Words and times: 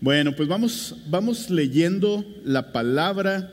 Bueno, 0.00 0.36
pues 0.36 0.46
vamos, 0.46 0.94
vamos 1.08 1.48
leyendo 1.48 2.22
la 2.44 2.70
palabra 2.70 3.50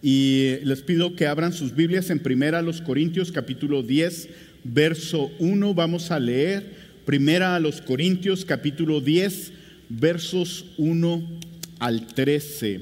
y 0.00 0.56
les 0.64 0.80
pido 0.80 1.14
que 1.14 1.26
abran 1.26 1.52
sus 1.52 1.74
Biblias 1.74 2.08
en 2.08 2.18
Primera 2.18 2.60
a 2.60 2.62
los 2.62 2.80
Corintios 2.80 3.30
capítulo 3.30 3.82
10, 3.82 4.30
verso 4.64 5.30
1. 5.38 5.74
Vamos 5.74 6.10
a 6.10 6.18
leer 6.18 6.92
Primera 7.04 7.54
a 7.54 7.60
los 7.60 7.82
Corintios 7.82 8.46
capítulo 8.46 9.02
10, 9.02 9.52
versos 9.90 10.64
1 10.78 11.40
al 11.78 12.06
13. 12.06 12.80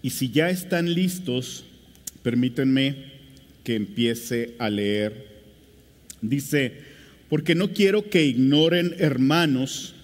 Y 0.00 0.08
si 0.08 0.30
ya 0.30 0.48
están 0.48 0.94
listos, 0.94 1.64
permítanme 2.22 2.96
que 3.62 3.74
empiece 3.74 4.54
a 4.58 4.70
leer. 4.70 5.26
Dice, 6.22 6.89
porque 7.30 7.54
no 7.54 7.72
quiero 7.72 8.10
que 8.10 8.24
ignoren, 8.24 8.96
hermanos, 8.98 9.94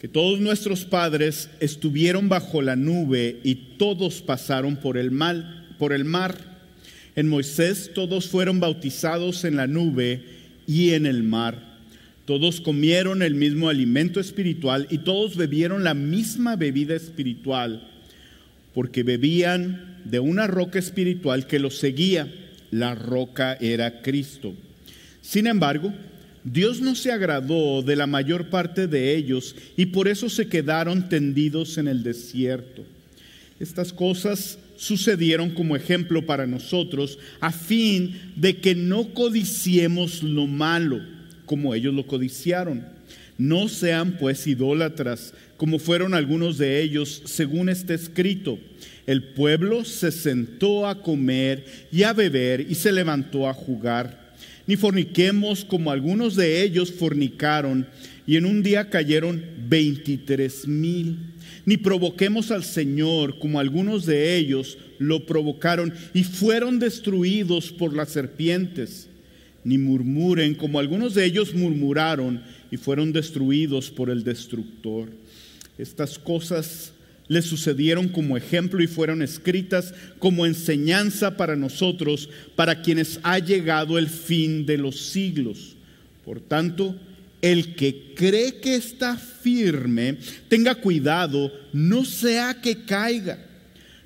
que 0.00 0.08
todos 0.08 0.40
nuestros 0.40 0.84
padres 0.84 1.48
estuvieron 1.60 2.28
bajo 2.28 2.60
la 2.60 2.74
nube 2.74 3.38
y 3.44 3.54
todos 3.78 4.20
pasaron 4.20 4.76
por 4.76 4.98
el, 4.98 5.12
mal, 5.12 5.74
por 5.78 5.92
el 5.92 6.04
mar. 6.04 6.36
En 7.14 7.28
Moisés 7.28 7.92
todos 7.94 8.28
fueron 8.28 8.58
bautizados 8.58 9.44
en 9.44 9.54
la 9.56 9.68
nube 9.68 10.24
y 10.66 10.90
en 10.90 11.06
el 11.06 11.22
mar. 11.22 11.78
Todos 12.24 12.60
comieron 12.60 13.22
el 13.22 13.36
mismo 13.36 13.68
alimento 13.68 14.18
espiritual 14.18 14.88
y 14.90 14.98
todos 14.98 15.36
bebieron 15.36 15.84
la 15.84 15.94
misma 15.94 16.56
bebida 16.56 16.96
espiritual, 16.96 17.88
porque 18.74 19.04
bebían 19.04 20.00
de 20.04 20.18
una 20.18 20.48
roca 20.48 20.80
espiritual 20.80 21.46
que 21.46 21.60
los 21.60 21.78
seguía. 21.78 22.28
La 22.72 22.96
roca 22.96 23.56
era 23.60 24.02
Cristo. 24.02 24.52
Sin 25.22 25.46
embargo, 25.46 25.92
Dios 26.44 26.82
no 26.82 26.94
se 26.94 27.10
agradó 27.10 27.82
de 27.82 27.96
la 27.96 28.06
mayor 28.06 28.50
parte 28.50 28.86
de 28.86 29.16
ellos 29.16 29.56
y 29.76 29.86
por 29.86 30.08
eso 30.08 30.28
se 30.28 30.46
quedaron 30.46 31.08
tendidos 31.08 31.78
en 31.78 31.88
el 31.88 32.02
desierto. 32.02 32.84
Estas 33.58 33.94
cosas 33.94 34.58
sucedieron 34.76 35.50
como 35.50 35.74
ejemplo 35.74 36.26
para 36.26 36.46
nosotros 36.46 37.18
a 37.40 37.50
fin 37.50 38.32
de 38.36 38.58
que 38.58 38.74
no 38.74 39.14
codiciemos 39.14 40.22
lo 40.22 40.46
malo 40.46 41.00
como 41.46 41.74
ellos 41.74 41.94
lo 41.94 42.06
codiciaron. 42.06 42.84
No 43.38 43.68
sean 43.68 44.18
pues 44.18 44.46
idólatras 44.46 45.34
como 45.56 45.78
fueron 45.78 46.14
algunos 46.14 46.58
de 46.58 46.82
ellos, 46.82 47.22
según 47.24 47.68
está 47.68 47.94
escrito. 47.94 48.58
El 49.06 49.22
pueblo 49.22 49.84
se 49.84 50.12
sentó 50.12 50.86
a 50.86 51.02
comer 51.02 51.64
y 51.90 52.02
a 52.02 52.12
beber 52.12 52.60
y 52.60 52.74
se 52.74 52.92
levantó 52.92 53.48
a 53.48 53.54
jugar 53.54 54.23
ni 54.66 54.76
forniquemos 54.76 55.64
como 55.64 55.90
algunos 55.90 56.36
de 56.36 56.62
ellos 56.62 56.92
fornicaron 56.92 57.86
y 58.26 58.36
en 58.36 58.46
un 58.46 58.62
día 58.62 58.88
cayeron 58.88 59.44
veintitrés 59.68 60.66
mil. 60.66 61.18
Ni 61.66 61.76
provoquemos 61.76 62.50
al 62.50 62.64
Señor 62.64 63.38
como 63.38 63.60
algunos 63.60 64.06
de 64.06 64.36
ellos 64.36 64.78
lo 64.98 65.26
provocaron 65.26 65.92
y 66.14 66.24
fueron 66.24 66.78
destruidos 66.78 67.72
por 67.72 67.94
las 67.94 68.10
serpientes. 68.10 69.08
Ni 69.64 69.78
murmuren 69.78 70.54
como 70.54 70.78
algunos 70.78 71.14
de 71.14 71.24
ellos 71.24 71.54
murmuraron 71.54 72.42
y 72.70 72.76
fueron 72.76 73.12
destruidos 73.12 73.90
por 73.90 74.10
el 74.10 74.24
destructor. 74.24 75.10
Estas 75.76 76.18
cosas 76.18 76.93
le 77.26 77.42
sucedieron 77.42 78.08
como 78.08 78.36
ejemplo 78.36 78.82
y 78.82 78.86
fueron 78.86 79.22
escritas 79.22 79.94
como 80.18 80.46
enseñanza 80.46 81.36
para 81.36 81.56
nosotros, 81.56 82.28
para 82.54 82.82
quienes 82.82 83.20
ha 83.22 83.38
llegado 83.38 83.98
el 83.98 84.08
fin 84.08 84.66
de 84.66 84.78
los 84.78 85.08
siglos. 85.08 85.76
Por 86.24 86.40
tanto, 86.40 86.98
el 87.40 87.74
que 87.74 88.14
cree 88.14 88.60
que 88.60 88.74
está 88.74 89.16
firme, 89.16 90.18
tenga 90.48 90.74
cuidado, 90.74 91.52
no 91.72 92.04
sea 92.04 92.60
que 92.60 92.84
caiga. 92.84 93.38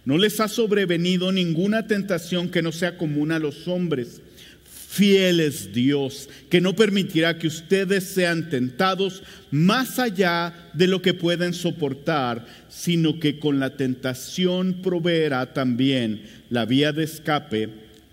No 0.04 0.16
les 0.16 0.40
ha 0.40 0.48
sobrevenido 0.48 1.30
ninguna 1.32 1.86
tentación 1.86 2.48
que 2.48 2.62
no 2.62 2.72
sea 2.72 2.96
común 2.96 3.30
a 3.30 3.38
los 3.38 3.68
hombres 3.68 4.22
Fiel 4.90 5.40
es 5.40 5.74
Dios, 5.74 6.30
que 6.48 6.62
no 6.62 6.74
permitirá 6.74 7.38
que 7.38 7.46
ustedes 7.46 8.04
sean 8.04 8.48
tentados 8.48 9.22
más 9.50 9.98
allá 9.98 10.70
de 10.72 10.86
lo 10.86 11.02
que 11.02 11.12
pueden 11.12 11.52
soportar, 11.52 12.46
sino 12.70 13.20
que 13.20 13.38
con 13.38 13.60
la 13.60 13.76
tentación 13.76 14.80
proveerá 14.82 15.52
también 15.52 16.22
la 16.48 16.64
vía 16.64 16.92
de 16.92 17.04
escape 17.04 17.68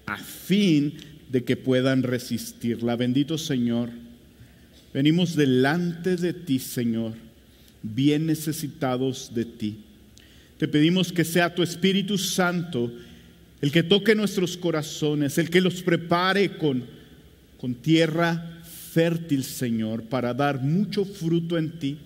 a 0.06 0.18
fin 0.18 0.96
de 1.30 1.46
que 1.46 1.56
puedan 1.56 2.03
resistirla. 2.03 2.97
Bendito 2.97 3.38
Señor, 3.38 3.90
venimos 4.94 5.38
delante 5.38 6.18
de 6.18 6.34
ti, 6.34 6.59
Señor, 6.59 7.13
bien 7.84 8.25
necesitados 8.25 9.31
de 9.34 9.46
ti. 9.46 9.78
Te 10.57 10.68
pedimos 10.68 11.13
que 11.13 11.24
sea 11.24 11.56
tu 11.56 11.63
Espíritu 11.63 12.18
Santo 12.18 12.92
el 13.61 13.71
que 13.71 13.83
toque 13.83 14.16
nuestros 14.16 14.57
corazones, 14.57 15.38
el 15.38 15.49
que 15.49 15.61
los 15.61 15.81
prepare 15.81 16.57
con, 16.57 16.83
con 17.59 17.73
tierra 17.75 18.61
fértil, 18.91 19.43
Señor, 19.43 20.03
para 20.03 20.33
dar 20.33 20.61
mucho 20.61 21.05
fruto 21.05 21.57
en 21.57 21.79
ti. 21.79 21.97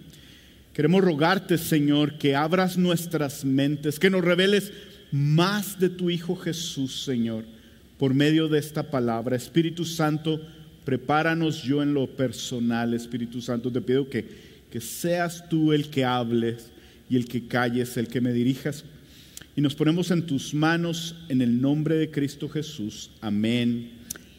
Queremos 0.73 1.03
rogarte, 1.03 1.57
Señor, 1.57 2.17
que 2.17 2.35
abras 2.35 2.77
nuestras 2.77 3.43
mentes, 3.43 3.99
que 3.99 4.09
nos 4.09 4.23
reveles 4.23 4.71
más 5.11 5.79
de 5.79 5.89
tu 5.89 6.09
Hijo 6.09 6.35
Jesús, 6.35 7.03
Señor, 7.03 7.45
por 7.97 8.13
medio 8.13 8.47
de 8.47 8.59
esta 8.59 8.89
palabra. 8.89 9.35
Espíritu 9.35 9.83
Santo, 9.85 10.39
prepáranos 10.85 11.63
yo 11.63 11.81
en 11.81 11.93
lo 11.93 12.07
personal, 12.07 12.93
Espíritu 12.93 13.41
Santo, 13.41 13.71
te 13.71 13.81
pido 13.81 14.09
que, 14.09 14.25
que 14.71 14.79
seas 14.79 15.49
tú 15.49 15.73
el 15.73 15.89
que 15.89 16.05
hables 16.05 16.71
y 17.09 17.15
el 17.15 17.25
que 17.25 17.47
calles, 17.47 17.97
el 17.97 18.07
que 18.07 18.21
me 18.21 18.31
dirijas 18.31 18.85
y 19.59 19.61
nos 19.61 19.75
ponemos 19.75 20.09
en 20.09 20.25
tus 20.25 20.53
manos 20.53 21.15
en 21.27 21.41
el 21.41 21.59
nombre 21.59 21.95
de 21.95 22.09
Cristo 22.09 22.47
Jesús. 22.47 23.11
Amén 23.19 23.91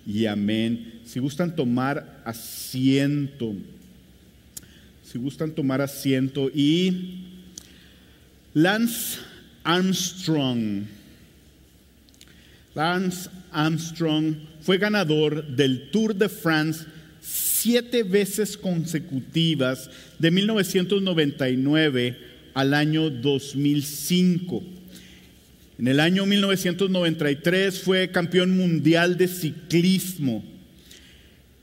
y 0.07 0.25
amén. 0.25 0.95
Si 1.05 1.21
gustan 1.21 1.55
tomar 1.55 2.23
asiento, 2.25 3.55
si 5.05 5.19
gustan 5.19 5.51
tomar 5.51 5.83
asiento 5.83 6.49
y 6.49 7.27
Lance 8.55 9.19
Armstrong. 9.63 10.85
Lance 12.75 13.29
Armstrong 13.53 14.37
fue 14.63 14.79
ganador 14.79 15.47
del 15.49 15.91
Tour 15.91 16.15
de 16.15 16.31
France 16.31 16.87
siete 17.21 18.05
veces 18.05 18.57
consecutivas 18.57 19.91
de 20.19 20.31
1999 20.31 22.17
al 22.55 22.73
año 22.73 23.11
2005. 23.11 24.80
En 25.81 25.89
el 25.89 25.99
año 25.99 26.25
1993 26.27 27.81
fue 27.81 28.11
campeón 28.11 28.55
mundial 28.55 29.17
de 29.17 29.27
ciclismo. 29.27 30.45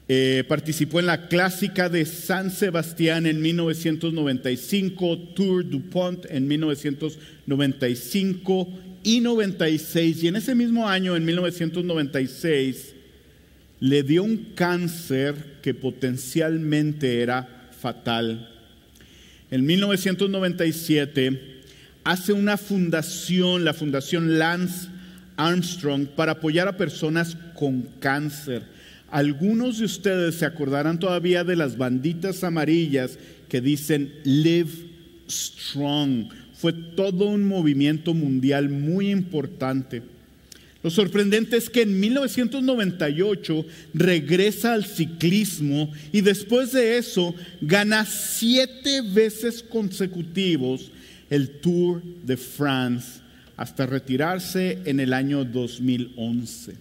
Eh, 0.07 0.43
participó 0.47 0.99
en 0.99 1.05
la 1.05 1.27
clásica 1.27 1.87
de 1.87 2.03
San 2.03 2.49
Sebastián 2.49 3.27
en 3.27 3.39
1995, 3.39 5.19
Tour 5.35 5.69
du 5.69 5.87
Pont 5.91 6.25
en 6.31 6.47
1995 6.47 8.73
y 9.03 9.19
96. 9.19 10.23
Y 10.23 10.29
en 10.29 10.37
ese 10.37 10.55
mismo 10.55 10.89
año, 10.89 11.15
en 11.15 11.23
1996, 11.23 12.95
le 13.79 14.01
dio 14.01 14.23
un 14.23 14.53
cáncer 14.55 15.59
que 15.61 15.75
potencialmente 15.75 17.21
era 17.21 17.69
fatal. 17.79 18.49
En 19.51 19.63
1997 19.63 21.56
hace 22.07 22.31
una 22.31 22.55
fundación, 22.55 23.65
la 23.65 23.73
Fundación 23.73 24.39
Lance 24.39 24.87
Armstrong, 25.35 26.07
para 26.07 26.31
apoyar 26.33 26.69
a 26.69 26.77
personas 26.77 27.35
con 27.53 27.81
cáncer. 27.99 28.63
Algunos 29.11 29.79
de 29.79 29.85
ustedes 29.85 30.35
se 30.35 30.45
acordarán 30.45 30.99
todavía 30.99 31.43
de 31.43 31.57
las 31.57 31.77
banditas 31.77 32.45
amarillas 32.45 33.19
que 33.49 33.59
dicen 33.59 34.13
Live 34.23 34.71
Strong. 35.29 36.29
Fue 36.53 36.71
todo 36.71 37.25
un 37.25 37.45
movimiento 37.45 38.13
mundial 38.13 38.69
muy 38.69 39.09
importante. 39.09 40.01
Lo 40.83 40.89
sorprendente 40.89 41.57
es 41.57 41.69
que 41.69 41.81
en 41.81 41.99
1998 41.99 43.65
regresa 43.93 44.71
al 44.71 44.85
ciclismo 44.85 45.91
y 46.13 46.21
después 46.21 46.71
de 46.71 46.97
eso 46.97 47.35
gana 47.59 48.05
siete 48.05 49.01
veces 49.01 49.61
consecutivos 49.61 50.91
el 51.29 51.59
Tour 51.59 52.01
de 52.23 52.37
France 52.37 53.19
hasta 53.55 53.85
retirarse 53.85 54.79
en 54.85 54.99
el 54.99 55.13
año 55.13 55.43
2011. 55.43 56.75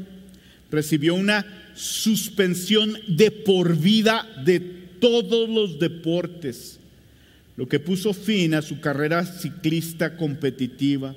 recibió 0.71 1.13
una 1.15 1.45
suspensión 1.75 2.97
de 3.05 3.31
por 3.31 3.77
vida 3.77 4.25
de 4.45 4.61
todos 4.61 5.49
los 5.49 5.77
deportes, 5.77 6.79
lo 7.57 7.67
que 7.67 7.81
puso 7.81 8.13
fin 8.13 8.53
a 8.53 8.61
su 8.61 8.79
carrera 8.79 9.25
ciclista 9.25 10.15
competitiva. 10.15 11.13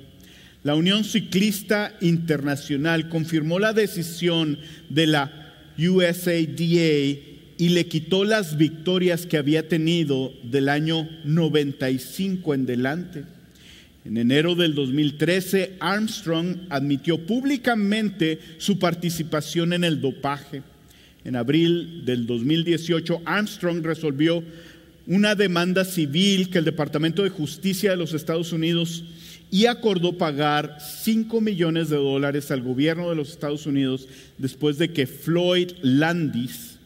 La 0.63 0.75
Unión 0.75 1.05
Ciclista 1.05 1.95
Internacional 2.01 3.07
confirmó 3.07 3.57
la 3.57 3.71
decisión 3.71 4.59
de 4.89 5.07
la 5.07 5.53
USADA 5.77 7.36
y 7.57 7.69
le 7.69 7.87
quitó 7.87 8.23
las 8.23 8.57
victorias 8.57 9.25
que 9.25 9.37
había 9.37 9.67
tenido 9.67 10.33
del 10.43 10.69
año 10.69 11.09
95 11.23 12.53
en 12.53 12.65
delante. 12.65 13.23
En 14.05 14.17
enero 14.17 14.55
del 14.55 14.73
2013, 14.73 15.73
Armstrong 15.79 16.59
admitió 16.69 17.17
públicamente 17.25 18.39
su 18.57 18.79
participación 18.79 19.73
en 19.73 19.83
el 19.83 19.99
dopaje. 19.99 20.63
En 21.25 21.35
abril 21.35 22.05
del 22.05 22.25
2018, 22.25 23.23
Armstrong 23.25 23.83
resolvió 23.83 24.43
una 25.07 25.35
demanda 25.35 25.83
civil 25.83 26.49
que 26.49 26.59
el 26.59 26.65
Departamento 26.65 27.23
de 27.23 27.29
Justicia 27.29 27.91
de 27.91 27.97
los 27.97 28.13
Estados 28.13 28.53
Unidos 28.53 29.03
y 29.49 29.65
acordó 29.65 30.17
pagar 30.17 30.77
5 30.79 31.41
millones 31.41 31.89
de 31.89 31.97
dólares 31.97 32.51
al 32.51 32.61
gobierno 32.61 33.09
de 33.09 33.15
los 33.15 33.29
Estados 33.29 33.65
Unidos 33.65 34.07
después 34.37 34.77
de 34.77 34.91
que 34.91 35.07
Floyd 35.07 35.71
Landis, 35.81 36.76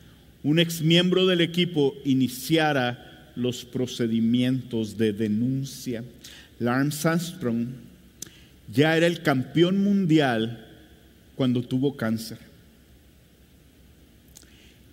un 0.44 0.60
exmiembro 0.60 1.28
del 1.28 1.42
equipo, 1.42 1.96
iniciara 2.04 3.32
los 3.36 3.64
procedimientos 3.64 4.98
de 4.98 5.14
denuncia. 5.14 6.04
Lance 6.60 7.08
Armstrong 7.08 7.68
ya 8.74 8.98
era 8.98 9.08
el 9.08 9.22
campeón 9.22 9.84
mundial 9.84 10.68
cuando 11.36 11.62
tuvo 11.62 11.96
cáncer. 11.96 12.38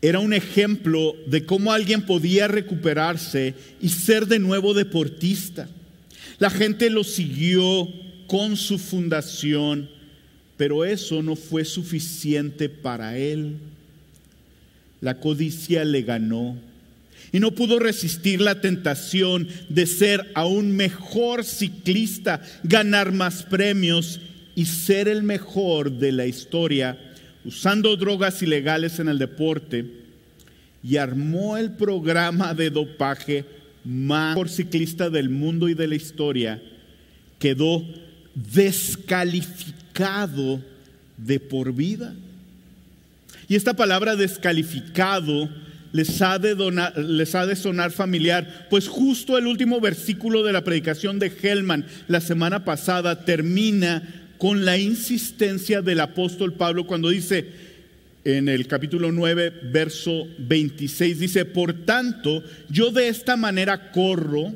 Era 0.00 0.20
un 0.20 0.32
ejemplo 0.32 1.14
de 1.26 1.44
cómo 1.44 1.72
alguien 1.72 2.02
podía 2.02 2.46
recuperarse 2.46 3.54
y 3.80 3.88
ser 3.88 4.26
de 4.26 4.38
nuevo 4.38 4.72
deportista. 4.72 5.68
La 6.38 6.50
gente 6.50 6.88
lo 6.88 7.02
siguió 7.02 7.88
con 8.28 8.56
su 8.56 8.78
fundación, 8.78 9.90
pero 10.56 10.84
eso 10.84 11.22
no 11.22 11.34
fue 11.34 11.64
suficiente 11.64 12.68
para 12.68 13.18
él. 13.18 13.56
La 15.00 15.20
codicia 15.20 15.84
le 15.84 16.02
ganó 16.02 16.56
y 17.32 17.40
no 17.40 17.52
pudo 17.52 17.78
resistir 17.78 18.40
la 18.40 18.60
tentación 18.60 19.48
de 19.68 19.86
ser 19.86 20.30
aún 20.34 20.72
mejor 20.72 21.44
ciclista, 21.44 22.40
ganar 22.62 23.12
más 23.12 23.42
premios 23.42 24.20
y 24.54 24.64
ser 24.64 25.08
el 25.08 25.22
mejor 25.22 25.92
de 25.92 26.12
la 26.12 26.24
historia, 26.26 26.98
usando 27.44 27.96
drogas 27.96 28.42
ilegales 28.42 28.98
en 28.98 29.08
el 29.08 29.18
deporte, 29.18 29.84
y 30.82 30.96
armó 30.96 31.56
el 31.56 31.72
programa 31.72 32.54
de 32.54 32.70
dopaje 32.70 33.44
más 33.84 34.34
por 34.34 34.48
ciclista 34.48 35.10
del 35.10 35.28
mundo 35.28 35.68
y 35.68 35.74
de 35.74 35.88
la 35.88 35.96
historia, 35.96 36.62
quedó 37.38 37.84
descalificado 38.34 40.62
de 41.16 41.40
por 41.40 41.74
vida. 41.74 42.14
Y 43.48 43.56
esta 43.56 43.74
palabra 43.74 44.14
descalificado 44.14 45.48
les 45.92 46.20
ha, 46.20 46.38
de 46.38 47.56
sonar 47.56 47.90
familiar, 47.90 48.66
pues 48.68 48.88
justo 48.88 49.38
el 49.38 49.46
último 49.46 49.80
versículo 49.80 50.42
de 50.42 50.52
la 50.52 50.64
predicación 50.64 51.18
de 51.18 51.32
Hellman 51.42 51.86
la 52.08 52.20
semana 52.20 52.66
pasada 52.66 53.24
termina 53.24 54.26
con 54.36 54.66
la 54.66 54.76
insistencia 54.76 55.80
del 55.80 56.00
apóstol 56.00 56.52
Pablo 56.52 56.86
cuando 56.86 57.08
dice 57.08 57.48
en 58.24 58.50
el 58.50 58.66
capítulo 58.66 59.10
9, 59.10 59.60
verso 59.72 60.26
26, 60.38 61.18
dice, 61.18 61.46
por 61.46 61.72
tanto, 61.86 62.44
yo 62.68 62.90
de 62.90 63.08
esta 63.08 63.38
manera 63.38 63.90
corro, 63.90 64.52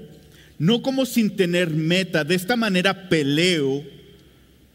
no 0.59 0.83
como 0.83 1.07
sin 1.07 1.35
tener 1.35 1.71
meta, 1.71 2.25
de 2.25 2.35
esta 2.35 2.57
manera 2.57 3.09
peleo, 3.09 3.83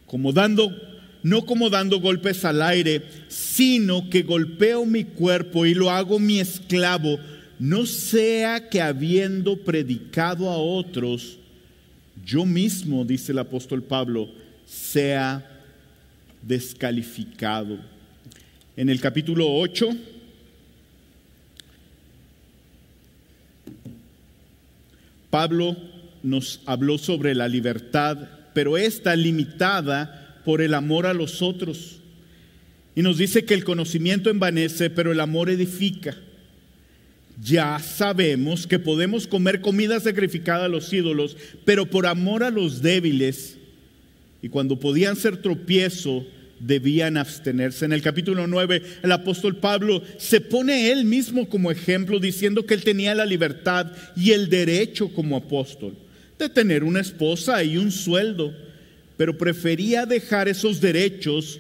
como 0.08 0.34
dando 0.34 0.87
no 1.24 1.46
como 1.46 1.70
dando 1.70 2.00
golpes 2.00 2.46
al 2.46 2.62
aire, 2.62 3.04
sino 3.28 4.10
que 4.10 4.24
golpeo 4.24 4.86
mi 4.86 5.04
cuerpo 5.04 5.66
y 5.66 5.74
lo 5.74 5.90
hago 5.90 6.20
mi 6.20 6.40
esclavo, 6.40 7.20
no 7.60 7.86
sea 7.86 8.70
que 8.70 8.82
habiendo 8.82 9.58
predicado 9.58 10.50
a 10.50 10.58
otros, 10.58 11.38
yo 12.26 12.46
mismo, 12.46 13.06
dice 13.06 13.32
el 13.32 13.40
apóstol 13.40 13.84
Pablo, 13.84 14.30
sea 14.66 15.64
descalificado. 16.42 17.80
En 18.76 18.90
el 18.90 19.00
capítulo 19.00 19.52
8, 19.52 19.90
Pablo 25.30 25.76
nos 26.24 26.62
habló 26.66 26.98
sobre 26.98 27.36
la 27.36 27.48
libertad, 27.48 28.18
pero 28.54 28.78
esta 28.78 29.16
limitada 29.16 30.27
por 30.48 30.62
el 30.62 30.76
amor 30.76 31.06
a 31.06 31.14
los 31.14 31.42
otros. 31.42 32.00
Y 32.96 33.02
nos 33.02 33.18
dice 33.18 33.44
que 33.44 33.54
el 33.54 33.66
conocimiento 33.66 34.30
envanece, 34.30 34.90
pero 34.90 35.12
el 35.12 35.20
amor 35.20 35.50
edifica. 35.50 36.16
Ya 37.44 37.78
sabemos 37.80 38.66
que 38.66 38.80
podemos 38.80 39.28
comer 39.28 39.60
comida 39.60 40.00
sacrificada 40.00 40.64
a 40.64 40.70
los 40.70 40.94
ídolos, 40.94 41.36
pero 41.66 41.86
por 41.86 42.08
amor 42.08 42.46
a 42.46 42.50
los 42.50 42.82
débiles, 42.82 43.58
y 44.42 44.48
cuando 44.48 44.80
podían 44.80 45.18
ser 45.18 45.36
tropiezo, 45.36 46.26
debían 46.62 47.18
abstenerse. 47.18 47.84
En 47.84 47.92
el 47.92 48.02
capítulo 48.02 48.48
9, 48.48 48.82
el 49.04 49.12
apóstol 49.12 49.58
Pablo 49.58 50.02
se 50.18 50.40
pone 50.40 50.94
él 50.94 51.04
mismo 51.04 51.50
como 51.50 51.72
ejemplo, 51.72 52.22
diciendo 52.22 52.66
que 52.66 52.74
él 52.74 52.86
tenía 52.86 53.14
la 53.16 53.26
libertad 53.26 53.92
y 54.16 54.32
el 54.32 54.48
derecho 54.48 55.10
como 55.10 55.36
apóstol 55.36 55.94
de 56.40 56.48
tener 56.48 56.86
una 56.86 57.02
esposa 57.02 57.62
y 57.66 57.76
un 57.76 57.92
sueldo 57.92 58.54
pero 59.18 59.38
prefería 59.38 60.06
dejar 60.06 60.48
esos 60.48 60.80
derechos 60.80 61.60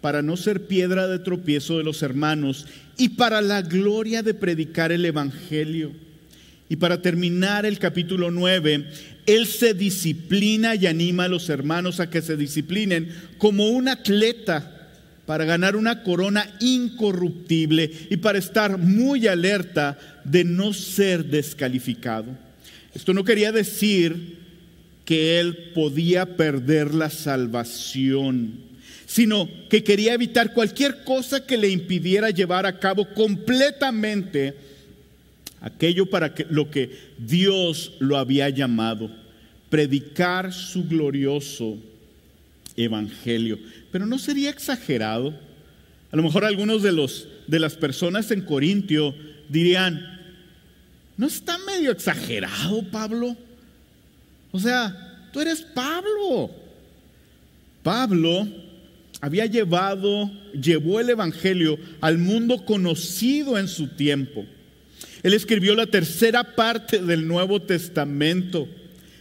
para 0.00 0.22
no 0.22 0.36
ser 0.36 0.66
piedra 0.66 1.08
de 1.08 1.18
tropiezo 1.18 1.78
de 1.78 1.84
los 1.84 2.02
hermanos 2.02 2.66
y 2.98 3.10
para 3.10 3.40
la 3.40 3.62
gloria 3.62 4.22
de 4.22 4.34
predicar 4.34 4.92
el 4.92 5.04
Evangelio. 5.04 5.92
Y 6.68 6.76
para 6.76 7.00
terminar 7.00 7.64
el 7.64 7.78
capítulo 7.78 8.30
9, 8.30 8.86
él 9.26 9.46
se 9.46 9.72
disciplina 9.72 10.74
y 10.74 10.86
anima 10.86 11.24
a 11.24 11.28
los 11.28 11.48
hermanos 11.48 12.00
a 12.00 12.10
que 12.10 12.22
se 12.22 12.36
disciplinen 12.36 13.08
como 13.38 13.68
un 13.68 13.88
atleta 13.88 14.72
para 15.26 15.44
ganar 15.44 15.76
una 15.76 16.02
corona 16.02 16.48
incorruptible 16.60 17.90
y 18.10 18.16
para 18.16 18.38
estar 18.38 18.78
muy 18.78 19.26
alerta 19.26 19.98
de 20.24 20.44
no 20.44 20.72
ser 20.72 21.24
descalificado. 21.24 22.26
Esto 22.94 23.12
no 23.12 23.24
quería 23.24 23.52
decir 23.52 24.45
que 25.06 25.38
él 25.40 25.70
podía 25.72 26.36
perder 26.36 26.92
la 26.92 27.08
salvación, 27.08 28.58
sino 29.06 29.48
que 29.70 29.84
quería 29.84 30.12
evitar 30.12 30.52
cualquier 30.52 31.04
cosa 31.04 31.46
que 31.46 31.56
le 31.56 31.70
impidiera 31.70 32.30
llevar 32.30 32.66
a 32.66 32.78
cabo 32.78 33.08
completamente 33.14 34.54
aquello 35.60 36.06
para 36.06 36.34
lo 36.50 36.70
que 36.70 36.90
Dios 37.18 37.92
lo 38.00 38.18
había 38.18 38.50
llamado, 38.50 39.08
predicar 39.70 40.52
su 40.52 40.84
glorioso 40.84 41.78
evangelio. 42.76 43.60
Pero 43.92 44.06
no 44.06 44.18
sería 44.18 44.50
exagerado. 44.50 45.38
A 46.10 46.16
lo 46.16 46.22
mejor 46.24 46.44
algunos 46.44 46.82
de 46.82 46.92
los 46.92 47.28
de 47.46 47.60
las 47.60 47.76
personas 47.76 48.32
en 48.32 48.40
Corintio 48.40 49.14
dirían, 49.48 50.20
¿no 51.16 51.28
está 51.28 51.58
medio 51.58 51.92
exagerado, 51.92 52.82
Pablo? 52.90 53.36
O 54.56 54.60
sea, 54.60 55.28
tú 55.32 55.40
eres 55.42 55.60
Pablo. 55.60 56.50
Pablo 57.82 58.48
había 59.20 59.44
llevado, 59.44 60.30
llevó 60.54 60.98
el 60.98 61.10
Evangelio 61.10 61.78
al 62.00 62.16
mundo 62.16 62.64
conocido 62.64 63.58
en 63.58 63.68
su 63.68 63.88
tiempo. 63.88 64.46
Él 65.22 65.34
escribió 65.34 65.74
la 65.74 65.86
tercera 65.86 66.56
parte 66.56 67.02
del 67.02 67.28
Nuevo 67.28 67.60
Testamento. 67.60 68.66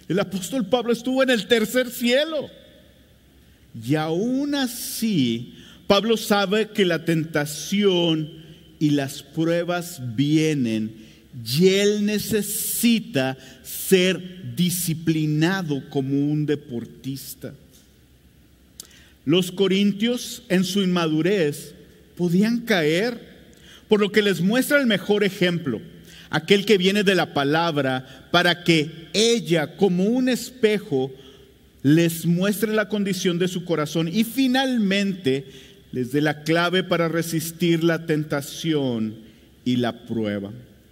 El 0.08 0.20
apóstol 0.20 0.68
Pablo 0.68 0.94
estuvo 0.94 1.22
en 1.22 1.32
el 1.32 1.48
tercer 1.48 1.90
cielo. 1.90 2.50
Y 3.86 3.96
aún 3.96 4.56
así, 4.56 5.56
Pablo 5.86 6.16
sabe 6.16 6.70
que 6.70 6.86
la 6.86 7.04
tentación 7.04 8.32
y 8.80 8.92
las 8.92 9.22
pruebas 9.22 10.00
vienen 10.16 11.05
y 11.44 11.68
él 11.68 12.06
necesita 12.06 13.38
ser 13.64 14.56
disciplinado 14.56 15.84
como 15.90 16.18
un 16.18 16.46
deportista. 16.46 17.54
Los 19.26 19.52
corintios 19.52 20.44
en 20.50 20.64
su 20.64 20.82
inmadurez 20.82 21.74
podían 22.16 22.62
caer, 22.62 23.20
por 23.90 24.00
lo 24.00 24.12
que 24.12 24.22
les 24.22 24.42
muestra 24.42 24.80
el 24.80 24.88
mejor 24.88 25.24
ejemplo. 25.24 25.82
aquel 26.32 26.66
que 26.66 26.78
viene 26.78 27.04
de 27.04 27.16
la 27.16 27.34
palabra, 27.34 28.28
para 28.32 28.64
que 28.64 29.08
ella, 29.14 29.78
como 29.78 30.04
un 30.04 30.28
espejo, 30.28 31.14
les 31.82 32.26
muestre 32.26 32.74
la 32.74 32.90
condición 32.90 33.40
de 33.40 33.48
su 33.48 33.64
corazón 33.64 34.10
y 34.12 34.24
finalmente 34.26 35.46
les 35.92 36.12
dé 36.12 36.20
la 36.20 36.44
clave 36.44 36.84
para 36.84 37.08
resistir 37.08 37.84
la 37.86 38.06
tentación 38.06 39.16
y 39.64 39.78
la 39.78 40.06
prueba. 40.06 40.52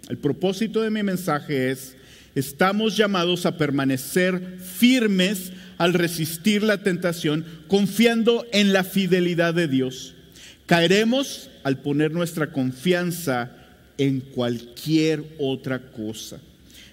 El 0.09 0.17
propósito 0.17 0.81
de 0.81 0.89
mi 0.89 1.01
mensaje 1.01 1.71
es, 1.71 1.95
estamos 2.35 2.97
llamados 2.97 3.45
a 3.45 3.57
permanecer 3.57 4.57
firmes 4.59 5.53
al 5.77 5.93
resistir 5.93 6.63
la 6.63 6.83
tentación, 6.83 7.45
confiando 7.67 8.45
en 8.51 8.73
la 8.73 8.83
fidelidad 8.83 9.53
de 9.53 9.67
Dios. 9.67 10.15
Caeremos 10.65 11.49
al 11.63 11.79
poner 11.79 12.11
nuestra 12.11 12.51
confianza 12.51 13.51
en 13.97 14.19
cualquier 14.19 15.23
otra 15.39 15.79
cosa. 15.91 16.39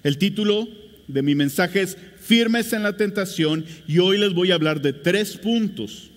El 0.02 0.18
título 0.18 0.68
de 1.08 1.22
mi 1.22 1.34
mensaje 1.34 1.82
es 1.82 1.96
Firmes 2.20 2.72
en 2.72 2.82
la 2.84 2.96
tentación 2.96 3.64
y 3.88 3.98
hoy 3.98 4.18
les 4.18 4.32
voy 4.34 4.52
a 4.52 4.54
hablar 4.54 4.80
de 4.80 4.92
tres 4.92 5.36
puntos. 5.36 6.09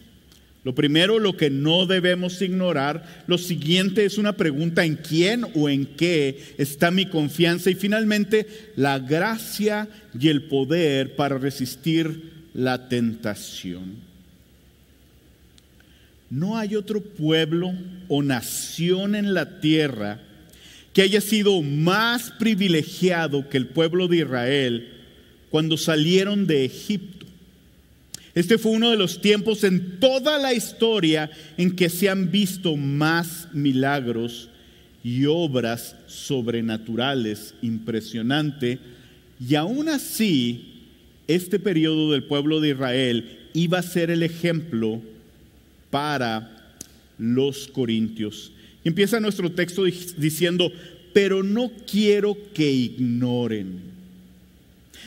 Lo 0.63 0.74
primero, 0.74 1.20
lo 1.20 1.36
que 1.36 1.50
no 1.50 1.86
debemos 1.86 2.41
ignorar. 2.41 3.24
Lo 3.27 3.38
siguiente 3.38 4.05
es 4.05 4.17
una 4.17 4.38
pregunta 4.38 4.86
en 4.86 4.96
quién 4.96 5.46
o 5.55 5.67
en 5.67 5.86
qué 5.86 6.55
está 6.58 6.89
mi 6.89 7.05
confianza. 7.08 7.70
Y 7.70 7.75
finalmente, 7.75 8.48
la 8.75 9.00
gracia 9.00 9.89
y 10.17 10.29
el 10.29 10.43
poder 10.43 11.15
para 11.15 11.38
resistir 11.38 12.32
la 12.53 12.88
tentación. 12.88 13.96
No 16.29 16.58
hay 16.58 16.75
otro 16.75 17.01
pueblo 17.01 17.74
o 18.08 18.24
nación 18.24 19.15
en 19.15 19.34
la 19.34 19.60
tierra 19.60 20.22
que 20.93 21.01
haya 21.01 21.22
sido 21.22 21.62
más 21.62 22.32
privilegiado 22.32 23.50
que 23.50 23.58
el 23.58 23.67
pueblo 23.67 24.08
de 24.08 24.17
Israel 24.17 24.93
cuando 25.50 25.75
salieron 25.77 26.48
de 26.48 26.65
Egipto. 26.65 27.23
Este 28.36 28.58
fue 28.58 28.72
uno 28.72 28.90
de 28.90 28.98
los 28.98 29.22
tiempos 29.22 29.63
en 29.63 30.00
toda 30.00 30.40
la 30.40 30.54
historia 30.54 31.30
en 31.58 31.75
que 31.75 31.90
se 31.90 32.10
han 32.10 32.32
visto 32.32 32.75
más 32.75 33.48
milagros 33.54 34.50
y 35.04 35.25
obras 35.25 35.96
sobrenaturales 36.08 37.54
impresionante. 37.62 38.80
Y 39.40 39.56
aún 39.56 39.90
así, 39.90 40.82
este 41.28 41.60
periodo 41.60 42.12
del 42.12 42.24
pueblo 42.24 42.60
de 42.60 42.70
Israel 42.70 43.40
iba 43.54 43.80
a 43.80 43.84
ser 43.84 44.10
el 44.10 44.24
ejemplo 44.24 45.02
para 45.92 46.74
los 47.20 47.68
corintios. 47.68 48.52
Y 48.84 48.90
empieza 48.90 49.20
nuestro 49.20 49.52
texto 49.52 49.84
diciendo, 49.84 50.72
pero 51.13 51.44
no 51.44 51.72
quiero 51.90 52.36
que 52.54 52.72
ignoren. 52.72 53.94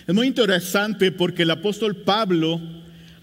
Es 0.06 0.14
muy 0.14 0.28
interesante 0.28 1.10
porque 1.10 1.42
el 1.42 1.50
apóstol 1.50 1.96
Pablo, 1.96 2.60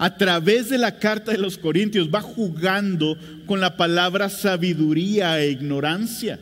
a 0.03 0.17
través 0.17 0.67
de 0.67 0.77
la 0.77 1.00
carta 1.00 1.31
de 1.31 1.38
los 1.38 1.57
corintios, 1.57 2.13
va 2.13 2.19
jugando 2.19 3.17
con 3.45 3.62
la 3.62 3.77
palabra 3.77 4.27
sabiduría 4.27 5.39
e 5.39 5.51
ignorancia. 5.51 6.41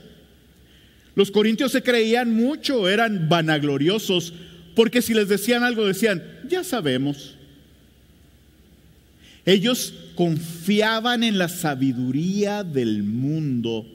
Los 1.13 1.29
corintios 1.29 1.71
se 1.71 1.83
creían 1.83 2.33
mucho, 2.33 2.89
eran 2.89 3.29
vanagloriosos, 3.29 4.33
porque 4.73 5.03
si 5.03 5.13
les 5.13 5.29
decían 5.29 5.63
algo 5.63 5.85
decían, 5.85 6.23
ya 6.49 6.63
sabemos. 6.63 7.35
Ellos 9.45 9.93
confiaban 10.15 11.23
en 11.23 11.37
la 11.37 11.47
sabiduría 11.47 12.63
del 12.63 13.03
mundo, 13.03 13.85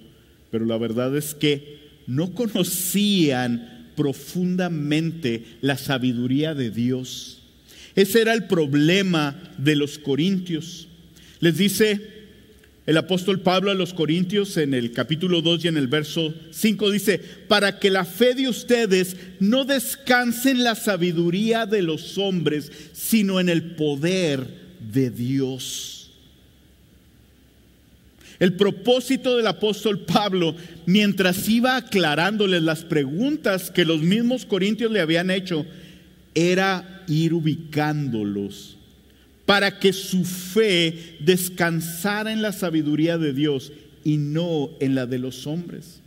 pero 0.52 0.64
la 0.64 0.78
verdad 0.78 1.16
es 1.16 1.34
que 1.34 1.80
no 2.06 2.34
conocían 2.34 3.88
profundamente 3.96 5.44
la 5.60 5.76
sabiduría 5.76 6.54
de 6.54 6.70
Dios. 6.70 7.42
Ese 7.96 8.20
era 8.20 8.34
el 8.34 8.44
problema 8.44 9.34
de 9.56 9.74
los 9.74 9.98
corintios. 9.98 10.86
Les 11.40 11.56
dice 11.56 12.16
el 12.86 12.96
apóstol 12.98 13.40
Pablo 13.40 13.72
a 13.72 13.74
los 13.74 13.92
Corintios 13.92 14.56
en 14.58 14.72
el 14.72 14.92
capítulo 14.92 15.42
2 15.42 15.64
y 15.64 15.68
en 15.68 15.76
el 15.76 15.88
verso 15.88 16.32
5 16.52 16.92
dice, 16.92 17.18
para 17.48 17.80
que 17.80 17.90
la 17.90 18.04
fe 18.04 18.34
de 18.34 18.48
ustedes 18.48 19.16
no 19.40 19.64
descanse 19.64 20.52
en 20.52 20.62
la 20.62 20.76
sabiduría 20.76 21.66
de 21.66 21.82
los 21.82 22.16
hombres, 22.16 22.70
sino 22.92 23.40
en 23.40 23.48
el 23.48 23.74
poder 23.74 24.46
de 24.92 25.10
Dios. 25.10 26.12
El 28.38 28.52
propósito 28.52 29.36
del 29.36 29.48
apóstol 29.48 30.04
Pablo, 30.04 30.54
mientras 30.84 31.48
iba 31.48 31.76
aclarándoles 31.76 32.62
las 32.62 32.84
preguntas 32.84 33.72
que 33.72 33.84
los 33.84 34.02
mismos 34.02 34.44
corintios 34.44 34.92
le 34.92 35.00
habían 35.00 35.30
hecho, 35.30 35.66
era 36.34 36.95
ir 37.08 37.34
ubicándolos 37.34 38.76
para 39.46 39.78
que 39.78 39.92
su 39.92 40.24
fe 40.24 41.16
descansara 41.20 42.32
en 42.32 42.42
la 42.42 42.52
sabiduría 42.52 43.16
de 43.16 43.32
Dios 43.32 43.72
y 44.04 44.16
no 44.16 44.70
en 44.80 44.94
la 44.94 45.06
de 45.06 45.18
los 45.18 45.46
hombres. 45.46 46.00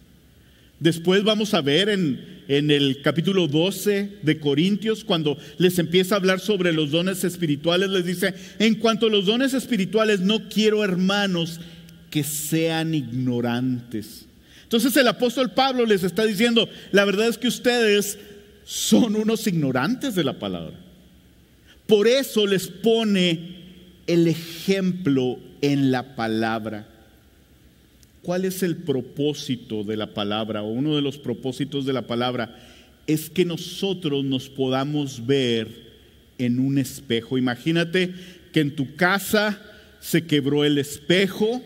Después 0.80 1.24
vamos 1.24 1.54
a 1.54 1.62
ver 1.62 1.90
en, 1.90 2.44
en, 2.48 2.72
el 2.72 3.02
capítulo 3.02 3.48
12 3.48 4.20
de 4.22 4.40
Corintios, 4.40 5.04
cuando 5.04 5.38
les 5.58 5.78
empieza 5.80 6.16
a 6.16 6.18
hablar 6.18 6.40
sobre 6.40 6.72
los 6.72 6.92
dones 6.92 7.24
espirituales, 7.24 7.90
les 7.90 8.06
dice, 8.06 8.34
en 8.60 8.76
cuanto 8.76 9.08
a 9.08 9.10
los 9.10 9.26
dones 9.26 9.54
espirituales, 9.54 10.22
no 10.22 10.48
quiero 10.48 10.84
hermanos 10.84 11.60
que 12.10 12.24
sean 12.24 12.94
ignorantes. 12.94 14.26
Entonces 14.64 14.96
el 14.98 15.08
apóstol 15.08 15.52
Pablo 15.52 15.86
les 15.86 16.04
está 16.04 16.26
diciendo, 16.26 16.70
la 16.92 17.04
verdad 17.04 17.28
es 17.28 17.38
que 17.38 17.48
ustedes 17.48 18.18
son 18.64 19.16
unos 19.16 19.48
ignorantes 19.48 20.16
de 20.16 20.24
la 20.24 20.38
palabra. 20.38 20.78
Por 21.90 22.08
eso 22.08 22.46
les 22.46 22.68
pone 22.68 23.40
el 24.06 24.28
ejemplo 24.28 25.40
en 25.60 25.90
la 25.90 26.16
palabra. 26.16 26.88
¿Cuál 28.22 28.46
es 28.46 28.62
el 28.62 28.78
propósito 28.78 29.84
de 29.84 29.98
la 29.98 30.14
palabra? 30.14 30.62
O 30.62 30.68
uno 30.68 30.96
de 30.96 31.02
los 31.02 31.18
propósitos 31.18 31.88
de 31.88 31.94
la 31.94 32.04
palabra 32.04 32.56
es 33.08 33.32
que 33.32 33.44
nosotros 33.44 34.24
nos 34.24 34.50
podamos 34.50 35.26
ver 35.26 35.68
en 36.38 36.60
un 36.60 36.78
espejo. 36.78 37.40
Imagínate 37.40 38.14
que 38.54 38.60
en 38.60 38.76
tu 38.76 38.96
casa 38.96 39.60
se 40.00 40.28
quebró 40.28 40.66
el 40.66 40.78
espejo 40.78 41.60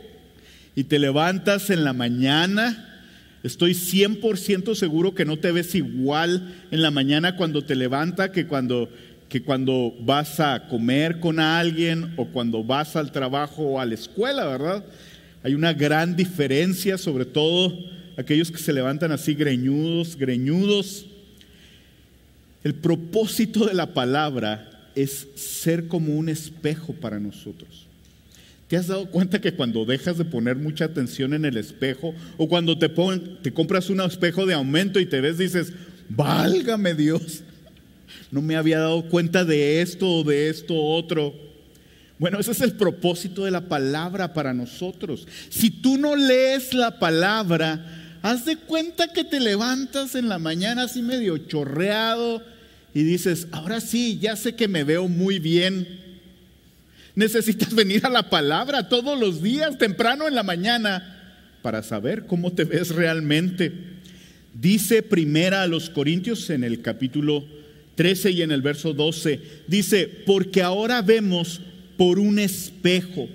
y 0.74 0.86
te 0.86 1.00
levantas 1.00 1.70
en 1.70 1.84
la 1.84 1.92
mañana, 1.92 3.12
estoy 3.44 3.74
100% 3.74 4.74
seguro 4.74 5.14
que 5.14 5.26
no 5.26 5.38
te 5.38 5.52
ves 5.52 5.76
igual 5.76 6.56
en 6.72 6.82
la 6.82 6.92
mañana 6.92 7.36
cuando 7.36 7.66
te 7.66 7.76
levantas 7.76 8.30
que 8.30 8.48
cuando, 8.48 8.90
que 9.34 9.42
cuando 9.42 9.96
vas 10.02 10.40
a 10.40 10.68
comer 10.68 11.20
con 11.20 11.40
alguien 11.40 12.14
o 12.18 12.28
cuando 12.28 12.64
vas 12.64 12.96
al 12.96 13.12
trabajo 13.12 13.64
o 13.64 13.80
a 13.80 13.86
la 13.88 13.96
escuela, 13.96 14.46
¿verdad? 14.46 14.86
Hay 15.42 15.56
una 15.56 15.74
gran 15.74 16.16
diferencia, 16.16 17.00
sobre 17.00 17.26
todo 17.26 17.76
aquellos 18.16 18.52
que 18.52 18.60
se 18.60 18.72
levantan 18.72 19.12
así 19.12 19.34
greñudos, 19.34 20.16
greñudos. 20.18 21.08
El 22.64 22.76
propósito 22.76 23.66
de 23.66 23.74
la 23.74 23.96
palabra 23.96 24.70
es 24.94 25.28
ser 25.34 25.88
como 25.88 26.14
un 26.14 26.30
espejo 26.30 26.94
para 26.94 27.20
nosotros. 27.20 27.88
¿Te 28.68 28.78
has 28.78 28.86
dado 28.86 29.10
cuenta 29.10 29.42
que 29.42 29.54
cuando 29.54 29.84
dejas 29.84 30.20
de 30.20 30.26
poner 30.26 30.58
mucha 30.58 30.86
atención 30.86 31.34
en 31.34 31.46
el 31.46 31.58
espejo 31.58 32.14
o 32.38 32.48
cuando 32.48 32.78
te, 32.78 32.88
te 33.42 33.52
compras 33.52 33.90
un 33.90 34.00
espejo 34.02 34.46
de 34.46 34.54
aumento 34.54 35.00
y 35.00 35.08
te 35.08 35.22
ves, 35.22 35.40
dices, 35.40 35.74
válgame 36.08 36.94
Dios, 36.94 37.42
no 38.32 38.42
me 38.42 38.56
había 38.56 38.80
dado 38.80 39.04
cuenta 39.10 39.46
de 39.46 39.82
esto 39.82 40.10
o 40.10 40.24
de 40.24 40.50
esto 40.50 40.76
otro? 40.76 41.34
Bueno, 42.20 42.40
ese 42.40 42.52
es 42.52 42.62
el 42.62 42.74
propósito 42.74 43.46
de 43.46 43.52
la 43.52 43.68
palabra 43.68 44.34
para 44.34 44.54
nosotros. 44.54 45.28
Si 45.50 45.70
tú 45.70 45.98
no 45.98 46.16
lees 46.16 46.74
la 46.74 47.00
palabra, 47.00 48.20
haz 48.22 48.46
de 48.46 48.56
cuenta 48.56 49.10
que 49.10 49.24
te 49.24 49.40
levantas 49.40 50.16
en 50.16 50.30
la 50.30 50.40
mañana 50.40 50.84
así 50.84 51.02
medio 51.02 51.38
chorreado 51.38 52.44
y 52.94 53.04
dices, 53.04 53.48
ahora 53.52 53.82
sí, 53.82 54.20
ya 54.22 54.36
sé 54.36 54.56
que 54.56 54.68
me 54.68 54.84
veo 54.84 55.08
muy 55.08 55.40
bien 55.40 56.04
Necesitas 57.16 57.74
venir 57.76 58.06
a 58.06 58.10
la 58.10 58.30
palabra 58.30 58.90
todos 58.90 59.20
los 59.20 59.42
días, 59.42 59.78
temprano 59.78 60.28
en 60.28 60.36
la 60.36 60.44
mañana, 60.44 61.50
para 61.62 61.84
saber 61.84 62.26
cómo 62.26 62.54
te 62.54 62.66
ves 62.66 62.90
realmente. 62.90 63.72
Dice 64.54 65.02
primera 65.02 65.64
a 65.64 65.68
los 65.68 65.90
Corintios 65.90 66.50
en 66.50 66.64
el 66.64 66.82
capítulo 66.82 67.46
13 67.96 68.32
y 68.32 68.42
en 68.42 68.52
el 68.52 68.62
verso 68.62 68.94
12, 68.94 69.40
dice, 69.68 70.10
porque 70.26 70.62
ahora 70.62 71.02
vemos 71.02 71.62
por 71.98 72.20
un 72.20 72.40
espejo, 72.40 73.30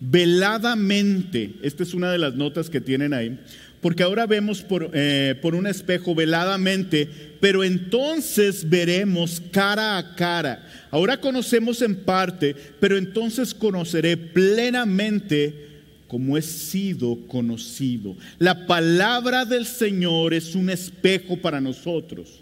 veladamente, 0.00 1.52
esta 1.62 1.82
es 1.82 1.92
una 1.94 2.10
de 2.10 2.18
las 2.18 2.34
notas 2.34 2.70
que 2.70 2.80
tienen 2.80 3.12
ahí, 3.12 3.38
porque 3.80 4.02
ahora 4.02 4.26
vemos 4.26 4.62
por, 4.62 4.90
eh, 4.92 5.34
por, 5.40 5.54
un 5.54 5.66
espejo 5.66 6.14
veladamente, 6.14 7.08
pero 7.40 7.64
entonces 7.64 8.68
veremos 8.68 9.42
cara 9.50 9.96
a 9.96 10.14
cara. 10.14 10.66
Ahora 10.90 11.18
conocemos 11.18 11.80
en 11.80 11.96
parte, 11.96 12.54
pero 12.78 12.98
entonces 12.98 13.54
conoceré 13.54 14.16
plenamente 14.16 15.70
como 16.10 16.36
he 16.36 16.42
sido 16.42 17.16
conocido. 17.28 18.16
La 18.38 18.66
palabra 18.66 19.44
del 19.44 19.64
Señor 19.64 20.34
es 20.34 20.56
un 20.56 20.68
espejo 20.68 21.36
para 21.36 21.60
nosotros. 21.60 22.40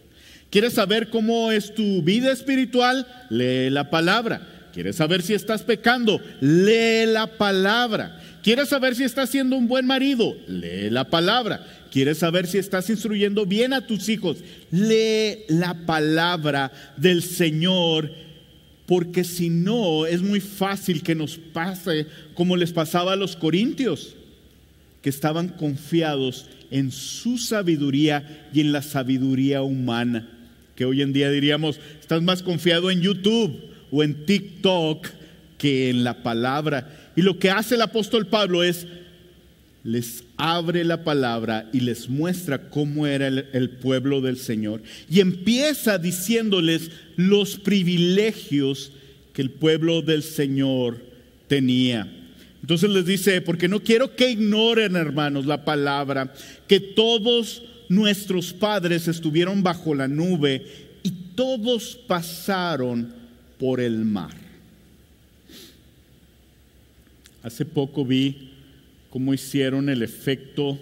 ¿Quieres 0.50 0.74
saber 0.74 1.10
cómo 1.10 1.50
es 1.50 1.74
tu 1.74 2.02
vida 2.02 2.32
espiritual? 2.32 3.06
Lee 3.28 3.70
la 3.70 3.90
palabra. 3.90 4.70
¿Quieres 4.72 4.96
saber 4.96 5.22
si 5.22 5.34
estás 5.34 5.62
pecando? 5.62 6.20
Lee 6.40 7.04
la 7.06 7.26
palabra. 7.26 8.20
¿Quieres 8.42 8.68
saber 8.68 8.94
si 8.94 9.04
estás 9.04 9.30
siendo 9.30 9.56
un 9.56 9.68
buen 9.68 9.86
marido? 9.86 10.36
Lee 10.46 10.90
la 10.90 11.04
palabra. 11.04 11.66
¿Quieres 11.90 12.18
saber 12.18 12.46
si 12.46 12.58
estás 12.58 12.88
instruyendo 12.88 13.44
bien 13.44 13.72
a 13.72 13.86
tus 13.86 14.08
hijos? 14.08 14.38
Lee 14.70 15.44
la 15.48 15.74
palabra 15.86 16.72
del 16.96 17.22
Señor 17.22 18.10
porque 18.88 19.22
si 19.22 19.50
no 19.50 20.06
es 20.06 20.22
muy 20.22 20.40
fácil 20.40 21.02
que 21.02 21.14
nos 21.14 21.36
pase 21.36 22.06
como 22.32 22.56
les 22.56 22.72
pasaba 22.72 23.12
a 23.12 23.16
los 23.16 23.36
corintios, 23.36 24.16
que 25.02 25.10
estaban 25.10 25.48
confiados 25.48 26.46
en 26.70 26.90
su 26.90 27.36
sabiduría 27.36 28.48
y 28.50 28.62
en 28.62 28.72
la 28.72 28.80
sabiduría 28.80 29.60
humana, 29.60 30.37
que 30.78 30.84
hoy 30.84 31.02
en 31.02 31.12
día 31.12 31.28
diríamos, 31.28 31.80
estás 32.00 32.22
más 32.22 32.40
confiado 32.40 32.88
en 32.88 33.00
YouTube 33.00 33.52
o 33.90 34.04
en 34.04 34.24
TikTok 34.26 35.08
que 35.58 35.90
en 35.90 36.04
la 36.04 36.22
palabra. 36.22 37.10
Y 37.16 37.22
lo 37.22 37.40
que 37.40 37.50
hace 37.50 37.74
el 37.74 37.82
apóstol 37.82 38.28
Pablo 38.28 38.62
es, 38.62 38.86
les 39.82 40.22
abre 40.36 40.84
la 40.84 41.02
palabra 41.02 41.68
y 41.72 41.80
les 41.80 42.08
muestra 42.08 42.70
cómo 42.70 43.08
era 43.08 43.26
el, 43.26 43.70
pueblo 43.70 44.20
del 44.20 44.36
Señor. 44.36 44.80
Y 45.10 45.18
empieza 45.18 45.98
diciéndoles 45.98 46.92
los 47.16 47.56
privilegios 47.58 48.92
que 49.32 49.42
el 49.42 49.50
pueblo 49.50 50.00
del 50.00 50.22
Señor 50.22 51.02
tenía. 51.48 52.08
Entonces 52.60 52.88
les 52.88 53.04
dice, 53.04 53.40
porque 53.40 53.66
no 53.66 53.82
quiero 53.82 54.14
que 54.14 54.30
ignoren, 54.30 54.94
hermanos, 54.94 55.44
la 55.44 55.64
palabra, 55.64 56.32
que 56.68 56.78
todos 56.78 57.64
nuestros 57.88 58.52
padres 58.52 59.08
estuvieron 59.08 59.62
bajo 59.62 59.94
la 59.94 60.08
nube 60.08 60.64
y 61.02 61.10
todos 61.34 61.98
pasaron 62.06 63.12
por 63.58 63.80
el 63.80 64.04
mar. 64.04 64.34
Hace 67.42 67.64
poco 67.64 68.04
vi 68.04 68.52
cómo 69.10 69.32
hicieron 69.32 69.88
el 69.88 70.02
efecto 70.02 70.78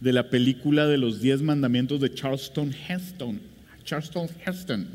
de 0.00 0.12
la 0.12 0.30
película 0.30 0.86
de 0.86 0.98
los 0.98 1.20
diez 1.20 1.42
mandamientos 1.42 2.00
de 2.00 2.14
Charleston 2.14 2.74
Heston. 2.88 3.40
Charleston 3.84 4.28
Heston. 4.44 4.86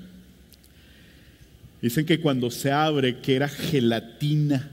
Dicen 1.81 2.05
que 2.05 2.19
cuando 2.19 2.51
se 2.51 2.71
abre, 2.71 3.17
que 3.19 3.35
era 3.35 3.47
gelatina, 3.47 4.69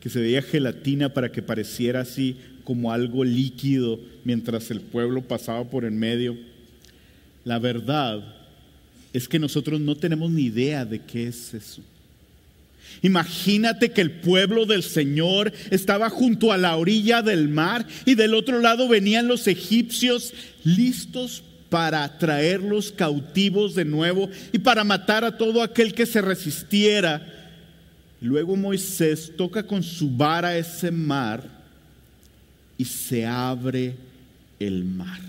que 0.00 0.08
se 0.08 0.20
veía 0.20 0.42
gelatina 0.42 1.12
para 1.12 1.32
que 1.32 1.42
pareciera 1.42 2.00
así 2.00 2.36
como 2.68 2.92
algo 2.92 3.24
líquido 3.24 3.98
mientras 4.24 4.70
el 4.70 4.82
pueblo 4.82 5.22
pasaba 5.22 5.64
por 5.64 5.86
en 5.86 5.98
medio. 5.98 6.36
La 7.42 7.58
verdad 7.58 8.22
es 9.14 9.26
que 9.26 9.38
nosotros 9.38 9.80
no 9.80 9.96
tenemos 9.96 10.30
ni 10.30 10.42
idea 10.42 10.84
de 10.84 11.00
qué 11.00 11.28
es 11.28 11.54
eso. 11.54 11.80
Imagínate 13.00 13.90
que 13.90 14.02
el 14.02 14.10
pueblo 14.20 14.66
del 14.66 14.82
Señor 14.82 15.50
estaba 15.70 16.10
junto 16.10 16.52
a 16.52 16.58
la 16.58 16.76
orilla 16.76 17.22
del 17.22 17.48
mar 17.48 17.86
y 18.04 18.16
del 18.16 18.34
otro 18.34 18.60
lado 18.60 18.86
venían 18.86 19.28
los 19.28 19.46
egipcios 19.46 20.34
listos 20.62 21.42
para 21.70 22.18
traerlos 22.18 22.92
cautivos 22.92 23.74
de 23.74 23.86
nuevo 23.86 24.28
y 24.52 24.58
para 24.58 24.84
matar 24.84 25.24
a 25.24 25.38
todo 25.38 25.62
aquel 25.62 25.94
que 25.94 26.04
se 26.04 26.20
resistiera. 26.20 27.56
Luego 28.20 28.56
Moisés 28.56 29.32
toca 29.38 29.62
con 29.62 29.82
su 29.82 30.10
vara 30.10 30.58
ese 30.58 30.90
mar 30.90 31.57
y 32.78 32.84
se 32.84 33.26
abre 33.26 33.96
el 34.58 34.84
mar. 34.84 35.20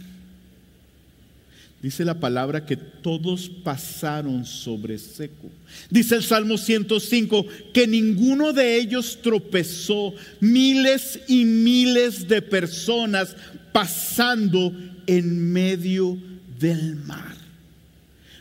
Dice 1.82 2.04
la 2.04 2.20
palabra 2.20 2.66
que 2.66 2.76
todos 2.76 3.50
pasaron 3.50 4.46
sobre 4.46 4.98
seco. 4.98 5.50
Dice 5.90 6.16
el 6.16 6.24
Salmo 6.24 6.58
105 6.58 7.46
que 7.74 7.88
ninguno 7.88 8.52
de 8.52 8.76
ellos 8.76 9.20
tropezó. 9.22 10.14
Miles 10.42 11.22
y 11.28 11.46
miles 11.46 12.28
de 12.28 12.42
personas 12.42 13.36
pasando 13.72 14.74
en 15.08 15.54
medio 15.54 16.18
del 16.60 16.98
mar. 16.98 17.36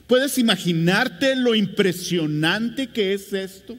¿Puedes 0.08 0.36
imaginarte 0.38 1.36
lo 1.36 1.54
impresionante 1.54 2.88
que 2.88 3.14
es 3.14 3.32
esto? 3.32 3.78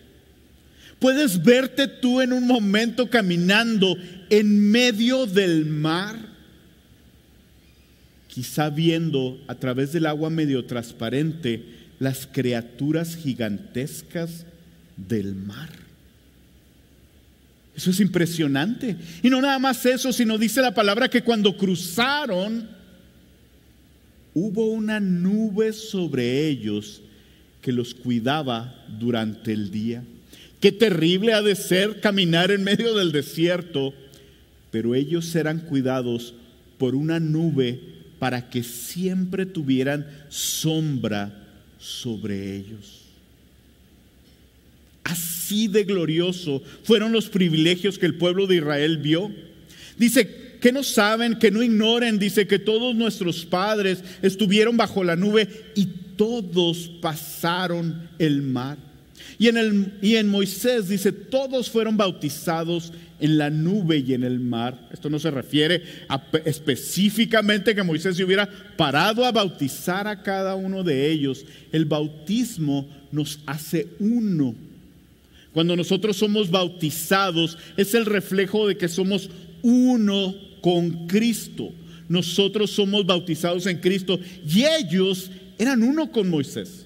¿Puedes 0.99 1.41
verte 1.41 1.87
tú 1.87 2.21
en 2.21 2.33
un 2.33 2.45
momento 2.45 3.09
caminando 3.09 3.95
en 4.29 4.69
medio 4.69 5.25
del 5.25 5.65
mar? 5.65 6.29
quizá 8.29 8.69
viendo 8.69 9.37
a 9.47 9.55
través 9.55 9.91
del 9.91 10.05
agua 10.05 10.29
medio 10.29 10.63
transparente 10.63 11.65
las 11.99 12.25
criaturas 12.25 13.17
gigantescas 13.17 14.45
del 14.95 15.35
mar. 15.35 15.69
Eso 17.75 17.89
es 17.89 17.99
impresionante. 17.99 18.95
Y 19.23 19.29
no 19.29 19.41
nada 19.41 19.59
más 19.59 19.85
eso, 19.85 20.13
sino 20.13 20.37
dice 20.37 20.61
la 20.61 20.73
palabra 20.73 21.09
que 21.09 21.23
cuando 21.23 21.57
cruzaron, 21.57 22.69
hubo 24.33 24.67
una 24.67 25.01
nube 25.01 25.73
sobre 25.73 26.47
ellos 26.47 27.01
que 27.61 27.73
los 27.73 27.93
cuidaba 27.93 28.85
durante 28.99 29.51
el 29.51 29.69
día. 29.69 30.03
Qué 30.59 30.71
terrible 30.71 31.33
ha 31.33 31.41
de 31.41 31.55
ser 31.55 32.01
caminar 32.01 32.51
en 32.51 32.63
medio 32.63 32.93
del 32.95 33.11
desierto, 33.11 33.93
pero 34.71 34.93
ellos 34.93 35.25
serán 35.25 35.59
cuidados 35.59 36.33
por 36.77 36.95
una 36.95 37.19
nube 37.19 37.79
para 38.19 38.49
que 38.49 38.63
siempre 38.63 39.45
tuvieran 39.45 40.05
sombra 40.27 41.47
sobre 41.79 42.57
ellos. 42.57 43.05
Así 45.03 45.67
de 45.67 45.85
glorioso 45.85 46.61
fueron 46.83 47.13
los 47.13 47.29
privilegios 47.29 47.97
que 47.97 48.05
el 48.05 48.15
pueblo 48.15 48.45
de 48.45 48.57
Israel 48.57 48.97
vio. 48.97 49.31
Dice 49.97 50.57
que 50.59 50.73
no 50.73 50.83
saben, 50.83 51.39
que 51.39 51.51
no 51.51 51.63
ignoren, 51.63 52.19
dice 52.19 52.47
que 52.47 52.59
todos 52.59 52.95
nuestros 52.95 53.45
padres 53.45 54.03
estuvieron 54.21 54.75
bajo 54.75 55.05
la 55.05 55.15
nube 55.15 55.47
y 55.73 55.85
todos 56.17 56.91
pasaron 57.01 58.09
el 58.19 58.41
mar. 58.41 58.88
Y 59.37 59.47
en, 59.47 59.57
el, 59.57 59.93
y 60.01 60.15
en 60.15 60.29
Moisés 60.29 60.89
dice, 60.89 61.11
todos 61.11 61.69
fueron 61.69 61.97
bautizados 61.97 62.91
en 63.19 63.37
la 63.37 63.49
nube 63.49 64.03
y 64.05 64.13
en 64.13 64.23
el 64.23 64.39
mar. 64.39 64.87
Esto 64.91 65.09
no 65.09 65.19
se 65.19 65.31
refiere 65.31 65.83
a, 66.07 66.21
específicamente 66.45 67.75
que 67.75 67.83
Moisés 67.83 68.15
se 68.15 68.23
hubiera 68.23 68.49
parado 68.77 69.25
a 69.25 69.31
bautizar 69.31 70.07
a 70.07 70.23
cada 70.23 70.55
uno 70.55 70.83
de 70.83 71.09
ellos. 71.09 71.45
El 71.71 71.85
bautismo 71.85 72.87
nos 73.11 73.39
hace 73.45 73.87
uno. 73.99 74.55
Cuando 75.53 75.75
nosotros 75.75 76.17
somos 76.17 76.49
bautizados 76.49 77.57
es 77.75 77.93
el 77.93 78.05
reflejo 78.05 78.67
de 78.67 78.77
que 78.77 78.87
somos 78.87 79.29
uno 79.61 80.35
con 80.61 81.07
Cristo. 81.07 81.71
Nosotros 82.07 82.71
somos 82.71 83.05
bautizados 83.05 83.65
en 83.65 83.77
Cristo 83.77 84.19
y 84.47 84.63
ellos 84.63 85.31
eran 85.57 85.83
uno 85.83 86.11
con 86.11 86.29
Moisés. 86.29 86.85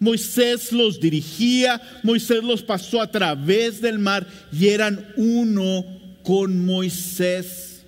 Moisés 0.00 0.72
los 0.72 1.00
dirigía, 1.00 1.80
Moisés 2.02 2.42
los 2.42 2.62
pasó 2.62 3.00
a 3.02 3.10
través 3.10 3.80
del 3.80 3.98
mar 3.98 4.26
y 4.52 4.68
eran 4.68 5.06
uno 5.16 5.84
con 6.22 6.64
Moisés. 6.64 7.82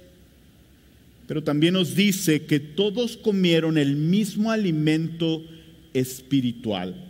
Pero 1.27 1.44
también 1.44 1.75
nos 1.75 1.94
dice 1.94 2.42
que 2.42 2.59
todos 2.59 3.16
comieron 3.16 3.79
el 3.79 3.94
mismo 3.94 4.51
alimento 4.51 5.44
espiritual. 5.94 7.07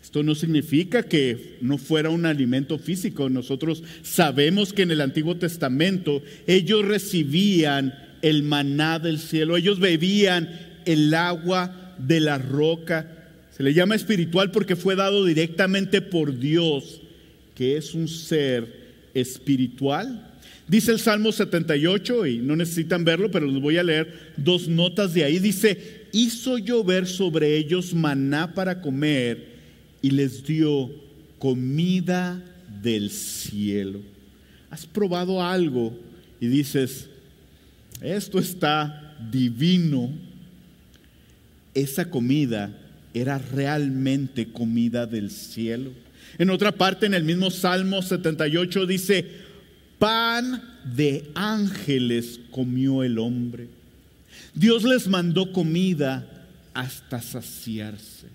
Esto 0.00 0.22
no 0.22 0.34
significa 0.34 1.02
que 1.02 1.56
no 1.60 1.78
fuera 1.78 2.10
un 2.10 2.26
alimento 2.26 2.78
físico. 2.78 3.28
Nosotros 3.28 3.82
sabemos 4.02 4.72
que 4.72 4.82
en 4.82 4.92
el 4.92 5.00
Antiguo 5.00 5.36
Testamento 5.36 6.22
ellos 6.46 6.84
recibían 6.84 7.94
el 8.22 8.42
maná 8.42 8.98
del 8.98 9.18
cielo, 9.18 9.56
ellos 9.56 9.80
bebían 9.80 10.48
el 10.84 11.14
agua 11.14 11.94
de 11.98 12.20
la 12.20 12.38
roca 12.38 13.19
se 13.60 13.64
le 13.64 13.74
llama 13.74 13.94
espiritual 13.94 14.50
porque 14.52 14.74
fue 14.74 14.96
dado 14.96 15.22
directamente 15.22 16.00
por 16.00 16.38
Dios, 16.38 17.02
que 17.54 17.76
es 17.76 17.92
un 17.92 18.08
ser 18.08 18.86
espiritual. 19.12 20.32
Dice 20.66 20.92
el 20.92 20.98
Salmo 20.98 21.30
78, 21.30 22.26
y 22.26 22.38
no 22.38 22.56
necesitan 22.56 23.04
verlo, 23.04 23.30
pero 23.30 23.44
les 23.44 23.60
voy 23.60 23.76
a 23.76 23.82
leer 23.82 24.32
dos 24.38 24.66
notas 24.66 25.12
de 25.12 25.24
ahí. 25.24 25.38
Dice, 25.38 26.06
hizo 26.10 26.56
llover 26.56 27.06
sobre 27.06 27.58
ellos 27.58 27.92
maná 27.92 28.54
para 28.54 28.80
comer 28.80 29.48
y 30.00 30.10
les 30.10 30.42
dio 30.42 30.90
comida 31.38 32.42
del 32.80 33.10
cielo. 33.10 34.00
¿Has 34.70 34.86
probado 34.86 35.42
algo 35.42 35.94
y 36.40 36.46
dices, 36.46 37.10
esto 38.00 38.38
está 38.38 39.18
divino? 39.30 40.10
Esa 41.74 42.08
comida 42.08 42.74
era 43.14 43.38
realmente 43.38 44.52
comida 44.52 45.06
del 45.06 45.30
cielo. 45.30 45.90
En 46.38 46.50
otra 46.50 46.72
parte, 46.72 47.06
en 47.06 47.14
el 47.14 47.24
mismo 47.24 47.50
Salmo 47.50 48.02
78 48.02 48.86
dice, 48.86 49.26
pan 49.98 50.62
de 50.84 51.30
ángeles 51.34 52.40
comió 52.50 53.02
el 53.02 53.18
hombre. 53.18 53.68
Dios 54.54 54.84
les 54.84 55.08
mandó 55.08 55.52
comida 55.52 56.26
hasta 56.72 57.20
saciarse. 57.20 58.28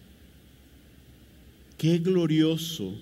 Qué 1.77 1.97
glorioso 1.97 2.93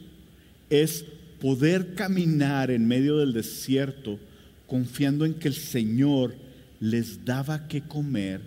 es 0.70 1.06
poder 1.40 1.94
caminar 1.96 2.72
en 2.72 2.88
medio 2.88 3.18
del 3.18 3.34
desierto 3.34 4.20
confiando 4.68 5.26
en 5.26 5.34
que 5.36 5.50
el 5.50 5.54
Señor 5.54 6.34
les 6.80 7.26
daba 7.26 7.68
que 7.68 7.82
comer 7.82 8.42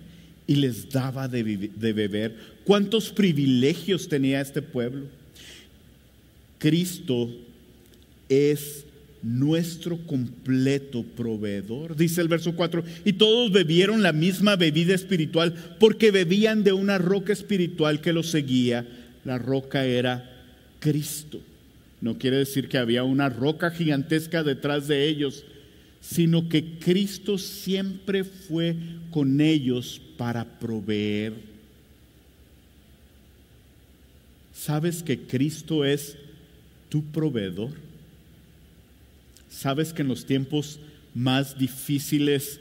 y 0.46 0.56
les 0.56 0.88
daba 0.88 1.28
de, 1.28 1.42
beber. 1.42 2.37
¿Cuántos 2.64 3.11
privilegios 3.11 4.09
tenía 4.09 4.40
este 4.40 4.62
pueblo? 4.62 5.06
Cristo 6.59 7.30
es 8.28 8.85
nuestro 9.22 9.98
completo 10.06 11.02
proveedor. 11.02 11.96
Dice 11.96 12.20
el 12.20 12.28
verso 12.28 12.54
4, 12.54 12.85
y 13.04 13.14
todos 13.14 13.50
bebieron 13.50 14.02
la 14.02 14.12
misma 14.12 14.54
bebida 14.56 14.94
espiritual 14.94 15.76
porque 15.80 16.12
bebían 16.12 16.62
de 16.62 16.72
una 16.72 16.98
roca 16.98 17.32
espiritual 17.32 18.00
que 18.00 18.12
los 18.12 18.30
seguía. 18.30 18.87
La 19.24 19.38
roca 19.38 19.85
era 19.85 20.30
Cristo. 20.78 21.40
No 22.00 22.18
quiere 22.18 22.37
decir 22.37 22.68
que 22.68 22.78
había 22.78 23.02
una 23.02 23.28
roca 23.28 23.70
gigantesca 23.70 24.44
detrás 24.44 24.87
de 24.87 25.09
ellos, 25.09 25.44
sino 26.00 26.48
que 26.48 26.78
Cristo 26.78 27.37
siempre 27.37 28.22
fue 28.22 28.76
con 29.11 29.40
ellos 29.40 30.00
para 30.16 30.44
proveer. 30.44 31.35
¿Sabes 34.55 35.02
que 35.02 35.26
Cristo 35.26 35.85
es 35.85 36.16
tu 36.88 37.05
proveedor? 37.05 37.70
¿Sabes 39.50 39.92
que 39.92 40.02
en 40.02 40.09
los 40.09 40.26
tiempos 40.26 40.81
más 41.14 41.59
difíciles 41.59 42.61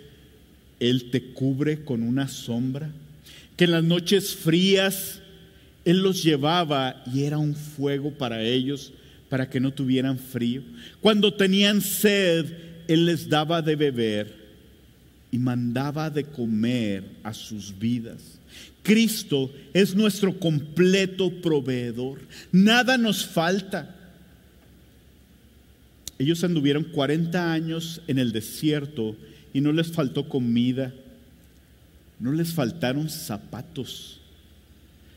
Él 0.79 1.09
te 1.09 1.21
cubre 1.33 1.83
con 1.83 2.03
una 2.03 2.27
sombra? 2.27 2.91
Que 3.57 3.65
en 3.65 3.71
las 3.71 3.83
noches 3.83 4.35
frías 4.35 5.21
Él 5.83 5.99
los 5.99 6.23
llevaba 6.23 7.03
y 7.11 7.23
era 7.23 7.37
un 7.37 7.55
fuego 7.55 8.11
para 8.11 8.41
ellos, 8.43 8.93
para 9.29 9.49
que 9.49 9.59
no 9.59 9.73
tuvieran 9.73 10.19
frío. 10.19 10.61
Cuando 11.01 11.33
tenían 11.33 11.81
sed, 11.81 12.45
Él 12.87 13.05
les 13.05 13.27
daba 13.29 13.61
de 13.61 13.75
beber 13.75 14.44
y 15.35 15.37
mandaba 15.37 16.09
de 16.09 16.23
comer 16.23 17.03
a 17.21 17.33
sus 17.33 17.77
vidas. 17.77 18.39
Cristo 18.83 19.51
es 19.73 19.93
nuestro 19.93 20.39
completo 20.39 21.29
proveedor. 21.41 22.21
Nada 22.53 22.97
nos 22.97 23.25
falta. 23.25 23.93
Ellos 26.17 26.41
anduvieron 26.45 26.85
40 26.85 27.51
años 27.51 28.01
en 28.07 28.17
el 28.17 28.31
desierto 28.31 29.17
y 29.51 29.59
no 29.59 29.73
les 29.73 29.91
faltó 29.91 30.29
comida, 30.29 30.93
no 32.17 32.31
les 32.31 32.53
faltaron 32.53 33.09
zapatos. 33.09 34.21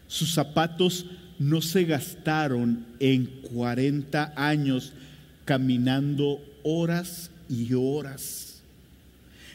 Sus 0.09 0.35
zapatos 0.35 1.07
no 1.39 1.61
se 1.61 1.85
gastaron 1.85 2.85
en 2.99 3.27
40 3.53 4.33
años 4.35 4.93
caminando 5.45 6.45
horas 6.65 7.31
y 7.49 7.73
horas. 7.75 8.48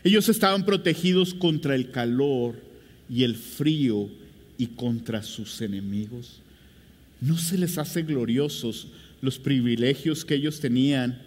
Ellos 0.04 0.30
estaban 0.30 0.66
protegidos 0.66 1.34
contra 1.34 1.76
el 1.76 1.92
calor 1.92 2.56
y 3.10 3.24
el 3.24 3.36
frío 3.36 4.10
y 4.58 4.68
contra 4.68 5.24
sus 5.24 5.62
enemigos. 5.62 6.42
¿No 7.22 7.38
se 7.38 7.58
les 7.58 7.78
hace 7.78 8.04
gloriosos 8.04 8.88
los 9.22 9.40
privilegios 9.40 10.26
que 10.26 10.36
ellos 10.36 10.60
tenían 10.60 11.22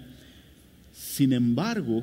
sin 0.97 1.35
embargo, 1.35 2.03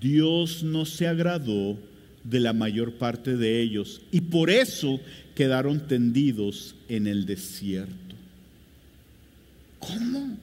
Dios 0.00 0.62
no 0.62 0.86
se 0.86 1.08
agradó 1.08 1.76
de 2.22 2.38
la 2.38 2.52
mayor 2.52 2.94
parte 2.94 3.36
de 3.36 3.60
ellos 3.60 4.00
y 4.12 4.20
por 4.20 4.50
eso 4.50 5.00
quedaron 5.34 5.86
tendidos 5.88 6.76
en 6.88 7.08
el 7.08 7.26
desierto. 7.26 8.14
¿Cómo? 9.80 10.36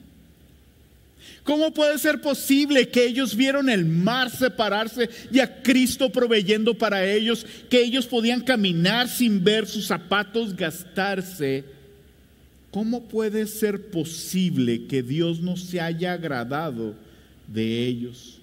¿Cómo 1.44 1.72
puede 1.72 1.98
ser 1.98 2.20
posible 2.20 2.88
que 2.88 3.06
ellos 3.06 3.36
vieron 3.36 3.68
el 3.68 3.84
mar 3.84 4.30
separarse 4.30 5.08
y 5.32 5.38
a 5.38 5.62
Cristo 5.62 6.10
proveyendo 6.10 6.74
para 6.74 7.06
ellos, 7.06 7.46
que 7.70 7.82
ellos 7.82 8.06
podían 8.06 8.40
caminar 8.40 9.08
sin 9.08 9.42
ver 9.42 9.66
sus 9.66 9.86
zapatos 9.86 10.56
gastarse? 10.56 11.64
¿Cómo 12.70 13.04
puede 13.04 13.46
ser 13.46 13.90
posible 13.90 14.86
que 14.86 15.02
Dios 15.02 15.40
no 15.40 15.56
se 15.56 15.80
haya 15.80 16.12
agradado 16.12 16.94
de 17.46 17.86
ellos? 17.86 18.40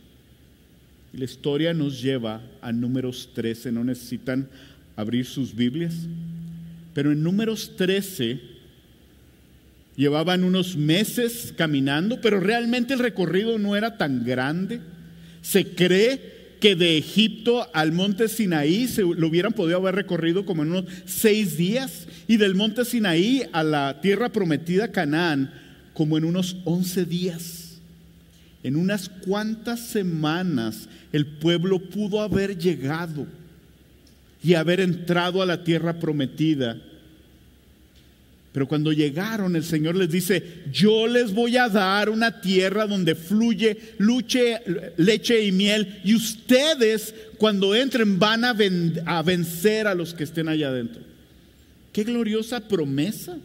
la 1.13 1.25
historia 1.25 1.73
nos 1.73 2.01
lleva 2.01 2.41
a 2.59 2.71
números 2.71 3.29
13, 3.35 3.71
no 3.71 3.83
necesitan 3.83 4.49
abrir 4.95 5.25
sus 5.25 5.55
Biblias, 5.55 5.93
pero 6.93 7.11
en 7.11 7.21
números 7.21 7.75
13 7.77 8.41
llevaban 9.95 10.43
unos 10.43 10.75
meses 10.75 11.53
caminando, 11.55 12.19
pero 12.21 12.39
realmente 12.39 12.93
el 12.93 12.99
recorrido 12.99 13.59
no 13.59 13.75
era 13.75 13.97
tan 13.97 14.25
grande. 14.25 14.81
Se 15.41 15.67
cree 15.75 16.33
que 16.59 16.75
de 16.75 16.97
Egipto 16.97 17.67
al 17.73 17.91
monte 17.91 18.29
Sinaí 18.29 18.87
se 18.87 19.01
lo 19.01 19.27
hubieran 19.27 19.53
podido 19.53 19.77
haber 19.77 19.95
recorrido 19.95 20.45
como 20.45 20.63
en 20.63 20.69
unos 20.69 20.85
seis 21.05 21.57
días 21.57 22.07
y 22.27 22.37
del 22.37 22.55
monte 22.55 22.85
Sinaí 22.85 23.43
a 23.51 23.63
la 23.63 23.99
tierra 24.01 24.29
prometida 24.29 24.91
Canaán 24.91 25.53
como 25.93 26.17
en 26.17 26.23
unos 26.23 26.55
once 26.63 27.05
días. 27.05 27.81
En 28.63 28.77
unas 28.77 29.09
cuantas 29.09 29.81
semanas 29.81 30.87
el 31.11 31.25
pueblo 31.25 31.79
pudo 31.79 32.21
haber 32.21 32.57
llegado 32.57 33.27
y 34.41 34.53
haber 34.53 34.79
entrado 34.79 35.41
a 35.41 35.45
la 35.45 35.65
tierra 35.65 35.99
prometida 35.99 36.77
pero 38.53 38.67
cuando 38.67 38.93
llegaron, 38.93 39.55
el 39.55 39.63
Señor 39.63 39.95
les 39.95 40.11
dice, 40.11 40.61
yo 40.71 41.07
les 41.07 41.33
voy 41.33 41.57
a 41.57 41.69
dar 41.69 42.11
una 42.11 42.39
tierra 42.39 42.85
donde 42.85 43.15
fluye 43.15 43.95
luche, 43.97 44.61
leche 44.97 45.43
y 45.43 45.51
miel, 45.51 45.99
y 46.03 46.13
ustedes 46.13 47.15
cuando 47.39 47.73
entren 47.73 48.19
van 48.19 48.45
a, 48.45 48.55
a 49.07 49.23
vencer 49.23 49.87
a 49.87 49.95
los 49.95 50.13
que 50.13 50.23
estén 50.23 50.47
allá 50.47 50.67
adentro. 50.67 51.01
Qué 51.91 52.03
gloriosa 52.03 52.59
promesa. 52.59 53.37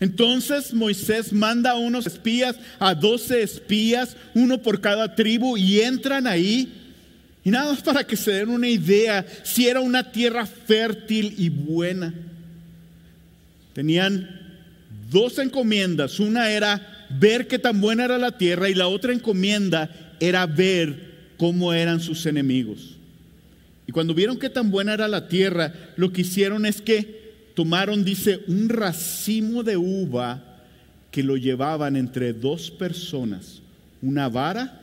Entonces 0.00 0.74
Moisés 0.74 1.32
manda 1.32 1.70
a 1.70 1.76
unos 1.76 2.06
espías, 2.06 2.56
a 2.78 2.94
doce 2.94 3.42
espías, 3.42 4.18
uno 4.34 4.60
por 4.60 4.82
cada 4.82 5.14
tribu, 5.14 5.56
y 5.56 5.80
entran 5.80 6.26
ahí. 6.26 6.70
Y 7.42 7.50
nada 7.50 7.72
más 7.72 7.82
para 7.82 8.04
que 8.04 8.16
se 8.16 8.32
den 8.32 8.50
una 8.50 8.68
idea 8.68 9.24
si 9.44 9.66
era 9.66 9.80
una 9.80 10.12
tierra 10.12 10.44
fértil 10.44 11.34
y 11.38 11.48
buena. 11.48 12.12
Tenían 13.72 14.28
dos 15.10 15.38
encomiendas. 15.38 16.20
Una 16.20 16.50
era 16.50 17.06
ver 17.18 17.48
qué 17.48 17.58
tan 17.58 17.80
buena 17.80 18.04
era 18.04 18.18
la 18.18 18.36
tierra 18.38 18.68
y 18.68 18.74
la 18.74 18.88
otra 18.88 19.12
encomienda 19.12 20.16
era 20.20 20.46
ver 20.46 21.10
cómo 21.36 21.72
eran 21.72 22.00
sus 22.00 22.26
enemigos. 22.26 22.96
Y 23.86 23.92
cuando 23.92 24.14
vieron 24.14 24.38
qué 24.38 24.50
tan 24.50 24.70
buena 24.70 24.94
era 24.94 25.08
la 25.08 25.28
tierra, 25.28 25.72
lo 25.96 26.12
que 26.12 26.20
hicieron 26.20 26.64
es 26.66 26.80
que 26.80 27.50
tomaron, 27.54 28.04
dice, 28.04 28.40
un 28.46 28.68
racimo 28.68 29.62
de 29.62 29.76
uva 29.76 30.44
que 31.10 31.22
lo 31.22 31.36
llevaban 31.36 31.96
entre 31.96 32.32
dos 32.32 32.70
personas, 32.70 33.60
una 34.00 34.28
vara 34.28 34.80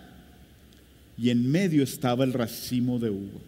y 1.17 1.29
en 1.29 1.49
medio 1.49 1.83
estaba 1.83 2.23
el 2.23 2.33
racimo 2.33 2.99
de 2.99 3.09
uva. 3.09 3.39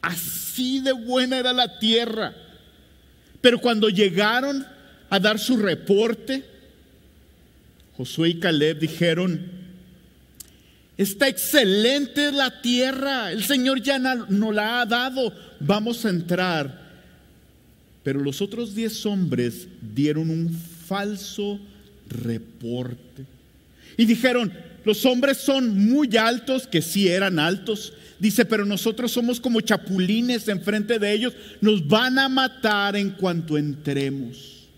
Así 0.00 0.80
de 0.80 0.92
buena 0.92 1.38
era 1.38 1.52
la 1.52 1.78
tierra. 1.78 2.34
Pero 3.42 3.60
cuando 3.60 3.90
llegaron 3.90 4.64
a 5.10 5.20
dar 5.20 5.38
su 5.38 5.58
reporte, 5.58 6.42
Josué 7.96 8.30
y 8.30 8.34
Caleb 8.40 8.78
dijeron, 8.78 9.50
está 10.96 11.28
excelente 11.28 12.32
la 12.32 12.62
tierra, 12.62 13.30
el 13.32 13.44
Señor 13.44 13.82
ya 13.82 13.98
nos 13.98 14.54
la 14.54 14.80
ha 14.80 14.86
dado, 14.86 15.34
vamos 15.60 16.06
a 16.06 16.10
entrar. 16.10 16.80
Pero 18.02 18.20
los 18.20 18.40
otros 18.40 18.74
diez 18.74 19.04
hombres 19.04 19.68
dieron 19.80 20.30
un 20.30 20.50
falso 20.86 21.60
reporte 22.08 23.26
y 23.96 24.04
dijeron, 24.04 24.52
los 24.84 25.04
hombres 25.04 25.38
son 25.38 25.78
muy 25.78 26.16
altos, 26.16 26.66
que 26.66 26.82
sí 26.82 27.08
eran 27.08 27.38
altos, 27.38 27.92
Dice, 28.22 28.44
pero 28.44 28.64
nosotros 28.64 29.10
somos 29.10 29.40
como 29.40 29.60
chapulines 29.60 30.46
enfrente 30.46 31.00
de 31.00 31.12
ellos, 31.12 31.34
nos 31.60 31.84
van 31.88 32.20
a 32.20 32.28
matar 32.28 32.94
en 32.94 33.10
cuanto 33.10 33.58
entremos. 33.58 34.68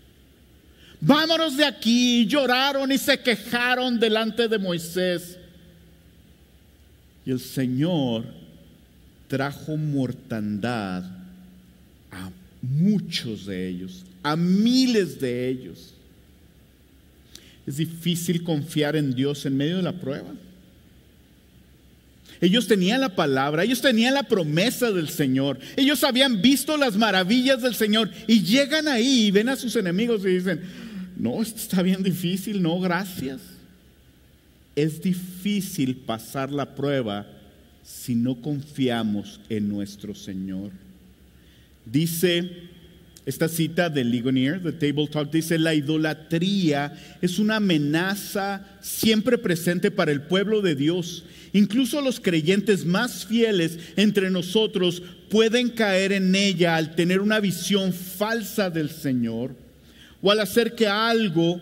Vámonos 0.99 1.55
de 1.55 1.65
aquí. 1.65 2.25
Lloraron 2.25 2.91
y 2.91 2.97
se 2.97 3.19
quejaron 3.19 3.99
delante 3.99 4.47
de 4.47 4.57
Moisés. 4.57 5.37
Y 7.23 7.29
el 7.29 7.39
Señor 7.39 8.25
trajo 9.27 9.77
mortandad 9.77 11.03
a 12.11 12.31
muchos 12.63 13.45
de 13.45 13.67
ellos, 13.67 14.05
a 14.23 14.35
miles 14.35 15.19
de 15.19 15.49
ellos. 15.49 15.93
Es 17.65 17.77
difícil 17.77 18.43
confiar 18.43 18.95
en 18.95 19.13
Dios 19.13 19.45
en 19.45 19.57
medio 19.57 19.77
de 19.77 19.83
la 19.83 19.93
prueba. 19.93 20.33
Ellos 22.41 22.67
tenían 22.67 23.01
la 23.01 23.15
palabra, 23.15 23.63
ellos 23.63 23.81
tenían 23.81 24.13
la 24.13 24.23
promesa 24.23 24.91
del 24.91 25.09
Señor, 25.09 25.57
ellos 25.77 26.03
habían 26.03 26.41
visto 26.41 26.75
las 26.75 26.97
maravillas 26.97 27.61
del 27.61 27.75
Señor 27.75 28.11
y 28.27 28.41
llegan 28.41 28.87
ahí 28.87 29.27
y 29.27 29.31
ven 29.31 29.49
a 29.49 29.55
sus 29.55 29.75
enemigos 29.77 30.25
y 30.25 30.29
dicen, 30.29 30.61
no, 31.15 31.41
esto 31.41 31.61
está 31.61 31.81
bien 31.81 32.03
difícil, 32.03 32.61
no, 32.61 32.79
gracias. 32.79 33.39
Es 34.75 35.01
difícil 35.01 35.95
pasar 35.95 36.51
la 36.51 36.75
prueba 36.75 37.25
si 37.83 38.15
no 38.15 38.41
confiamos 38.41 39.39
en 39.47 39.69
nuestro 39.69 40.13
Señor. 40.13 40.71
Dice 41.85 42.64
esta 43.25 43.47
cita 43.47 43.89
de 43.89 44.03
Ligonier, 44.03 44.61
de 44.61 44.71
Table 44.71 45.07
Talk, 45.07 45.31
dice, 45.31 45.57
la 45.57 45.73
idolatría 45.73 46.93
es 47.21 47.39
una 47.39 47.55
amenaza 47.55 48.63
siempre 48.81 49.37
presente 49.39 49.89
para 49.89 50.11
el 50.11 50.21
pueblo 50.21 50.61
de 50.61 50.75
Dios. 50.75 51.25
Incluso 51.51 52.01
los 52.01 52.19
creyentes 52.19 52.85
más 52.85 53.25
fieles 53.25 53.79
entre 53.95 54.29
nosotros 54.29 55.01
pueden 55.29 55.69
caer 55.69 56.11
en 56.11 56.35
ella 56.35 56.75
al 56.75 56.93
tener 56.95 57.19
una 57.19 57.39
visión 57.39 57.93
falsa 57.93 58.69
del 58.69 58.91
Señor 58.91 59.55
o 60.21 60.31
al 60.31 60.39
hacer 60.39 60.75
que 60.75 60.87
algo 60.87 61.59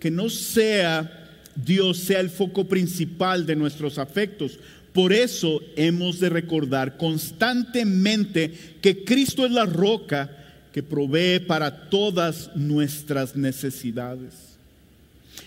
que 0.00 0.10
no 0.10 0.28
sea 0.28 1.20
Dios 1.54 1.98
sea 1.98 2.18
el 2.18 2.30
foco 2.30 2.64
principal 2.66 3.46
de 3.46 3.54
nuestros 3.54 3.98
afectos. 3.98 4.58
Por 4.92 5.12
eso 5.12 5.60
hemos 5.76 6.20
de 6.20 6.28
recordar 6.28 6.96
constantemente 6.96 8.52
que 8.80 9.04
Cristo 9.04 9.46
es 9.46 9.52
la 9.52 9.64
roca 9.64 10.43
que 10.74 10.82
provee 10.82 11.38
para 11.38 11.88
todas 11.88 12.50
nuestras 12.56 13.36
necesidades. 13.36 14.34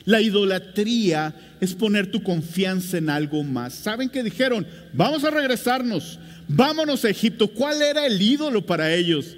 La 0.06 0.22
idolatría 0.22 1.36
es 1.60 1.76
poner 1.76 2.10
tu 2.10 2.24
confianza 2.24 2.98
en 2.98 3.10
algo 3.10 3.44
más. 3.44 3.74
¿Saben 3.74 4.08
qué 4.08 4.24
dijeron? 4.24 4.66
Vamos 4.94 5.26
a 5.26 5.30
regresarnos, 5.30 6.18
vámonos 6.48 7.04
a 7.04 7.10
Egipto. 7.10 7.50
¿Cuál 7.50 7.82
era 7.82 8.08
el 8.08 8.22
ídolo 8.22 8.66
para 8.66 8.94
ellos? 8.94 9.36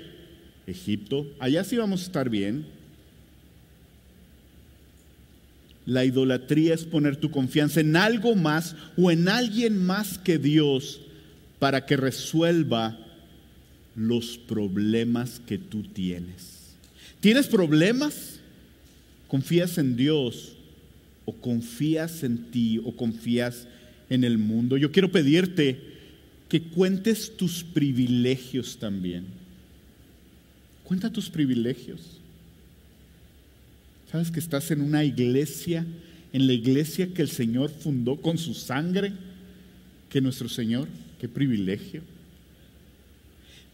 Egipto, 0.67 1.25
allá 1.39 1.63
sí 1.63 1.75
vamos 1.75 2.01
a 2.01 2.05
estar 2.05 2.29
bien. 2.29 2.67
La 5.87 6.05
idolatría 6.05 6.75
es 6.75 6.83
poner 6.83 7.15
tu 7.15 7.31
confianza 7.31 7.79
en 7.79 7.95
algo 7.95 8.35
más 8.35 8.75
o 8.95 9.09
en 9.09 9.27
alguien 9.27 9.83
más 9.83 10.19
que 10.19 10.37
Dios 10.37 11.01
para 11.57 11.87
que 11.87 11.97
resuelva 11.97 12.95
los 13.99 14.37
problemas 14.37 15.41
que 15.45 15.57
tú 15.57 15.83
tienes. 15.83 16.73
¿Tienes 17.19 17.47
problemas? 17.47 18.39
¿Confías 19.27 19.77
en 19.77 19.97
Dios 19.97 20.55
o 21.25 21.33
confías 21.33 22.23
en 22.23 22.49
ti 22.49 22.79
o 22.83 22.95
confías 22.95 23.67
en 24.09 24.23
el 24.23 24.37
mundo? 24.37 24.77
Yo 24.77 24.91
quiero 24.91 25.11
pedirte 25.11 25.77
que 26.47 26.61
cuentes 26.61 27.35
tus 27.35 27.63
privilegios 27.63 28.77
también. 28.77 29.25
Cuenta 30.85 31.11
tus 31.11 31.29
privilegios. 31.29 31.99
¿Sabes 34.09 34.31
que 34.31 34.39
estás 34.39 34.71
en 34.71 34.81
una 34.81 35.03
iglesia, 35.03 35.85
en 36.31 36.47
la 36.47 36.53
iglesia 36.53 37.13
que 37.13 37.21
el 37.21 37.29
Señor 37.29 37.69
fundó 37.69 38.15
con 38.21 38.37
su 38.37 38.53
sangre? 38.53 39.11
Que 40.09 40.21
nuestro 40.21 40.47
Señor, 40.47 40.87
qué 41.19 41.27
privilegio. 41.27 42.01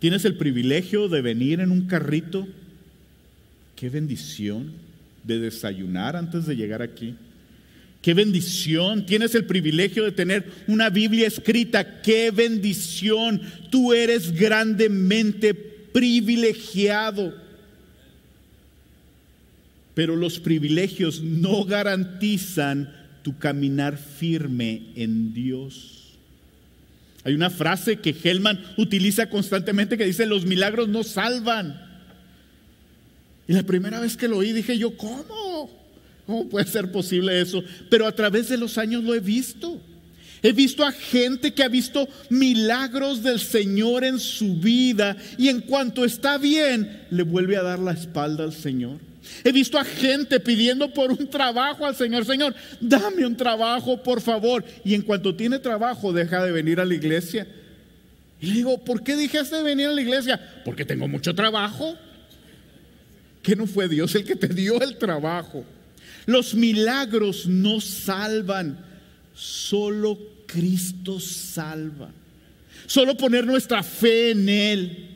Tienes 0.06 0.24
el 0.24 0.36
privilegio 0.36 1.10
de 1.10 1.24
venir 1.24 1.62
en 1.62 1.72
un 1.72 1.88
carrito. 1.88 2.48
Qué 3.76 3.90
bendición 3.90 4.72
de 5.24 5.40
desayunar 5.40 6.16
antes 6.16 6.46
de 6.46 6.56
llegar 6.56 6.84
aquí. 6.84 7.16
Qué 8.04 8.14
bendición. 8.14 9.08
Tienes 9.08 9.34
el 9.34 9.46
privilegio 9.46 10.04
de 10.04 10.12
tener 10.12 10.46
una 10.68 10.92
Biblia 10.92 11.26
escrita. 11.26 12.04
Qué 12.04 12.30
bendición. 12.30 13.42
Tú 13.72 13.94
eres 13.94 14.32
grandemente 14.32 15.56
privilegiado. 15.56 17.36
Pero 19.96 20.16
los 20.16 20.38
privilegios 20.38 21.24
no 21.24 21.66
garantizan 21.66 22.94
tu 23.24 23.40
caminar 23.40 23.98
firme 23.98 24.84
en 24.96 25.34
Dios. 25.34 25.95
Hay 27.26 27.34
una 27.34 27.50
frase 27.50 27.98
que 27.98 28.16
Hellman 28.24 28.64
utiliza 28.78 29.30
constantemente 29.30 29.98
que 29.98 30.06
dice, 30.06 30.28
los 30.28 30.46
milagros 30.46 30.88
no 30.88 31.04
salvan. 31.04 31.82
Y 33.48 33.54
la 33.54 33.64
primera 33.64 34.00
vez 34.00 34.16
que 34.16 34.28
lo 34.28 34.38
oí 34.38 34.54
dije 34.54 34.78
yo, 34.78 34.96
¿cómo? 34.96 35.72
¿Cómo 36.28 36.48
puede 36.48 36.68
ser 36.68 36.92
posible 36.92 37.42
eso? 37.42 37.64
Pero 37.90 38.06
a 38.06 38.12
través 38.12 38.48
de 38.50 38.58
los 38.58 38.78
años 38.78 39.04
lo 39.04 39.16
he 39.16 39.20
visto. 39.20 39.82
He 40.44 40.52
visto 40.52 40.86
a 40.86 40.92
gente 40.92 41.56
que 41.56 41.64
ha 41.64 41.68
visto 41.68 42.08
milagros 42.30 43.24
del 43.24 43.40
Señor 43.40 44.04
en 44.04 44.20
su 44.20 44.58
vida 44.58 45.18
y 45.40 45.50
en 45.50 45.62
cuanto 45.62 46.06
está 46.06 46.38
bien, 46.38 47.08
le 47.10 47.24
vuelve 47.24 47.58
a 47.58 47.64
dar 47.64 47.80
la 47.80 47.94
espalda 47.94 48.44
al 48.44 48.54
Señor. 48.54 49.00
He 49.44 49.52
visto 49.52 49.78
a 49.78 49.84
gente 49.84 50.40
pidiendo 50.40 50.94
por 50.94 51.12
un 51.12 51.30
trabajo 51.30 51.86
al 51.86 51.96
Señor. 51.96 52.26
Señor, 52.26 52.56
dame 52.80 53.26
un 53.26 53.36
trabajo, 53.36 54.02
por 54.02 54.22
favor. 54.22 54.64
Y 54.84 54.94
en 54.94 55.02
cuanto 55.02 55.36
tiene 55.36 55.60
trabajo, 55.60 56.14
deja 56.14 56.44
de 56.44 56.52
venir 56.52 56.80
a 56.80 56.86
la 56.86 56.94
iglesia. 56.94 57.48
Y 58.42 58.48
le 58.48 58.54
digo, 58.54 58.84
¿por 58.84 59.04
qué 59.04 59.16
dejaste 59.16 59.58
de 59.58 59.64
venir 59.64 59.88
a 59.88 59.92
la 59.92 60.02
iglesia? 60.02 60.62
Porque 60.64 60.86
tengo 60.86 61.08
mucho 61.08 61.34
trabajo. 61.34 61.96
Que 63.42 63.56
no 63.56 63.68
fue 63.68 63.88
Dios 63.88 64.16
el 64.16 64.24
que 64.24 64.36
te 64.36 64.48
dio 64.48 64.82
el 64.82 64.98
trabajo. 64.98 65.64
Los 66.26 66.56
milagros 66.56 67.46
no 67.46 67.80
salvan, 67.80 68.84
solo 69.36 70.18
Cristo 70.48 71.20
salva. 71.20 72.10
Solo 72.88 73.16
poner 73.16 73.46
nuestra 73.46 73.84
fe 73.84 74.32
en 74.32 74.50
Él. 74.50 75.15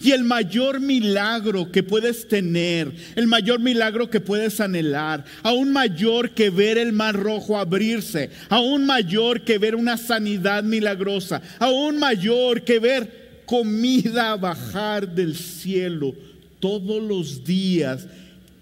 Y 0.00 0.12
el 0.12 0.22
mayor 0.22 0.78
milagro 0.80 1.72
que 1.72 1.82
puedes 1.82 2.28
tener, 2.28 2.92
el 3.16 3.26
mayor 3.26 3.58
milagro 3.58 4.08
que 4.08 4.20
puedes 4.20 4.60
anhelar, 4.60 5.24
aún 5.42 5.72
mayor 5.72 6.30
que 6.30 6.50
ver 6.50 6.78
el 6.78 6.92
mar 6.92 7.16
rojo 7.16 7.58
abrirse, 7.58 8.30
aún 8.48 8.86
mayor 8.86 9.42
que 9.42 9.58
ver 9.58 9.74
una 9.74 9.96
sanidad 9.96 10.62
milagrosa, 10.62 11.42
aún 11.58 11.98
mayor 11.98 12.62
que 12.62 12.78
ver 12.78 13.42
comida 13.44 14.36
bajar 14.36 15.12
del 15.12 15.34
cielo 15.34 16.14
todos 16.60 17.02
los 17.02 17.44
días, 17.44 18.06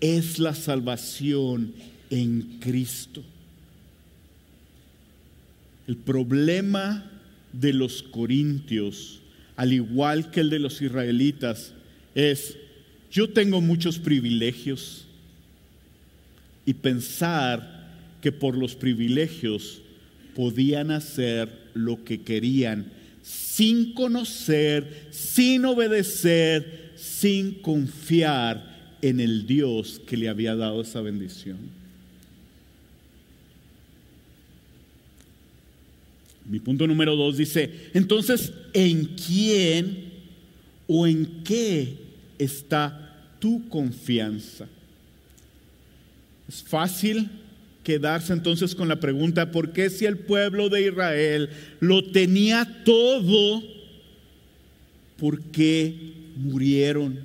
es 0.01 0.39
la 0.39 0.55
salvación 0.55 1.73
en 2.09 2.59
Cristo. 2.61 3.23
El 5.87 5.97
problema 5.97 7.11
de 7.53 7.73
los 7.73 8.03
corintios 8.03 9.21
al 9.57 9.73
igual 9.73 10.31
que 10.31 10.41
el 10.41 10.51
de 10.51 10.59
los 10.59 10.81
israelitas, 10.83 11.73
es, 12.15 12.57
yo 13.11 13.31
tengo 13.31 13.61
muchos 13.61 13.99
privilegios 13.99 15.07
y 16.65 16.75
pensar 16.75 17.87
que 18.21 18.33
por 18.33 18.57
los 18.57 18.75
privilegios 18.75 19.81
podían 20.35 20.91
hacer 20.91 21.49
lo 21.75 22.05
que 22.05 22.23
querían 22.23 22.93
sin 23.27 23.93
conocer, 23.93 25.09
sin 25.11 25.65
obedecer, 25.65 26.93
sin 26.95 27.55
confiar 27.55 28.95
en 29.03 29.19
el 29.19 29.47
Dios 29.47 30.01
que 30.07 30.17
le 30.17 30.29
había 30.29 30.55
dado 30.55 30.83
esa 30.83 31.01
bendición. 31.01 31.59
Mi 36.49 36.61
punto 36.61 36.87
número 36.87 37.17
dos 37.17 37.37
dice, 37.37 37.91
entonces, 37.93 38.53
¿en 38.73 39.05
quién 39.17 40.13
o 40.87 41.07
en 41.07 41.43
qué 41.43 41.97
está 42.39 43.35
tu 43.41 43.69
confianza? 43.69 44.69
Es 46.49 46.63
fácil 46.63 47.29
quedarse 47.83 48.33
entonces 48.33 48.75
con 48.75 48.89
la 48.89 49.01
pregunta, 49.01 49.51
¿por 49.51 49.73
qué 49.73 49.91
si 49.91 50.07
el 50.07 50.19
pueblo 50.19 50.69
de 50.69 50.87
Israel 50.89 51.51
lo 51.81 52.05
tenía 52.13 52.83
todo, 52.85 53.63
por 55.17 55.41
qué 55.41 56.13
murieron? 56.37 57.21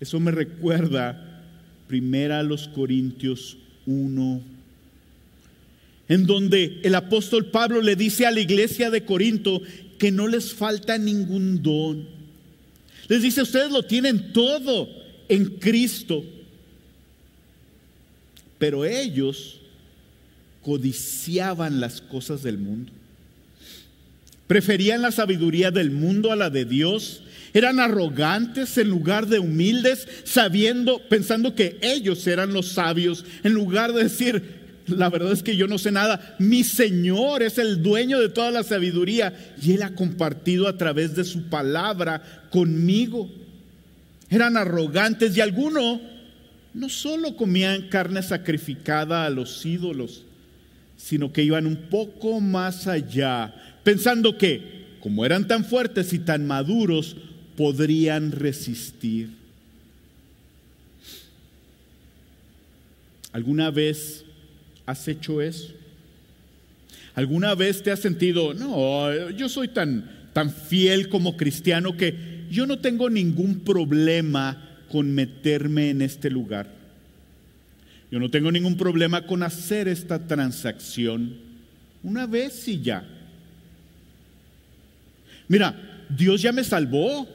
Eso 0.00 0.20
me 0.20 0.30
recuerda 0.30 1.42
primera 1.86 2.40
a 2.40 2.42
los 2.42 2.68
Corintios 2.68 3.58
1 3.86 4.54
en 6.08 6.26
donde 6.26 6.80
el 6.82 6.94
apóstol 6.94 7.46
Pablo 7.46 7.80
le 7.80 7.96
dice 7.96 8.26
a 8.26 8.30
la 8.30 8.40
iglesia 8.40 8.90
de 8.90 9.04
Corinto 9.04 9.62
que 9.98 10.10
no 10.10 10.28
les 10.28 10.52
falta 10.52 10.98
ningún 10.98 11.62
don. 11.62 12.06
Les 13.08 13.22
dice, 13.22 13.42
ustedes 13.42 13.70
lo 13.70 13.82
tienen 13.82 14.32
todo 14.32 14.88
en 15.28 15.46
Cristo. 15.58 16.24
Pero 18.58 18.84
ellos 18.84 19.60
codiciaban 20.62 21.80
las 21.80 22.00
cosas 22.00 22.42
del 22.42 22.58
mundo. 22.58 22.92
Preferían 24.46 25.02
la 25.02 25.12
sabiduría 25.12 25.70
del 25.70 25.90
mundo 25.90 26.32
a 26.32 26.36
la 26.36 26.50
de 26.50 26.64
Dios. 26.64 27.22
Eran 27.52 27.80
arrogantes 27.80 28.76
en 28.78 28.88
lugar 28.88 29.26
de 29.26 29.38
humildes, 29.38 30.08
sabiendo, 30.24 31.00
pensando 31.08 31.54
que 31.54 31.78
ellos 31.82 32.26
eran 32.26 32.52
los 32.52 32.68
sabios, 32.68 33.24
en 33.42 33.52
lugar 33.52 33.92
de 33.92 34.04
decir, 34.04 34.63
la 34.86 35.08
verdad 35.08 35.32
es 35.32 35.42
que 35.42 35.56
yo 35.56 35.66
no 35.66 35.78
sé 35.78 35.90
nada. 35.90 36.36
Mi 36.38 36.64
Señor 36.64 37.42
es 37.42 37.58
el 37.58 37.82
dueño 37.82 38.20
de 38.20 38.28
toda 38.28 38.50
la 38.50 38.62
sabiduría 38.62 39.32
y 39.60 39.72
Él 39.72 39.82
ha 39.82 39.94
compartido 39.94 40.68
a 40.68 40.76
través 40.76 41.14
de 41.16 41.24
su 41.24 41.48
palabra 41.48 42.22
conmigo. 42.50 43.30
Eran 44.28 44.56
arrogantes 44.56 45.36
y 45.36 45.40
algunos 45.40 46.00
no 46.74 46.88
solo 46.88 47.36
comían 47.36 47.88
carne 47.88 48.22
sacrificada 48.22 49.24
a 49.24 49.30
los 49.30 49.64
ídolos, 49.64 50.24
sino 50.96 51.32
que 51.32 51.44
iban 51.44 51.66
un 51.66 51.88
poco 51.88 52.40
más 52.40 52.86
allá, 52.86 53.54
pensando 53.84 54.36
que, 54.36 54.96
como 55.00 55.24
eran 55.24 55.46
tan 55.46 55.64
fuertes 55.64 56.12
y 56.12 56.18
tan 56.18 56.46
maduros, 56.46 57.16
podrían 57.56 58.32
resistir. 58.32 59.30
¿Alguna 63.32 63.70
vez 63.70 64.23
has 64.86 65.08
hecho 65.08 65.40
eso? 65.40 65.72
¿Alguna 67.14 67.54
vez 67.54 67.82
te 67.82 67.90
has 67.90 68.00
sentido, 68.00 68.54
no, 68.54 69.30
yo 69.30 69.48
soy 69.48 69.68
tan, 69.68 70.10
tan 70.32 70.50
fiel 70.50 71.08
como 71.08 71.36
cristiano 71.36 71.96
que 71.96 72.44
yo 72.50 72.66
no 72.66 72.80
tengo 72.80 73.08
ningún 73.08 73.60
problema 73.60 74.78
con 74.90 75.12
meterme 75.14 75.90
en 75.90 76.02
este 76.02 76.28
lugar? 76.28 76.68
Yo 78.10 78.18
no 78.18 78.30
tengo 78.30 78.50
ningún 78.50 78.76
problema 78.76 79.26
con 79.26 79.42
hacer 79.42 79.88
esta 79.88 80.26
transacción 80.26 81.36
una 82.02 82.26
vez 82.26 82.68
y 82.68 82.80
ya. 82.80 83.04
Mira, 85.48 86.04
Dios 86.08 86.42
ya 86.42 86.52
me 86.52 86.64
salvó 86.64 87.28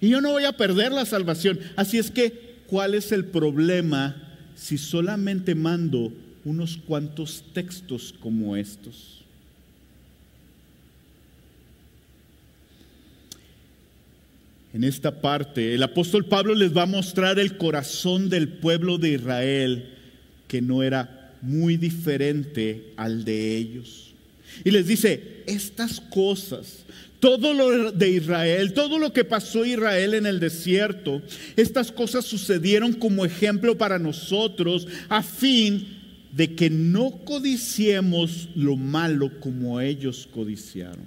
y 0.00 0.08
yo 0.08 0.20
no 0.20 0.32
voy 0.32 0.44
a 0.44 0.56
perder 0.56 0.92
la 0.92 1.04
salvación. 1.04 1.58
Así 1.76 1.98
es 1.98 2.10
que, 2.10 2.56
¿cuál 2.66 2.94
es 2.94 3.12
el 3.12 3.26
problema 3.26 4.16
si 4.54 4.78
solamente 4.78 5.54
mando 5.54 6.12
unos 6.46 6.76
cuantos 6.76 7.42
textos 7.52 8.14
como 8.20 8.56
estos? 8.56 9.24
En 14.72 14.84
esta 14.84 15.20
parte, 15.20 15.74
el 15.74 15.82
apóstol 15.82 16.26
Pablo 16.26 16.54
les 16.54 16.76
va 16.76 16.82
a 16.82 16.86
mostrar 16.86 17.40
el 17.40 17.56
corazón 17.56 18.28
del 18.28 18.48
pueblo 18.48 18.96
de 18.96 19.10
Israel, 19.10 19.94
que 20.46 20.62
no 20.62 20.84
era 20.84 21.34
muy 21.42 21.76
diferente 21.76 22.92
al 22.96 23.24
de 23.24 23.56
ellos. 23.56 24.14
Y 24.64 24.70
les 24.70 24.86
dice, 24.86 25.42
estas 25.46 26.00
cosas 26.00 26.84
todo 27.18 27.54
lo 27.54 27.90
de 27.92 28.10
Israel, 28.10 28.72
todo 28.72 28.98
lo 28.98 29.12
que 29.12 29.24
pasó 29.24 29.64
Israel 29.64 30.14
en 30.14 30.26
el 30.26 30.38
desierto, 30.38 31.22
estas 31.56 31.90
cosas 31.90 32.24
sucedieron 32.24 32.92
como 32.92 33.24
ejemplo 33.24 33.76
para 33.76 33.98
nosotros 33.98 34.86
a 35.08 35.22
fin 35.22 36.05
de 36.36 36.54
que 36.54 36.70
no 36.70 37.24
codiciemos 37.24 38.50
lo 38.54 38.76
malo 38.76 39.40
como 39.40 39.80
ellos 39.80 40.28
codiciaron. 40.32 41.04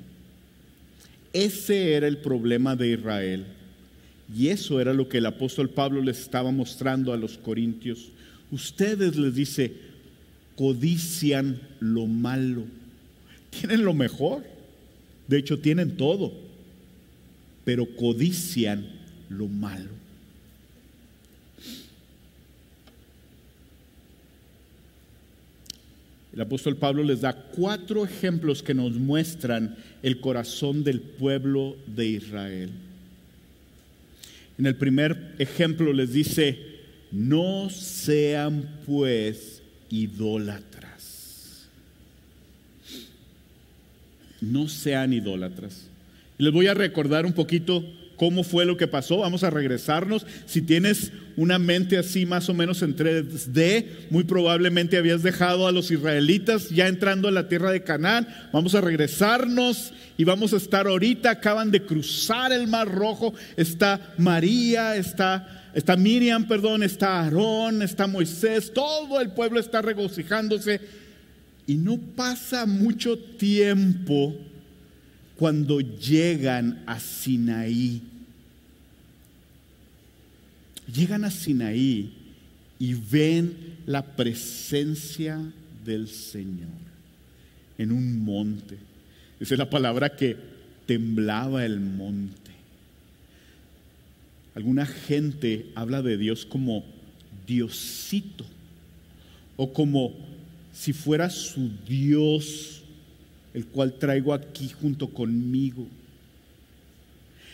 Ese 1.32 1.94
era 1.94 2.08
el 2.08 2.18
problema 2.18 2.76
de 2.76 2.94
Israel. 2.94 3.46
Y 4.36 4.48
eso 4.48 4.80
era 4.80 4.94
lo 4.94 5.08
que 5.08 5.20
el 5.20 5.26
apóstol 5.26 5.70
Pablo 5.70 6.02
les 6.02 6.20
estaba 6.20 6.52
mostrando 6.52 7.14
a 7.14 7.18
los 7.18 7.38
corintios. 7.38 8.10
Ustedes 8.52 9.16
les 9.16 9.36
dice, 9.36 9.74
codician 10.56 11.60
lo 11.80 12.06
malo. 12.08 12.64
Tienen 13.52 13.84
lo 13.84 13.94
mejor 13.94 14.44
de 15.30 15.38
hecho, 15.38 15.60
tienen 15.60 15.96
todo, 15.96 16.34
pero 17.64 17.86
codician 17.96 18.84
lo 19.30 19.48
malo. 19.48 19.92
El 26.40 26.44
apóstol 26.44 26.78
Pablo 26.78 27.04
les 27.04 27.20
da 27.20 27.34
cuatro 27.34 28.06
ejemplos 28.06 28.64
que 28.64 28.74
nos 28.74 28.94
muestran 28.94 29.76
el 30.02 30.22
corazón 30.22 30.86
del 30.86 31.02
pueblo 31.02 31.76
de 31.86 32.08
Israel. 32.08 32.70
En 34.58 34.66
el 34.66 34.78
primer 34.78 35.36
ejemplo 35.38 35.92
les 35.92 36.14
dice, 36.14 36.58
no 37.12 37.70
sean 37.70 38.80
pues 38.86 39.62
idólatras. 39.90 41.68
no 44.40 44.70
sean 44.70 45.12
idólatras. 45.12 45.90
Les 46.38 46.54
voy 46.54 46.68
a 46.68 46.74
recordar 46.74 47.26
un 47.26 47.34
poquito 47.34 47.84
cómo 48.20 48.44
fue 48.44 48.66
lo 48.66 48.76
que 48.76 48.88
pasó. 48.88 49.20
Vamos 49.20 49.44
a 49.44 49.50
regresarnos. 49.50 50.28
Si 50.46 50.62
tienes 50.62 51.14
una 51.38 51.58
mente 51.58 51.98
así 51.98 52.26
más 52.26 52.50
o 52.50 52.54
menos 52.54 52.82
en 52.82 52.96
3D, 52.96 53.86
muy 54.10 54.26
probablemente 54.26 54.98
habías 54.98 55.24
dejado 55.24 55.68
a 55.68 55.72
los 55.72 55.90
israelitas 55.90 56.70
ya 56.70 56.90
entrando 56.90 57.30
a 57.30 57.32
la 57.32 57.48
tierra 57.48 57.72
de 57.72 57.82
Canaán. 57.82 58.28
Vamos 58.52 58.76
a 58.76 58.82
regresarnos 58.82 59.94
y 60.18 60.26
vamos 60.26 60.52
a 60.52 60.58
estar 60.58 60.86
ahorita. 60.86 61.32
Acaban 61.32 61.72
de 61.72 61.86
cruzar 61.86 62.52
el 62.52 62.68
Mar 62.68 62.94
Rojo. 62.94 63.34
Está 63.56 64.14
María, 64.18 64.98
está, 64.98 65.72
está 65.74 65.96
Miriam, 65.96 66.46
perdón, 66.46 66.84
está 66.84 67.22
Aarón, 67.22 67.82
está 67.82 68.06
Moisés. 68.06 68.74
Todo 68.74 69.22
el 69.22 69.32
pueblo 69.32 69.62
está 69.62 69.82
regocijándose 69.82 70.82
y 71.66 71.76
no 71.76 71.98
pasa 71.98 72.66
mucho 72.66 73.18
tiempo 73.18 74.36
cuando 75.40 75.80
llegan 75.80 76.84
a 76.86 77.00
Sinaí. 77.00 78.02
Llegan 80.94 81.24
a 81.24 81.32
Sinaí 81.32 82.14
y 82.78 82.94
ven 82.94 83.78
la 83.86 84.06
presencia 84.06 85.40
del 85.86 86.10
Señor 86.10 86.68
en 87.78 87.94
un 87.94 88.20
monte. 88.20 88.76
Esa 89.40 89.54
es 89.54 89.58
la 89.58 89.70
palabra 89.70 90.14
que 90.14 90.36
temblaba 90.86 91.64
el 91.64 91.80
monte. 91.80 92.52
Alguna 94.56 94.86
gente 94.86 95.68
habla 95.74 96.02
de 96.02 96.18
Dios 96.18 96.46
como 96.46 96.84
Diosito 97.48 98.46
o 99.56 99.72
como 99.72 100.14
si 100.74 100.92
fuera 100.92 101.30
su 101.30 101.72
Dios, 101.88 102.79
el 103.54 103.66
cual 103.66 103.94
traigo 103.94 104.34
aquí 104.34 104.70
junto 104.70 105.10
conmigo. 105.10 105.88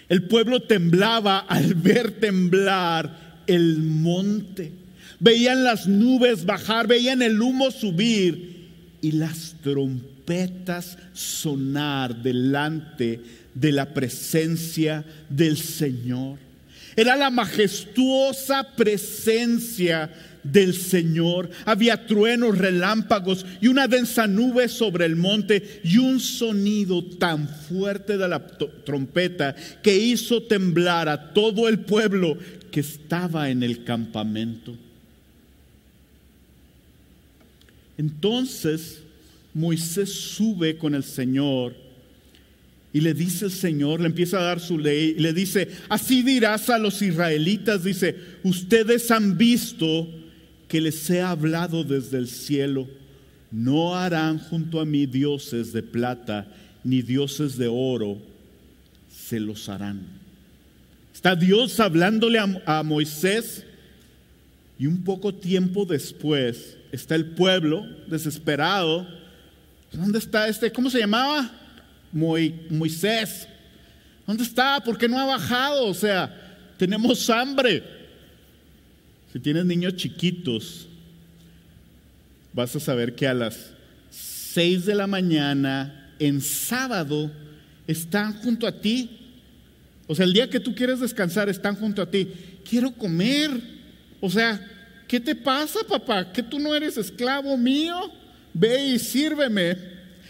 El 0.08 0.24
pueblo 0.24 0.62
temblaba 0.62 1.40
al 1.40 1.74
ver 1.76 2.20
temblar 2.20 3.44
el 3.48 3.78
monte. 3.80 4.72
Veían 5.20 5.64
las 5.64 5.88
nubes 5.88 6.46
bajar, 6.46 6.88
veían 6.88 7.22
el 7.22 7.42
humo 7.42 7.72
subir 7.72 8.68
y 9.02 9.14
las 9.14 9.56
trompetas 9.64 10.98
sonar 11.14 12.22
delante 12.22 13.22
de 13.54 13.72
la 13.72 13.94
presencia 13.94 15.06
del 15.30 15.58
Señor. 15.58 16.38
Era 16.96 17.16
la 17.16 17.30
majestuosa 17.30 18.76
presencia 18.76 20.12
del 20.52 20.74
Señor. 20.74 21.50
Había 21.66 22.06
truenos, 22.06 22.58
relámpagos 22.58 23.46
y 23.62 23.68
una 23.68 23.88
densa 23.88 24.28
nube 24.28 24.68
sobre 24.70 25.06
el 25.06 25.16
monte 25.16 25.82
y 25.84 25.98
un 25.98 26.20
sonido 26.20 27.04
tan 27.04 27.48
fuerte 27.48 28.18
de 28.18 28.28
la 28.28 28.46
trompeta 28.48 29.56
que 29.82 29.98
hizo 29.98 30.44
temblar 30.44 31.10
a 31.10 31.34
todo 31.34 31.68
el 31.68 31.80
pueblo 31.80 32.38
que 32.72 32.80
estaba 32.82 33.50
en 33.50 33.64
el 33.64 33.84
campamento. 33.84 34.76
Entonces 37.98 39.02
Moisés 39.54 40.12
sube 40.12 40.78
con 40.78 40.96
el 40.96 41.04
Señor 41.04 41.76
y 42.92 43.02
le 43.02 43.14
dice 43.14 43.46
el 43.46 43.52
Señor, 43.52 44.00
le 44.00 44.08
empieza 44.08 44.40
a 44.40 44.44
dar 44.44 44.62
su 44.62 44.78
ley, 44.78 45.16
y 45.18 45.22
le 45.22 45.34
dice, 45.34 45.68
así 45.90 46.22
dirás 46.22 46.70
a 46.70 46.78
los 46.78 47.02
israelitas, 47.02 47.84
dice, 47.84 48.16
ustedes 48.44 49.12
han 49.12 49.38
visto 49.38 50.08
que 50.76 50.82
les 50.82 51.10
he 51.10 51.22
hablado 51.22 51.86
desde 51.86 52.18
el 52.18 52.28
cielo, 52.28 52.86
no 53.50 53.96
harán 53.96 54.40
junto 54.40 54.82
a 54.82 54.86
mí 54.86 55.06
dioses 55.06 55.72
de 55.72 55.82
plata 55.82 56.47
ni 56.84 57.02
dioses 57.02 57.58
de 57.58 57.70
oro, 57.70 58.18
se 59.10 59.39
los 59.39 59.70
harán. 59.70 60.06
Está 61.14 61.34
Dios 61.34 61.80
hablándole 61.80 62.39
a, 62.66 62.84
Moisés 62.84 63.64
y 64.78 64.86
un 64.86 65.02
poco 65.06 65.34
tiempo 65.34 65.86
después 65.86 66.76
está 66.91 67.16
el 67.16 67.28
pueblo 67.28 67.88
desesperado. 68.08 69.08
¿Dónde 69.93 70.20
está 70.20 70.49
este? 70.49 70.74
¿Cómo 70.74 70.89
se 70.89 70.99
llamaba? 70.99 71.49
Moisés, 72.12 73.47
¿dónde 74.28 74.43
está? 74.43 74.82
¿Por 74.84 74.97
qué 74.97 75.08
no 75.08 75.18
ha 75.22 75.26
bajado? 75.26 75.86
O 75.86 75.93
sea, 75.93 76.36
tenemos 76.78 77.30
hambre. 77.30 77.95
Si 79.36 79.42
tienes 79.42 79.66
niños 79.66 79.98
chiquitos, 79.98 80.88
vas 82.54 82.74
a 82.74 82.80
saber 82.80 83.16
que 83.16 83.28
a 83.28 83.34
las 83.34 83.74
6 84.10 84.86
de 84.86 84.96
la 84.96 85.08
mañana, 85.08 86.14
en 86.20 86.40
sábado, 86.40 87.30
están 87.86 88.32
junto 88.36 88.66
a 88.66 88.80
ti. 88.80 89.10
O 90.08 90.16
sea, 90.16 90.24
el 90.24 90.32
día 90.32 90.50
que 90.50 90.62
tú 90.62 90.74
quieres 90.74 91.02
descansar, 91.02 91.50
están 91.50 91.76
junto 91.76 92.02
a 92.02 92.10
ti. 92.10 92.30
Quiero 92.64 92.94
comer. 92.94 93.52
O 94.22 94.30
sea, 94.30 94.66
¿qué 95.06 95.20
te 95.20 95.36
pasa, 95.36 95.80
papá? 95.86 96.32
¿Que 96.32 96.42
tú 96.42 96.58
no 96.58 96.74
eres 96.74 96.96
esclavo 96.96 97.58
mío? 97.58 98.10
Ve 98.54 98.86
y 98.86 99.00
sírveme. 99.00 99.76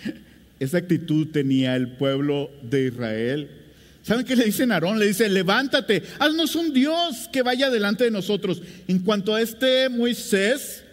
Esa 0.60 0.80
actitud 0.80 1.28
tenía 1.28 1.76
el 1.76 1.89
pueblo 1.89 2.49
de 2.64 2.88
Israel. 2.88 3.64
¿Saben 4.06 4.24
qué 4.24 4.36
le 4.36 4.45
dicen 4.45 4.72
a 4.72 4.76
Aarón? 4.76 4.99
Le 4.99 5.08
dice, 5.08 5.28
levántate, 5.28 6.03
haznos 6.20 6.56
un 6.56 6.72
Dios 6.72 7.28
que 7.34 7.41
vaya 7.41 7.72
delante 7.72 8.03
de 8.03 8.12
nosotros. 8.12 8.62
En 8.88 8.99
cuanto 8.99 9.34
a 9.34 9.41
este 9.41 9.89
Moisés, 9.89 10.84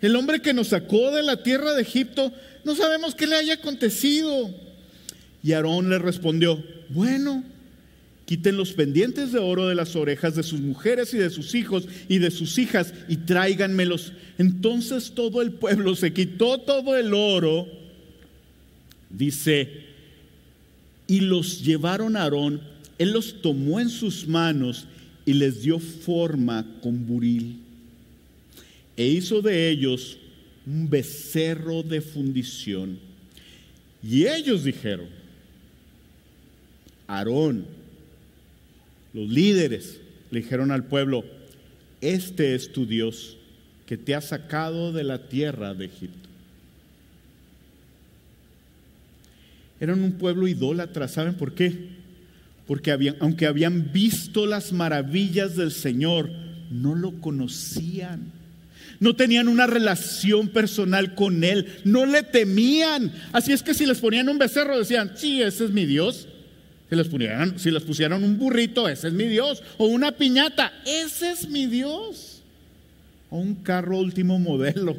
el 0.00 0.16
hombre 0.16 0.40
que 0.40 0.54
nos 0.54 0.68
sacó 0.68 1.10
de 1.10 1.22
la 1.22 1.42
tierra 1.42 1.74
de 1.74 1.82
Egipto, 1.82 2.32
no 2.64 2.74
sabemos 2.74 3.14
qué 3.14 3.26
le 3.26 3.36
haya 3.36 3.54
acontecido. 3.54 4.54
Y 5.42 5.52
Aarón 5.52 5.90
le 5.90 5.98
respondió, 5.98 6.64
bueno, 6.88 7.44
quiten 8.24 8.56
los 8.56 8.72
pendientes 8.72 9.32
de 9.32 9.38
oro 9.38 9.68
de 9.68 9.74
las 9.74 9.94
orejas 9.94 10.34
de 10.34 10.42
sus 10.42 10.62
mujeres 10.62 11.12
y 11.12 11.18
de 11.18 11.28
sus 11.28 11.54
hijos 11.54 11.86
y 12.08 12.20
de 12.20 12.30
sus 12.30 12.56
hijas 12.56 12.94
y 13.06 13.18
tráiganmelos. 13.18 14.14
Entonces 14.38 15.12
todo 15.14 15.42
el 15.42 15.52
pueblo 15.52 15.94
se 15.94 16.14
quitó 16.14 16.56
todo 16.56 16.96
el 16.96 17.12
oro, 17.12 17.68
dice, 19.10 19.85
y 21.06 21.20
los 21.20 21.64
llevaron 21.64 22.16
a 22.16 22.22
Aarón. 22.22 22.60
Él 22.98 23.12
los 23.12 23.40
tomó 23.42 23.80
en 23.80 23.88
sus 23.88 24.26
manos 24.26 24.86
y 25.24 25.34
les 25.34 25.62
dio 25.62 25.78
forma 25.78 26.66
con 26.82 27.06
buril. 27.06 27.58
E 28.96 29.06
hizo 29.06 29.42
de 29.42 29.68
ellos 29.70 30.16
un 30.66 30.88
becerro 30.88 31.82
de 31.82 32.00
fundición. 32.00 32.98
Y 34.02 34.26
ellos 34.26 34.64
dijeron, 34.64 35.08
Aarón, 37.06 37.66
los 39.12 39.28
líderes 39.28 40.00
le 40.30 40.40
dijeron 40.40 40.70
al 40.70 40.84
pueblo, 40.84 41.24
este 42.00 42.54
es 42.54 42.72
tu 42.72 42.86
Dios 42.86 43.36
que 43.86 43.96
te 43.96 44.14
ha 44.14 44.20
sacado 44.20 44.92
de 44.92 45.04
la 45.04 45.28
tierra 45.28 45.74
de 45.74 45.86
Egipto. 45.86 46.25
Eran 49.80 50.02
un 50.02 50.12
pueblo 50.12 50.48
idólatra, 50.48 51.08
¿saben 51.08 51.34
por 51.34 51.54
qué? 51.54 51.96
Porque 52.66 53.14
aunque 53.20 53.46
habían 53.46 53.92
visto 53.92 54.46
las 54.46 54.72
maravillas 54.72 55.56
del 55.56 55.70
Señor, 55.70 56.30
no 56.70 56.94
lo 56.94 57.20
conocían. 57.20 58.32
No 58.98 59.14
tenían 59.14 59.48
una 59.48 59.66
relación 59.66 60.48
personal 60.48 61.14
con 61.14 61.44
Él, 61.44 61.66
no 61.84 62.06
le 62.06 62.22
temían. 62.22 63.12
Así 63.32 63.52
es 63.52 63.62
que 63.62 63.74
si 63.74 63.84
les 63.84 63.98
ponían 63.98 64.28
un 64.28 64.38
becerro 64.38 64.78
decían, 64.78 65.12
sí, 65.16 65.42
ese 65.42 65.66
es 65.66 65.70
mi 65.70 65.84
Dios. 65.84 66.28
Si 66.88 66.94
les, 66.94 67.08
pusieran, 67.08 67.58
si 67.58 67.70
les 67.70 67.82
pusieron 67.82 68.22
un 68.22 68.38
burrito, 68.38 68.88
ese 68.88 69.08
es 69.08 69.14
mi 69.14 69.24
Dios. 69.24 69.62
O 69.76 69.86
una 69.86 70.12
piñata, 70.12 70.72
ese 70.86 71.32
es 71.32 71.48
mi 71.48 71.66
Dios. 71.66 72.42
O 73.28 73.38
un 73.38 73.56
carro 73.56 73.98
último 73.98 74.38
modelo. 74.38 74.96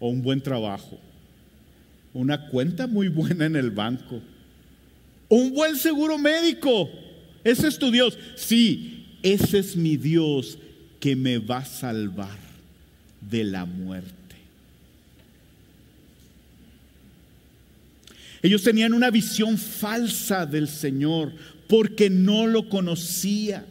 O 0.00 0.08
un 0.08 0.22
buen 0.22 0.40
trabajo. 0.40 0.98
Una 2.14 2.48
cuenta 2.48 2.86
muy 2.86 3.08
buena 3.08 3.46
en 3.46 3.56
el 3.56 3.70
banco. 3.70 4.20
Un 5.28 5.52
buen 5.52 5.76
seguro 5.76 6.18
médico. 6.18 6.90
Ese 7.44 7.68
es 7.68 7.78
tu 7.78 7.90
Dios. 7.90 8.18
Sí, 8.36 9.06
ese 9.22 9.58
es 9.58 9.76
mi 9.76 9.96
Dios 9.96 10.58
que 11.00 11.14
me 11.14 11.38
va 11.38 11.58
a 11.58 11.64
salvar 11.64 12.38
de 13.20 13.44
la 13.44 13.64
muerte. 13.64 14.18
Ellos 18.42 18.62
tenían 18.62 18.94
una 18.94 19.10
visión 19.10 19.58
falsa 19.58 20.46
del 20.46 20.68
Señor 20.68 21.32
porque 21.66 22.08
no 22.08 22.46
lo 22.46 22.68
conocía. 22.68 23.64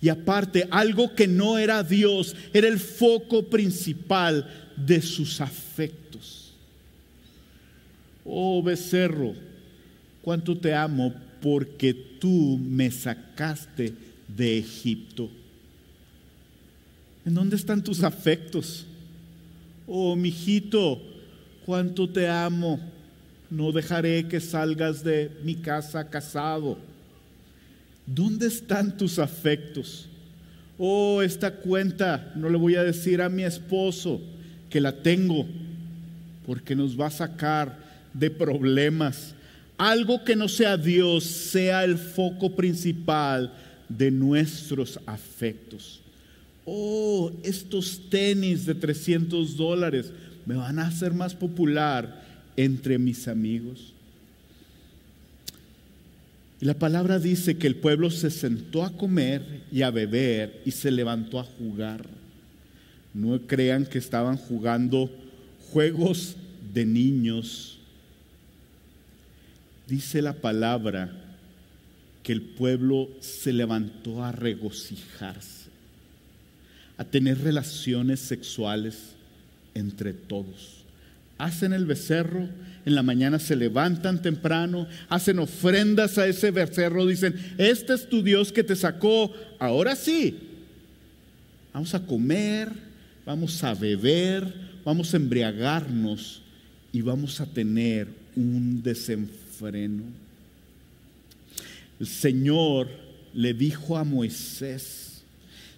Y 0.00 0.08
aparte, 0.08 0.68
algo 0.70 1.14
que 1.14 1.26
no 1.26 1.56
era 1.56 1.82
Dios 1.82 2.36
era 2.52 2.68
el 2.68 2.78
foco 2.78 3.48
principal 3.48 4.46
de 4.76 5.00
sus 5.00 5.40
afectos. 5.40 6.03
Oh 8.24 8.62
becerro, 8.62 9.34
cuánto 10.22 10.56
te 10.56 10.74
amo 10.74 11.14
porque 11.40 11.92
tú 11.92 12.58
me 12.58 12.90
sacaste 12.90 13.92
de 14.28 14.58
Egipto. 14.58 15.30
¿En 17.26 17.34
dónde 17.34 17.56
están 17.56 17.82
tus 17.82 18.02
afectos? 18.02 18.86
Oh, 19.86 20.16
mijito, 20.16 21.00
cuánto 21.66 22.08
te 22.08 22.28
amo 22.28 22.80
no 23.50 23.70
dejaré 23.72 24.26
que 24.26 24.40
salgas 24.40 25.04
de 25.04 25.30
mi 25.42 25.54
casa 25.54 26.08
casado. 26.08 26.76
¿Dónde 28.06 28.46
están 28.46 28.96
tus 28.96 29.18
afectos? 29.18 30.08
Oh, 30.76 31.22
esta 31.22 31.52
cuenta 31.52 32.32
no 32.34 32.48
le 32.48 32.58
voy 32.58 32.74
a 32.74 32.82
decir 32.82 33.22
a 33.22 33.28
mi 33.28 33.44
esposo 33.44 34.20
que 34.68 34.80
la 34.80 34.92
tengo, 35.02 35.46
porque 36.46 36.74
nos 36.74 36.98
va 36.98 37.06
a 37.06 37.10
sacar 37.10 37.83
de 38.14 38.30
problemas. 38.30 39.34
Algo 39.76 40.24
que 40.24 40.36
no 40.36 40.48
sea 40.48 40.76
Dios 40.76 41.24
sea 41.24 41.84
el 41.84 41.98
foco 41.98 42.56
principal 42.56 43.52
de 43.88 44.10
nuestros 44.10 44.98
afectos. 45.04 46.00
Oh, 46.64 47.30
estos 47.42 48.00
tenis 48.08 48.64
de 48.64 48.74
300 48.74 49.56
dólares 49.56 50.10
me 50.46 50.54
van 50.54 50.78
a 50.78 50.86
hacer 50.86 51.12
más 51.12 51.34
popular 51.34 52.22
entre 52.56 52.98
mis 52.98 53.28
amigos. 53.28 53.92
Y 56.60 56.64
la 56.66 56.74
palabra 56.74 57.18
dice 57.18 57.58
que 57.58 57.66
el 57.66 57.76
pueblo 57.76 58.10
se 58.10 58.30
sentó 58.30 58.84
a 58.84 58.96
comer 58.96 59.62
y 59.70 59.82
a 59.82 59.90
beber 59.90 60.62
y 60.64 60.70
se 60.70 60.90
levantó 60.90 61.38
a 61.38 61.44
jugar. 61.44 62.06
No 63.12 63.38
crean 63.46 63.84
que 63.84 63.98
estaban 63.98 64.36
jugando 64.36 65.10
juegos 65.70 66.36
de 66.72 66.86
niños. 66.86 67.73
Dice 69.86 70.22
la 70.22 70.34
palabra 70.34 71.12
que 72.22 72.32
el 72.32 72.42
pueblo 72.42 73.10
se 73.20 73.52
levantó 73.52 74.24
a 74.24 74.32
regocijarse, 74.32 75.68
a 76.96 77.04
tener 77.04 77.38
relaciones 77.40 78.20
sexuales 78.20 79.14
entre 79.74 80.12
todos 80.12 80.84
hacen 81.38 81.72
el 81.72 81.84
becerro, 81.84 82.48
en 82.86 82.94
la 82.94 83.02
mañana 83.02 83.38
se 83.38 83.56
levantan 83.56 84.22
temprano, 84.22 84.86
hacen 85.08 85.38
ofrendas 85.38 86.18
a 86.18 86.26
ese 86.26 86.50
becerro, 86.50 87.06
dicen, 87.06 87.34
este 87.58 87.94
es 87.94 88.08
tu 88.08 88.22
Dios 88.22 88.52
que 88.52 88.62
te 88.62 88.76
sacó, 88.76 89.32
ahora 89.58 89.96
sí, 89.96 90.38
vamos 91.72 91.94
a 91.94 92.06
comer, 92.06 92.68
vamos 93.24 93.62
a 93.64 93.74
beber, 93.74 94.52
vamos 94.84 95.12
a 95.12 95.16
embriagarnos 95.16 96.42
y 96.92 97.00
vamos 97.00 97.40
a 97.40 97.46
tener 97.46 98.08
un 98.36 98.82
desenfreno. 98.82 99.43
El 102.00 102.06
Señor 102.06 102.88
le 103.32 103.54
dijo 103.54 103.96
a 103.96 104.04
Moisés, 104.04 105.22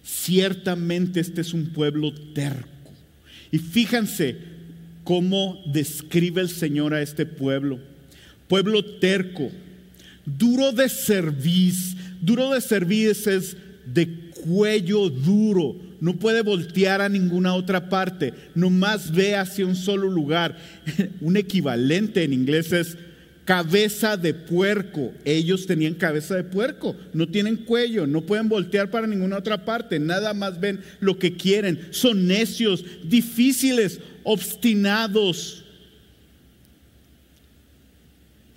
ciertamente 0.03 1.19
este 1.19 1.41
es 1.41 1.53
un 1.53 1.67
pueblo 1.67 2.13
terco. 2.33 2.91
Y 3.51 3.59
fíjense, 3.59 4.35
cómo 5.07 5.61
describe 5.65 6.41
el 6.41 6.49
Señor 6.49 6.93
a 6.93 7.01
este 7.01 7.25
pueblo. 7.25 7.79
Pueblo 8.49 8.83
terco, 8.83 9.49
duro 10.25 10.73
de 10.73 10.89
cerviz, 10.89 11.95
duro 12.21 12.51
de 12.51 12.59
cerviz 12.59 13.25
es 13.25 13.55
de 13.85 14.31
cuello 14.45 15.09
duro, 15.09 15.77
no 16.01 16.17
puede 16.17 16.41
voltear 16.41 17.01
a 17.01 17.07
ninguna 17.07 17.53
otra 17.53 17.87
parte, 17.87 18.33
nomás 18.53 19.09
ve 19.11 19.35
hacia 19.35 19.65
un 19.65 19.77
solo 19.77 20.09
lugar. 20.09 20.57
Un 21.21 21.37
equivalente 21.37 22.23
en 22.23 22.33
inglés 22.33 22.73
es 22.73 22.97
cabeza 23.47 24.17
de 24.17 24.33
puerco. 24.33 25.13
Ellos 25.23 25.65
tenían 25.65 25.93
cabeza 25.93 26.35
de 26.35 26.43
puerco, 26.43 26.97
no 27.13 27.29
tienen 27.29 27.55
cuello, 27.55 28.05
no 28.05 28.21
pueden 28.23 28.49
voltear 28.49 28.91
para 28.91 29.07
ninguna 29.07 29.37
otra 29.37 29.63
parte, 29.63 29.99
nada 29.99 30.33
más 30.33 30.59
ven 30.59 30.81
lo 30.99 31.17
que 31.17 31.37
quieren. 31.37 31.79
Son 31.91 32.27
necios, 32.27 32.83
difíciles, 33.05 34.01
obstinados. 34.23 35.63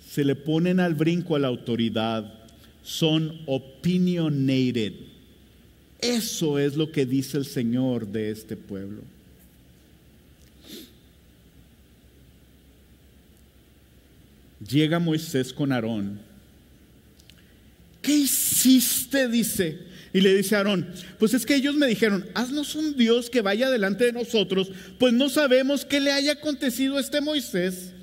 Se 0.09 0.25
le 0.25 0.35
ponen 0.35 0.81
al 0.81 0.93
brinco 0.93 1.37
a 1.37 1.39
la 1.39 1.47
autoridad, 1.47 2.29
son 2.83 3.39
opinionated. 3.45 4.91
Eso 6.01 6.59
es 6.59 6.75
lo 6.75 6.91
que 6.91 7.05
dice 7.05 7.37
el 7.37 7.45
Señor 7.45 8.07
de 8.07 8.29
este 8.29 8.57
pueblo. 8.57 9.03
Llega 14.67 14.99
Moisés 14.99 15.53
con 15.53 15.71
Aarón. 15.71 16.19
¿Qué 18.01 18.13
hiciste? 18.13 19.27
Dice. 19.27 19.91
Y 20.13 20.21
le 20.21 20.35
dice 20.35 20.55
Aarón, 20.55 20.87
pues 21.19 21.33
es 21.33 21.45
que 21.45 21.55
ellos 21.55 21.75
me 21.75 21.87
dijeron, 21.87 22.25
haznos 22.33 22.75
un 22.75 22.97
Dios 22.97 23.29
que 23.29 23.41
vaya 23.41 23.69
delante 23.69 24.05
de 24.05 24.11
nosotros, 24.11 24.69
pues 24.99 25.13
no 25.13 25.29
sabemos 25.29 25.85
qué 25.85 26.01
le 26.01 26.11
haya 26.11 26.33
acontecido 26.33 26.97
a 26.97 26.99
este 26.99 27.21
Moisés, 27.21 27.93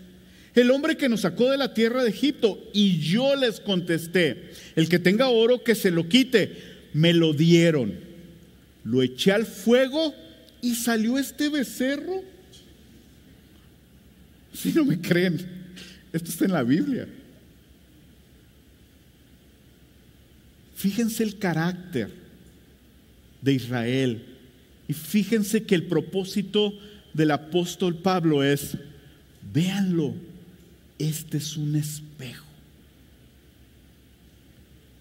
el 0.54 0.70
hombre 0.70 0.96
que 0.96 1.10
nos 1.10 1.20
sacó 1.20 1.50
de 1.50 1.58
la 1.58 1.74
tierra 1.74 2.02
de 2.02 2.08
Egipto. 2.08 2.58
Y 2.72 2.98
yo 3.00 3.36
les 3.36 3.60
contesté, 3.60 4.50
el 4.74 4.88
que 4.88 4.98
tenga 4.98 5.28
oro, 5.28 5.62
que 5.62 5.74
se 5.74 5.90
lo 5.90 6.08
quite. 6.08 6.78
Me 6.94 7.12
lo 7.12 7.34
dieron. 7.34 7.94
lo 8.84 9.02
eché 9.02 9.32
al 9.32 9.44
fuego 9.44 10.14
y 10.62 10.74
salió 10.74 11.18
este 11.18 11.50
becerro. 11.50 12.22
Si 14.54 14.72
no 14.72 14.86
me 14.86 14.98
creen, 14.98 15.57
esto 16.12 16.30
está 16.30 16.44
en 16.44 16.52
la 16.52 16.62
Biblia. 16.62 17.06
Fíjense 20.74 21.22
el 21.22 21.38
carácter 21.38 22.10
de 23.42 23.52
Israel 23.52 24.22
y 24.86 24.92
fíjense 24.92 25.64
que 25.64 25.74
el 25.74 25.86
propósito 25.86 26.72
del 27.12 27.32
apóstol 27.32 27.96
Pablo 27.96 28.42
es, 28.42 28.76
véanlo, 29.52 30.14
este 30.98 31.38
es 31.38 31.56
un 31.56 31.74
espejo. 31.76 32.46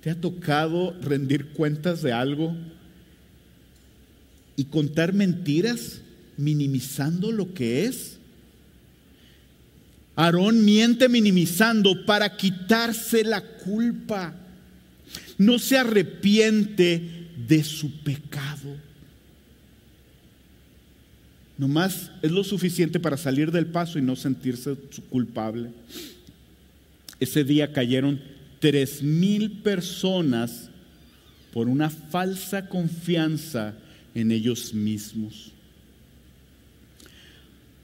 ¿Te 0.02 0.10
ha 0.10 0.16
tocado 0.16 0.96
rendir 1.02 1.50
cuentas 1.50 2.02
de 2.02 2.12
algo 2.12 2.56
y 4.56 4.66
contar 4.66 5.14
mentiras 5.14 6.02
minimizando 6.38 7.32
lo 7.32 7.54
que 7.54 7.86
es? 7.86 8.17
Aarón 10.18 10.66
miente 10.66 11.08
minimizando 11.10 12.04
para 12.04 12.36
quitarse 12.36 13.24
la 13.24 13.40
culpa. 13.40 14.34
No 15.38 15.60
se 15.60 15.78
arrepiente 15.78 17.28
de 17.48 17.64
su 17.64 17.92
pecado. 18.02 18.76
Nomás 21.56 22.10
es 22.24 22.32
lo 22.32 22.44
suficiente 22.44 23.00
para 23.00 23.16
salir 23.16 23.52
del 23.52 23.68
paso 23.68 24.00
y 24.00 24.02
no 24.02 24.16
sentirse 24.16 24.76
culpable. 25.12 25.70
Ese 27.20 27.44
día 27.44 27.72
cayeron 27.72 28.20
tres 28.60 29.04
mil 29.04 29.62
personas 29.62 30.72
por 31.54 31.68
una 31.68 31.92
falsa 31.92 32.68
confianza 32.70 33.76
en 34.16 34.32
ellos 34.32 34.74
mismos. 34.74 35.52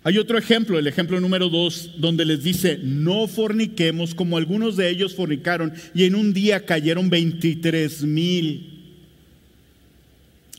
Hay 0.06 0.18
otro 0.18 0.38
ejemplo, 0.38 0.78
el 0.78 0.88
ejemplo 0.88 1.20
número 1.22 1.48
dos, 1.48 1.92
donde 1.98 2.26
les 2.26 2.44
dice, 2.44 2.78
no 2.84 3.28
forniquemos 3.28 4.14
como 4.14 4.38
algunos 4.38 4.76
de 4.76 4.90
ellos 4.90 5.16
fornicaron 5.16 5.74
y 5.94 6.04
en 6.04 6.16
un 6.16 6.34
día 6.34 6.66
cayeron 6.66 7.10
23 7.10 8.04
mil. 8.04 8.70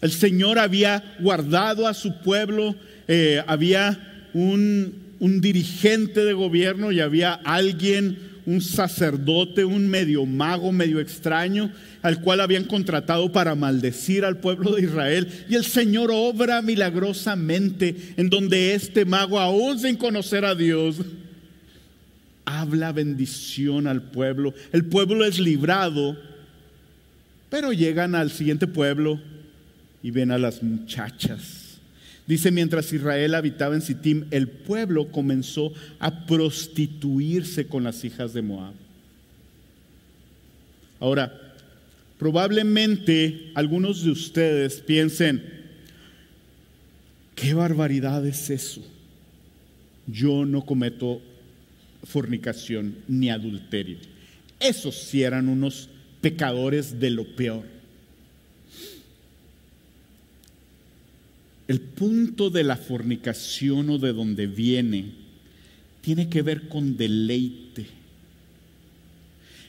El 0.01 0.13
Señor 0.13 0.59
había 0.59 1.17
guardado 1.21 1.87
a 1.87 1.93
su 1.93 2.21
pueblo, 2.21 2.75
eh, 3.07 3.43
había 3.47 4.29
un, 4.33 4.95
un 5.21 5.41
dirigente 5.43 6.25
de 6.25 6.33
gobierno 6.33 6.91
y 6.91 7.01
había 7.01 7.35
alguien 7.35 8.34
un 8.47 8.61
sacerdote, 8.61 9.65
un 9.65 9.89
medio 9.89 10.27
mago, 10.27 10.71
medio 10.73 11.01
extraño, 11.01 11.73
al 12.03 12.21
cual 12.21 12.41
habían 12.41 12.65
contratado 12.65 13.33
para 13.33 13.55
maldecir 13.55 14.25
al 14.25 14.39
pueblo 14.39 14.73
de 14.73 14.83
Israel. 14.83 15.29
Y 15.49 15.55
el 15.55 15.65
Señor 15.65 16.11
obra 16.13 16.63
milagrosamente 16.63 18.15
en 18.17 18.29
donde 18.29 18.75
este 18.75 19.05
mago, 19.05 19.41
aún 19.41 19.79
sin 19.79 19.97
conocer 19.97 20.45
a 20.45 20.55
Dios, 20.55 20.97
habla 22.45 22.93
bendición 22.93 23.87
al 23.87 24.03
pueblo. 24.03 24.55
El 24.73 24.85
pueblo 24.85 25.25
es 25.25 25.39
librado, 25.39 26.19
pero 27.49 27.73
llegan 27.73 28.15
al 28.15 28.31
siguiente 28.31 28.67
pueblo 28.67 29.21
y 30.03 30.11
ven 30.11 30.31
a 30.31 30.39
las 30.39 30.63
muchachas 30.63 31.64
Dice, 32.27 32.51
mientras 32.51 32.93
Israel 32.93 33.35
habitaba 33.35 33.75
en 33.75 33.83
Sittim, 33.83 34.25
el 34.31 34.49
pueblo 34.49 35.11
comenzó 35.11 35.73
a 35.99 36.25
prostituirse 36.27 37.67
con 37.67 37.85
las 37.85 38.03
hijas 38.05 38.33
de 38.33 38.41
Moab. 38.41 38.73
Ahora, 41.01 41.55
probablemente 42.19 43.51
algunos 43.55 44.03
de 44.03 44.11
ustedes 44.11 44.81
piensen, 44.81 45.43
¿qué 47.35 47.53
barbaridad 47.53 48.25
es 48.27 48.49
eso? 48.49 48.83
Yo 50.07 50.47
no 50.47 50.65
cometo 50.65 51.21
fornicación 52.05 52.97
ni 53.07 53.29
adulterio. 53.29 53.99
Esos 54.61 54.95
sí 54.95 55.23
eran 55.23 55.49
unos 55.49 55.91
pecadores 56.23 56.99
de 56.99 57.11
lo 57.11 57.37
peor. 57.37 57.74
El 61.67 61.81
punto 61.81 62.51
de 62.51 62.65
la 62.65 62.77
fornicación 62.77 63.89
o 63.91 63.99
de 63.99 64.13
donde 64.13 64.47
viene 64.47 65.13
tiene 66.01 66.29
que 66.29 66.43
ver 66.43 66.69
con 66.69 66.97
deleite. 66.97 67.87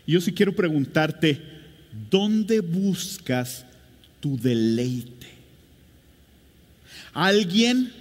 Yo 0.06 0.20
sí 0.20 0.34
quiero 0.34 0.54
preguntarte, 0.54 1.41
¿dónde 2.12 2.60
buscas 2.60 3.66
tu 4.20 4.38
deleite? 4.38 5.28
Alguien 7.14 7.91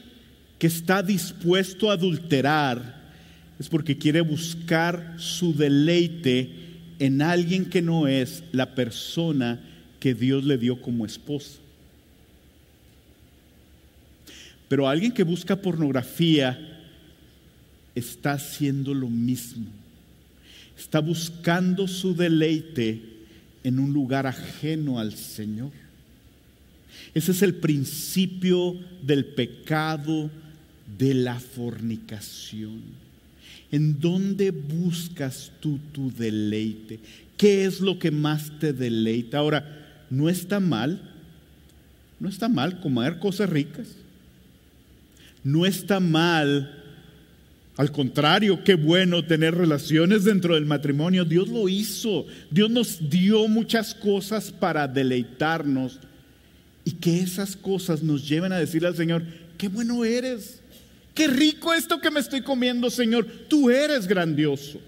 que 0.59 0.67
está 0.67 1.03
dispuesto 1.03 1.91
a 1.91 1.95
adulterar 1.95 3.05
es 3.59 3.69
porque 3.69 3.97
quiere 3.97 4.21
buscar 4.21 5.15
su 5.19 5.55
deleite 5.55 6.51
en 6.99 7.23
alguien 7.23 7.67
que 7.67 7.81
no 7.81 8.09
es 8.09 8.43
la 8.53 8.75
persona 8.75 9.61
que 10.01 10.15
Dios 10.15 10.45
le 10.45 10.59
dio 10.59 10.81
como 10.81 11.07
esposa. 11.07 11.59
Pero 14.69 14.89
alguien 14.89 15.13
que 15.13 15.23
busca 15.23 15.57
pornografía 15.57 16.59
está 17.95 18.33
haciendo 18.33 18.95
lo 18.95 19.09
mismo. 19.09 19.67
Está 20.77 21.01
buscando 21.01 21.87
su 21.87 22.15
deleite 22.15 23.01
en 23.63 23.79
un 23.79 23.93
lugar 23.93 24.27
ajeno 24.27 24.99
al 24.99 25.15
Señor. 25.15 25.71
Ese 27.15 27.33
es 27.33 27.43
el 27.43 27.55
principio 27.55 28.77
del 29.03 29.25
pecado 29.25 30.31
de 30.99 31.15
la 31.15 31.39
fornicación. 31.39 32.83
¿En 33.71 34.01
dónde 34.01 34.51
buscas 34.51 35.53
tú 35.61 35.79
tu 35.93 36.13
deleite? 36.13 37.01
¿Qué 37.37 37.65
es 37.65 37.81
lo 37.81 37.99
que 37.99 38.11
más 38.11 38.59
te 38.59 38.73
deleita? 38.73 39.39
Ahora, 39.39 40.05
no 40.11 40.29
está 40.29 40.61
mal, 40.61 41.01
no 42.21 42.29
está 42.29 42.49
mal 42.49 42.81
comer 42.81 43.19
cosas 43.19 43.51
ricas 43.51 43.89
no 45.45 45.67
está 45.67 46.01
mal. 46.01 46.81
Al 47.77 47.93
contrario, 47.93 48.65
qué 48.65 48.75
bueno 48.75 49.25
tener 49.25 49.55
relaciones 49.55 50.25
dentro 50.25 50.55
del 50.55 50.65
matrimonio. 50.65 51.25
Dios 51.25 51.49
lo 51.49 51.69
hizo. 51.69 52.27
Dios 52.51 52.71
nos 52.71 53.11
dio 53.11 53.47
muchas 53.47 53.95
cosas 53.95 54.51
para 54.51 54.89
deleitarnos 54.89 56.01
y 56.85 56.93
que 56.93 57.21
esas 57.21 57.57
cosas 57.57 58.03
nos 58.03 58.29
lleven 58.29 58.53
a 58.53 58.59
decirle 58.59 58.89
al 58.89 58.97
Señor, 58.97 59.23
qué 59.59 59.69
bueno 59.69 60.05
eres. 60.05 60.61
Qué 61.15 61.29
rico 61.29 61.73
esto 61.73 62.01
que 62.01 62.11
me 62.11 62.21
estoy 62.21 62.43
comiendo, 62.43 62.91
Señor. 62.91 63.27
Tú 63.49 63.71
eres 63.71 64.07
grandioso. 64.07 64.81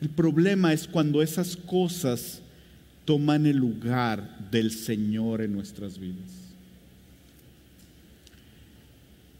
El 0.00 0.10
problema 0.10 0.72
es 0.72 0.86
cuando 0.86 1.22
esas 1.22 1.56
cosas 1.56 2.40
toman 3.04 3.46
el 3.46 3.56
lugar 3.56 4.50
del 4.50 4.72
Señor 4.72 5.42
en 5.42 5.52
nuestras 5.52 5.98
vidas. 5.98 6.41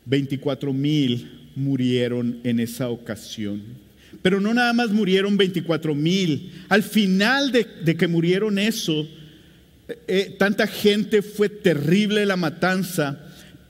24 0.05 0.73
mil 0.73 1.51
murieron 1.55 2.41
en 2.45 2.61
esa 2.61 2.89
ocasión. 2.89 3.63
Pero 4.21 4.41
no 4.41 4.55
nada 4.55 4.73
más 4.73 4.91
murieron 4.91 5.37
24 5.37 5.95
mil. 5.95 6.53
Al 6.69 6.83
final 6.83 7.53
de, 7.53 7.97
que 7.97 8.09
murieron 8.09 8.59
eso, 8.59 9.09
eh, 9.89 9.99
eh, 10.07 10.37
tanta 10.39 10.67
gente 10.67 11.23
fue 11.23 11.49
terrible 11.49 12.27
la 12.27 12.37
matanza. 12.37 13.19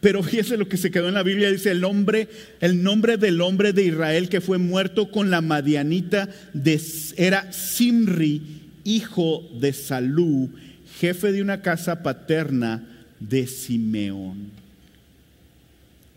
Pero 0.01 0.22
fíjese 0.22 0.57
lo 0.57 0.68
que 0.68 0.76
se 0.76 0.91
quedó 0.91 1.09
en 1.09 1.14
la 1.14 1.22
Biblia, 1.22 1.51
dice 1.51 1.70
el 1.70 1.80
nombre, 1.80 2.28
el 2.61 2.83
nombre 2.83 3.16
del 3.16 3.41
hombre 3.41 3.72
de 3.72 3.85
Israel 3.85 4.28
que 4.28 4.41
fue 4.41 4.59
muerto 4.59 5.12
con 5.12 5.30
la 5.30 5.41
madianita 5.41 6.28
de, 6.53 6.80
era 7.16 7.53
Simri, 7.53 8.43
hijo 8.83 9.49
de 9.61 9.72
Salú, 9.72 10.51
jefe 10.99 11.30
de 11.30 11.41
una 11.41 11.62
casa 11.62 12.03
paterna 12.03 12.83
de 13.20 13.47
Simeón. 13.47 14.62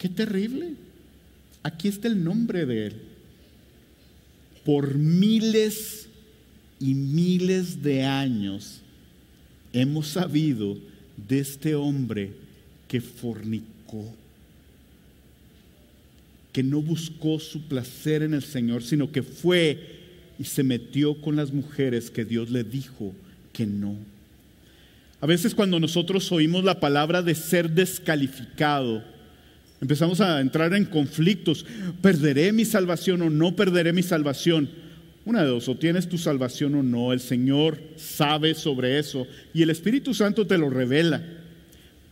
Qué 0.06 0.10
terrible. 0.10 0.76
Aquí 1.64 1.88
está 1.88 2.08
el 2.08 2.24
nombre 2.24 2.68
de 2.68 2.86
él. 2.86 2.94
Por 4.64 4.94
miles 4.94 6.08
y 6.80 6.94
miles 6.94 7.82
de 7.82 8.04
años 8.04 8.82
hemos 9.74 10.10
sabido 10.10 10.78
de 11.28 11.40
este 11.40 11.74
hombre 11.74 12.34
que 12.88 13.02
fornicó, 13.02 14.14
que 16.54 16.62
no 16.62 16.84
buscó 16.84 17.40
su 17.40 17.64
placer 17.64 18.22
en 18.22 18.36
el 18.36 18.44
Señor, 18.44 18.84
sino 18.84 19.12
que 19.12 19.24
fue 19.24 20.04
y 20.38 20.44
se 20.44 20.62
metió 20.62 21.20
con 21.20 21.36
las 21.36 21.52
mujeres 21.52 22.12
que 22.12 22.26
Dios 22.26 22.52
le 22.52 22.64
dijo 22.64 23.12
que 23.52 23.66
no. 23.66 23.96
A 25.20 25.26
veces 25.26 25.56
cuando 25.56 25.80
nosotros 25.80 26.32
oímos 26.32 26.64
la 26.64 26.80
palabra 26.80 27.24
de 27.24 27.34
ser 27.34 27.72
descalificado, 27.72 29.15
Empezamos 29.86 30.20
a 30.20 30.42
entrar 30.42 30.74
en 30.74 30.86
conflictos. 30.86 31.64
¿Perderé 32.02 32.52
mi 32.52 32.66
salvación 32.66 33.22
o 33.22 33.30
no 33.30 33.56
perderé 33.56 33.94
mi 33.94 34.02
salvación? 34.02 34.68
Una 35.26 35.44
de 35.44 35.50
dos, 35.50 35.70
o 35.70 35.78
tienes 35.78 36.10
tu 36.10 36.18
salvación 36.18 36.74
o 36.74 36.82
no, 36.82 37.14
el 37.14 37.20
Señor 37.20 37.80
sabe 37.96 38.56
sobre 38.56 38.98
eso 38.98 39.28
y 39.54 39.62
el 39.62 39.70
Espíritu 39.70 40.16
Santo 40.16 40.48
te 40.48 40.58
lo 40.58 40.72
revela. 40.72 41.24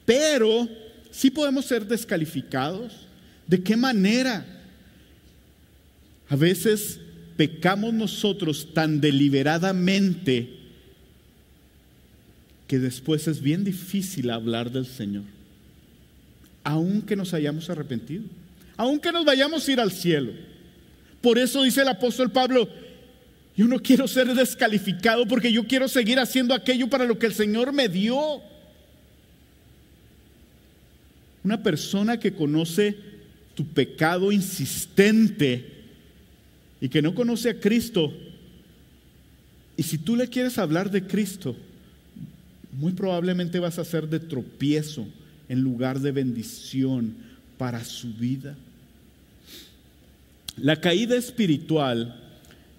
Pero 0.06 0.70
sí 1.10 1.32
podemos 1.32 1.66
ser 1.66 1.88
descalificados. 1.88 3.08
¿De 3.48 3.64
qué 3.64 3.76
manera? 3.76 4.46
A 6.30 6.36
veces 6.36 7.00
pecamos 7.38 7.92
nosotros 7.92 8.72
tan 8.76 9.02
deliberadamente 9.02 10.48
que 12.68 12.78
después 12.78 13.28
es 13.28 13.42
bien 13.42 13.64
difícil 13.64 14.30
hablar 14.30 14.70
del 14.70 14.86
Señor, 14.86 15.24
aunque 16.64 17.16
nos 17.16 17.34
hayamos 17.34 17.70
arrepentido, 17.70 18.24
aunque 18.78 19.12
nos 19.12 19.26
vayamos 19.26 19.68
a 19.68 19.72
ir 19.72 19.80
al 19.80 19.92
cielo. 19.92 20.32
Por 21.22 21.38
eso 21.38 21.64
dice 21.64 21.82
el 21.82 21.88
apóstol 21.88 22.32
Pablo, 22.32 22.68
yo 23.56 23.68
no 23.68 23.80
quiero 23.80 24.08
ser 24.08 24.34
descalificado 24.34 25.28
porque 25.28 25.52
yo 25.52 25.68
quiero 25.68 25.88
seguir 25.88 26.20
haciendo 26.20 26.54
aquello 26.54 26.90
para 26.90 27.06
lo 27.06 27.20
que 27.20 27.28
el 27.28 27.34
Señor 27.34 27.72
me 27.72 27.88
dio. 27.88 28.42
Una 31.44 31.62
persona 31.62 32.20
que 32.20 32.34
conoce 32.34 32.96
tu 33.54 33.66
pecado 33.68 34.32
insistente 34.32 35.70
y 36.82 36.90
que 36.90 37.02
no 37.02 37.14
conoce 37.14 37.52
a 37.52 37.60
Cristo, 37.60 38.12
y 39.78 39.84
si 39.84 39.98
tú 39.98 40.16
le 40.16 40.28
quieres 40.28 40.58
hablar 40.58 40.90
de 40.90 41.06
Cristo, 41.06 41.56
muy 42.72 42.94
probablemente 42.94 43.60
vas 43.60 43.78
a 43.78 43.86
ser 43.86 44.08
de 44.08 44.20
tropiezo 44.20 45.06
en 45.50 45.62
lugar 45.62 46.00
de 46.00 46.12
bendición 46.12 47.16
para 47.58 47.84
su 47.84 48.14
vida. 48.14 48.56
La 50.58 50.80
caída 50.80 51.16
espiritual 51.16 52.20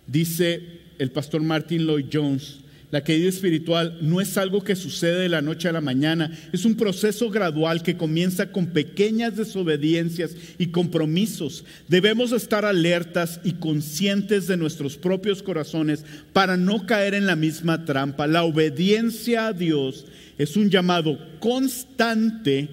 Dice 0.07 0.61
el 0.99 1.11
pastor 1.11 1.43
Martin 1.43 1.87
Lloyd 1.87 2.07
Jones, 2.13 2.59
la 2.95 3.03
caída 3.03 3.29
espiritual 3.29 3.99
no 4.03 4.21
es 4.21 4.39
algo 4.39 4.63
que 4.63 4.77
sucede 4.77 5.23
de 5.23 5.29
la 5.29 5.43
noche 5.43 5.69
a 5.69 5.73
la 5.73 5.81
mañana, 5.81 6.31
es 6.53 6.65
un 6.65 6.77
proceso 6.77 7.29
gradual 7.29 7.83
que 7.83 7.97
comienza 7.97 8.53
con 8.53 8.69
pequeñas 8.69 9.35
desobediencias 9.35 10.37
y 10.59 10.69
compromisos. 10.69 11.65
Debemos 11.89 12.31
estar 12.31 12.65
alertas 12.65 13.41
y 13.43 13.55
conscientes 13.55 14.47
de 14.47 14.57
nuestros 14.57 14.97
propios 14.97 15.43
corazones 15.43 16.05
para 16.33 16.57
no 16.57 16.87
caer 16.87 17.15
en 17.15 17.27
la 17.27 17.35
misma 17.35 17.85
trampa. 17.85 18.29
La 18.29 18.45
obediencia 18.45 19.49
a 19.49 19.53
Dios 19.53 20.07
es 20.39 20.57
un 20.57 20.71
llamado 20.71 21.19
constante 21.41 22.69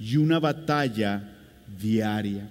y 0.00 0.16
una 0.16 0.38
batalla 0.38 1.34
diaria. 1.78 2.48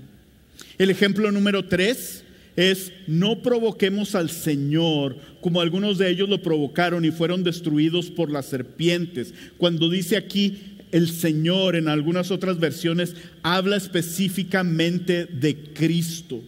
El 0.77 0.91
ejemplo 0.91 1.31
número 1.31 1.65
tres 1.67 2.23
es 2.55 2.91
no 3.07 3.41
provoquemos 3.41 4.15
al 4.15 4.29
Señor 4.29 5.17
como 5.45 5.61
algunos 5.61 5.99
de 5.99 6.09
ellos 6.09 6.27
lo 6.27 6.41
provocaron 6.41 7.05
y 7.05 7.11
fueron 7.11 7.43
destruidos 7.43 8.09
por 8.09 8.31
las 8.31 8.47
serpientes. 8.47 9.31
Cuando 9.59 9.91
dice 9.91 10.17
aquí 10.17 10.57
el 10.91 11.07
Señor 11.07 11.75
en 11.75 11.87
algunas 11.87 12.31
otras 12.31 12.57
versiones 12.57 13.15
habla 13.43 13.75
específicamente 13.75 15.27
de 15.27 15.55
Cristo. 15.71 16.41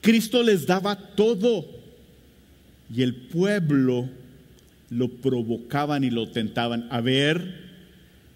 Cristo 0.00 0.42
les 0.42 0.66
daba 0.66 0.96
todo 0.96 1.68
y 2.92 3.02
el 3.02 3.14
pueblo 3.14 4.08
lo 4.90 5.06
provocaban 5.08 6.02
y 6.02 6.10
lo 6.10 6.28
tentaban. 6.28 6.88
A 6.90 7.00
ver, 7.00 7.60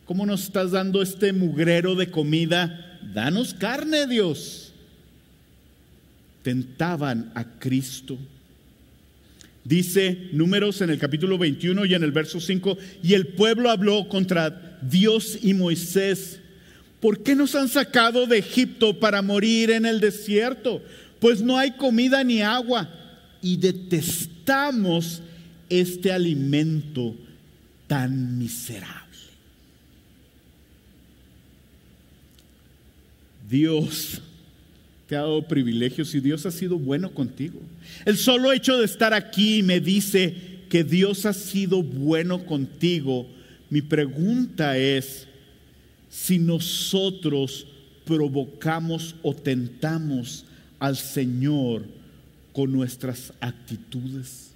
¿cómo 0.05 0.25
nos 0.25 0.45
estás 0.45 0.71
dando 0.71 1.03
este 1.03 1.33
mugrero 1.33 1.97
de 1.97 2.13
comida? 2.13 3.01
Danos 3.13 3.55
carne, 3.55 4.07
Dios 4.07 4.73
tentaban 6.45 7.33
a 7.35 7.43
Cristo. 7.59 8.17
Dice 9.65 10.29
números 10.33 10.81
en 10.81 10.91
el 10.91 10.99
capítulo 10.99 11.37
21 11.37 11.85
y 11.85 11.95
en 11.95 12.03
el 12.03 12.13
verso 12.13 12.41
5, 12.41 12.79
y 13.03 13.15
el 13.15 13.29
pueblo 13.29 13.71
habló 13.71 14.09
contra 14.09 14.79
Dios 14.83 15.39
y 15.43 15.55
Moisés. 15.55 16.41
¿Por 17.01 17.23
qué 17.23 17.35
nos 17.35 17.55
han 17.55 17.69
sacado 17.69 18.27
de 18.27 18.39
Egipto 18.39 18.99
para 18.99 19.23
morir 19.23 19.71
en 19.71 19.87
el 19.87 20.01
desierto? 20.01 20.83
Pues 21.19 21.43
no 21.43 21.59
hay 21.59 21.73
comida 21.73 22.25
ni 22.25 22.43
agua 22.43 22.89
y 23.43 23.57
detestamos 23.59 25.23
este 25.69 26.13
alimento 26.13 27.15
tan 27.87 28.39
miserable. 28.39 29.01
Dios 33.49 34.23
te 35.11 35.17
ha 35.17 35.23
dado 35.23 35.43
privilegios 35.43 36.15
y 36.15 36.21
Dios 36.21 36.47
ha 36.47 36.53
sido 36.53 36.79
bueno 36.79 37.13
contigo. 37.13 37.61
El 38.05 38.17
solo 38.17 38.53
hecho 38.53 38.79
de 38.79 38.85
estar 38.85 39.13
aquí 39.13 39.61
me 39.61 39.81
dice 39.81 40.33
que 40.69 40.85
Dios 40.85 41.27
ha 41.27 41.33
sido 41.33 41.83
bueno 41.83 42.47
contigo. 42.47 43.27
Mi 43.71 43.83
pregunta 43.83 44.79
es 44.79 45.27
si 46.09 46.39
nosotros 46.39 47.67
provocamos 48.05 49.17
o 49.23 49.35
tentamos 49.35 50.45
al 50.79 50.97
Señor 50.97 51.87
con 52.53 52.71
nuestras 52.71 53.33
actitudes 53.41 54.53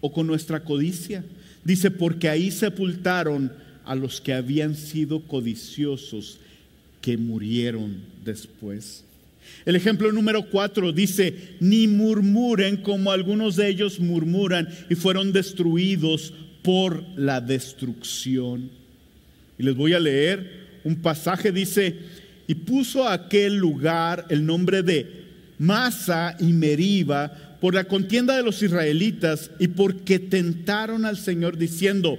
o 0.00 0.10
con 0.10 0.26
nuestra 0.26 0.64
codicia. 0.64 1.22
Dice, 1.64 1.90
porque 1.90 2.30
ahí 2.30 2.50
sepultaron 2.50 3.52
a 3.84 3.94
los 3.94 4.22
que 4.22 4.32
habían 4.32 4.74
sido 4.74 5.20
codiciosos 5.20 6.38
que 7.02 7.18
murieron 7.18 7.98
después. 8.24 9.04
El 9.64 9.76
ejemplo 9.76 10.12
número 10.12 10.48
cuatro 10.50 10.92
dice, 10.92 11.56
ni 11.60 11.86
murmuren 11.88 12.78
como 12.78 13.10
algunos 13.10 13.56
de 13.56 13.68
ellos 13.68 13.98
murmuran 13.98 14.68
y 14.90 14.94
fueron 14.94 15.32
destruidos 15.32 16.34
por 16.62 17.04
la 17.16 17.40
destrucción. 17.40 18.70
Y 19.58 19.62
les 19.62 19.74
voy 19.74 19.94
a 19.94 20.00
leer 20.00 20.80
un 20.84 20.96
pasaje, 20.96 21.50
dice, 21.50 21.96
y 22.46 22.54
puso 22.54 23.08
a 23.08 23.14
aquel 23.14 23.56
lugar 23.56 24.26
el 24.28 24.44
nombre 24.44 24.82
de 24.82 25.24
Masa 25.58 26.36
y 26.38 26.52
Meriba 26.52 27.56
por 27.60 27.74
la 27.74 27.84
contienda 27.84 28.36
de 28.36 28.42
los 28.42 28.62
israelitas 28.62 29.50
y 29.58 29.68
porque 29.68 30.18
tentaron 30.18 31.06
al 31.06 31.16
Señor 31.16 31.56
diciendo, 31.56 32.18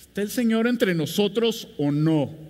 ¿está 0.00 0.22
el 0.22 0.30
Señor 0.30 0.66
entre 0.66 0.94
nosotros 0.94 1.68
o 1.76 1.92
no? 1.92 2.41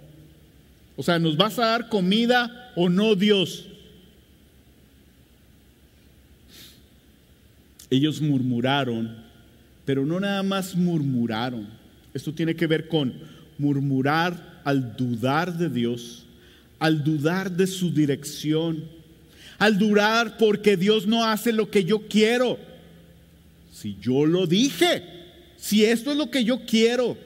O 0.96 1.02
sea, 1.02 1.18
¿nos 1.18 1.36
vas 1.36 1.58
a 1.58 1.66
dar 1.66 1.88
comida 1.88 2.72
o 2.76 2.88
no, 2.88 3.14
Dios? 3.14 3.66
Ellos 7.90 8.20
murmuraron, 8.20 9.16
pero 9.84 10.04
no 10.04 10.20
nada 10.20 10.42
más 10.42 10.74
murmuraron. 10.74 11.68
Esto 12.14 12.32
tiene 12.32 12.54
que 12.54 12.66
ver 12.66 12.88
con 12.88 13.14
murmurar 13.58 14.60
al 14.64 14.96
dudar 14.96 15.56
de 15.56 15.68
Dios, 15.68 16.24
al 16.78 17.02
dudar 17.04 17.50
de 17.50 17.66
su 17.66 17.92
dirección, 17.92 18.84
al 19.58 19.78
dudar 19.78 20.36
porque 20.36 20.76
Dios 20.76 21.06
no 21.06 21.24
hace 21.24 21.52
lo 21.52 21.70
que 21.70 21.84
yo 21.84 22.06
quiero. 22.08 22.58
Si 23.72 23.96
yo 24.00 24.26
lo 24.26 24.46
dije, 24.46 25.02
si 25.56 25.84
esto 25.84 26.12
es 26.12 26.16
lo 26.16 26.30
que 26.30 26.44
yo 26.44 26.66
quiero, 26.66 27.16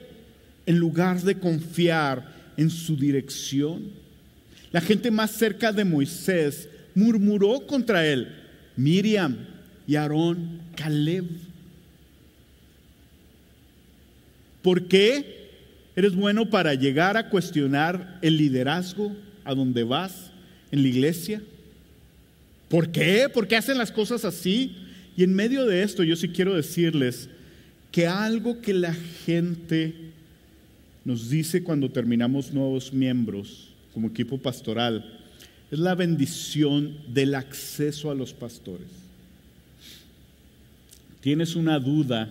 en 0.65 0.77
lugar 0.77 1.21
de 1.21 1.39
confiar 1.39 2.36
en 2.57 2.69
su 2.69 2.97
dirección. 2.97 3.91
La 4.71 4.81
gente 4.81 5.11
más 5.11 5.31
cerca 5.31 5.71
de 5.71 5.85
Moisés 5.85 6.67
murmuró 6.93 7.65
contra 7.65 8.05
él. 8.05 8.27
Miriam 8.75 9.37
y 9.87 9.95
Aarón, 9.95 10.59
Caleb. 10.75 11.25
¿Por 14.61 14.87
qué 14.87 15.51
eres 15.95 16.15
bueno 16.15 16.49
para 16.49 16.73
llegar 16.73 17.15
a 17.15 17.29
cuestionar 17.29 18.19
el 18.21 18.37
liderazgo 18.37 19.15
a 19.45 19.55
donde 19.55 19.83
vas 19.83 20.31
en 20.71 20.81
la 20.81 20.89
iglesia? 20.89 21.41
¿Por 22.67 22.91
qué? 22.91 23.29
¿Por 23.33 23.47
qué 23.47 23.55
hacen 23.55 23.77
las 23.77 23.91
cosas 23.91 24.25
así? 24.25 24.75
Y 25.15 25.23
en 25.23 25.33
medio 25.33 25.65
de 25.65 25.83
esto 25.83 26.03
yo 26.03 26.15
sí 26.15 26.29
quiero 26.29 26.55
decirles 26.55 27.29
que 27.91 28.07
algo 28.07 28.61
que 28.61 28.73
la 28.73 28.93
gente 29.25 30.06
nos 31.07 31.29
dice 31.29 31.63
cuando 31.63 31.89
terminamos 31.89 32.51
nuevos 32.51 32.91
miembros 32.91 33.69
como 33.93 34.09
equipo 34.09 34.37
pastoral, 34.37 35.17
es 35.71 35.79
la 35.79 35.95
bendición 35.95 36.97
del 37.07 37.33
acceso 37.33 38.11
a 38.11 38.13
los 38.13 38.33
pastores. 38.33 38.89
Tienes 41.21 41.55
una 41.55 41.79
duda, 41.79 42.29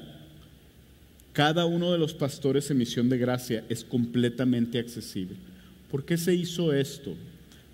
cada 1.33 1.64
uno 1.64 1.91
de 1.91 1.97
los 1.97 2.12
pastores 2.12 2.70
en 2.70 2.77
misión 2.77 3.09
de 3.09 3.16
gracia 3.16 3.64
es 3.70 3.83
completamente 3.83 4.79
accesible. 4.79 5.37
¿Por 5.91 6.05
qué 6.05 6.18
se 6.18 6.35
hizo 6.35 6.74
esto? 6.74 7.14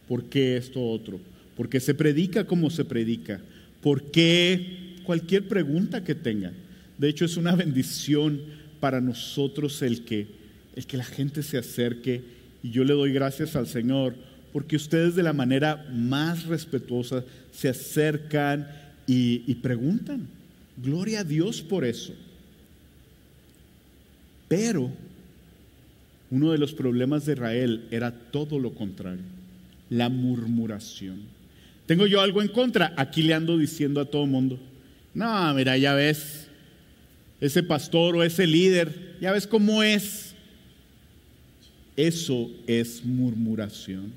¿Por 0.06 0.26
qué 0.26 0.56
esto 0.56 0.88
otro? 0.88 1.18
¿Por 1.56 1.68
qué 1.68 1.80
se 1.80 1.94
predica 1.94 2.46
como 2.46 2.70
se 2.70 2.84
predica? 2.84 3.40
¿Por 3.80 4.12
qué 4.12 4.98
cualquier 5.02 5.48
pregunta 5.48 6.04
que 6.04 6.14
tengan? 6.14 6.54
De 6.96 7.08
hecho, 7.08 7.24
es 7.24 7.36
una 7.36 7.56
bendición 7.56 8.40
para 8.78 9.00
nosotros 9.00 9.82
el 9.82 10.04
que 10.04 10.41
el 10.76 10.86
que 10.86 10.96
la 10.96 11.04
gente 11.04 11.42
se 11.42 11.58
acerque 11.58 12.22
y 12.62 12.70
yo 12.70 12.84
le 12.84 12.94
doy 12.94 13.12
gracias 13.12 13.56
al 13.56 13.66
Señor 13.66 14.14
porque 14.52 14.76
ustedes 14.76 15.14
de 15.14 15.22
la 15.22 15.32
manera 15.32 15.86
más 15.92 16.46
respetuosa 16.46 17.24
se 17.52 17.68
acercan 17.68 18.68
y, 19.06 19.42
y 19.46 19.54
preguntan. 19.56 20.28
Gloria 20.76 21.20
a 21.20 21.24
Dios 21.24 21.62
por 21.62 21.84
eso. 21.84 22.14
Pero 24.48 24.90
uno 26.30 26.52
de 26.52 26.58
los 26.58 26.72
problemas 26.72 27.26
de 27.26 27.32
Israel 27.32 27.86
era 27.90 28.10
todo 28.10 28.58
lo 28.58 28.74
contrario, 28.74 29.22
la 29.90 30.08
murmuración. 30.08 31.20
¿Tengo 31.86 32.06
yo 32.06 32.20
algo 32.20 32.40
en 32.40 32.48
contra? 32.48 32.94
Aquí 32.96 33.22
le 33.22 33.34
ando 33.34 33.58
diciendo 33.58 34.00
a 34.00 34.06
todo 34.06 34.26
mundo, 34.26 34.58
no, 35.14 35.52
mira, 35.54 35.76
ya 35.76 35.94
ves, 35.94 36.48
ese 37.40 37.62
pastor 37.62 38.16
o 38.16 38.22
ese 38.22 38.46
líder, 38.46 39.16
ya 39.20 39.32
ves 39.32 39.46
cómo 39.46 39.82
es. 39.82 40.31
Eso 41.96 42.50
es 42.66 43.04
murmuración. 43.04 44.12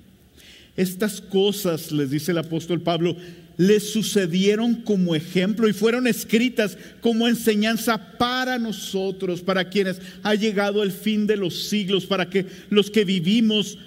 Estas 0.78 1.22
cosas, 1.22 1.92
les 1.92 2.10
dice 2.10 2.32
el 2.32 2.38
apóstol 2.38 2.82
Pablo, 2.82 3.16
le 3.58 3.80
sucedieron 3.80 4.76
como 4.76 5.16
ejemplo 5.16 5.70
y 5.70 5.74
fueron 5.74 6.08
escritas 6.08 6.78
como 7.00 7.28
enseñanza 7.28 8.18
para 8.18 8.60
nosotros, 8.60 9.42
para 9.42 9.70
quienes 9.70 10.02
ha 10.24 10.36
llegado 10.36 10.84
el 10.84 10.92
fin 10.92 11.26
de 11.26 11.38
los 11.38 11.68
siglos, 11.68 12.06
para 12.06 12.30
que 12.30 12.46
los 12.70 12.92
que 12.92 13.06
vivimos 13.06 13.78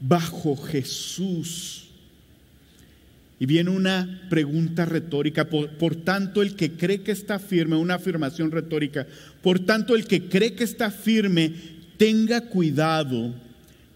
bajo 0.00 0.56
Jesús. 0.56 1.84
Y 3.38 3.46
viene 3.46 3.70
una 3.70 4.22
pregunta 4.30 4.86
retórica, 4.86 5.48
por, 5.48 5.70
por, 5.76 5.94
tanto 5.94 6.42
el 6.42 6.56
que 6.56 6.72
cree 6.72 7.02
que 7.02 7.12
está 7.12 7.38
firme, 7.38 7.76
una 7.76 7.96
afirmación 7.96 8.50
retórica, 8.50 9.06
por 9.42 9.60
tanto 9.60 9.94
el 9.94 10.06
que 10.06 10.22
cree 10.22 10.54
que 10.54 10.64
está 10.64 10.90
firme, 10.90 11.75
tenga 11.96 12.40
cuidado, 12.42 13.34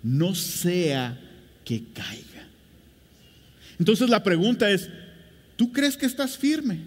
no 0.03 0.35
sea 0.35 1.19
que 1.65 1.83
caiga. 1.95 2.47
Entonces 3.79 4.09
la 4.11 4.23
pregunta 4.23 4.71
es, 4.71 4.89
¿tú 5.57 5.73
crees 5.73 5.97
que 5.97 6.07
estás 6.07 6.37
firme? 6.37 6.81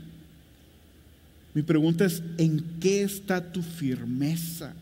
Mi 1.53 1.61
pregunta 1.61 2.05
es, 2.05 2.21
¿en 2.37 2.63
qué 2.79 3.03
está 3.03 3.51
tu 3.51 3.61
firmeza? 3.61 4.73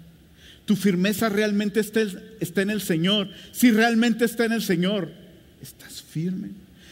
¿Tu 0.66 0.76
firmeza 0.76 1.30
realmente 1.30 1.80
está, 1.80 2.02
está 2.40 2.62
en 2.62 2.70
el 2.70 2.82
Señor? 2.82 3.30
Si 3.52 3.72
realmente 3.72 4.26
está 4.26 4.46
en 4.46 4.54
el 4.54 4.62
Señor, 4.62 5.12
estás 5.62 6.02
firme. 6.02 6.50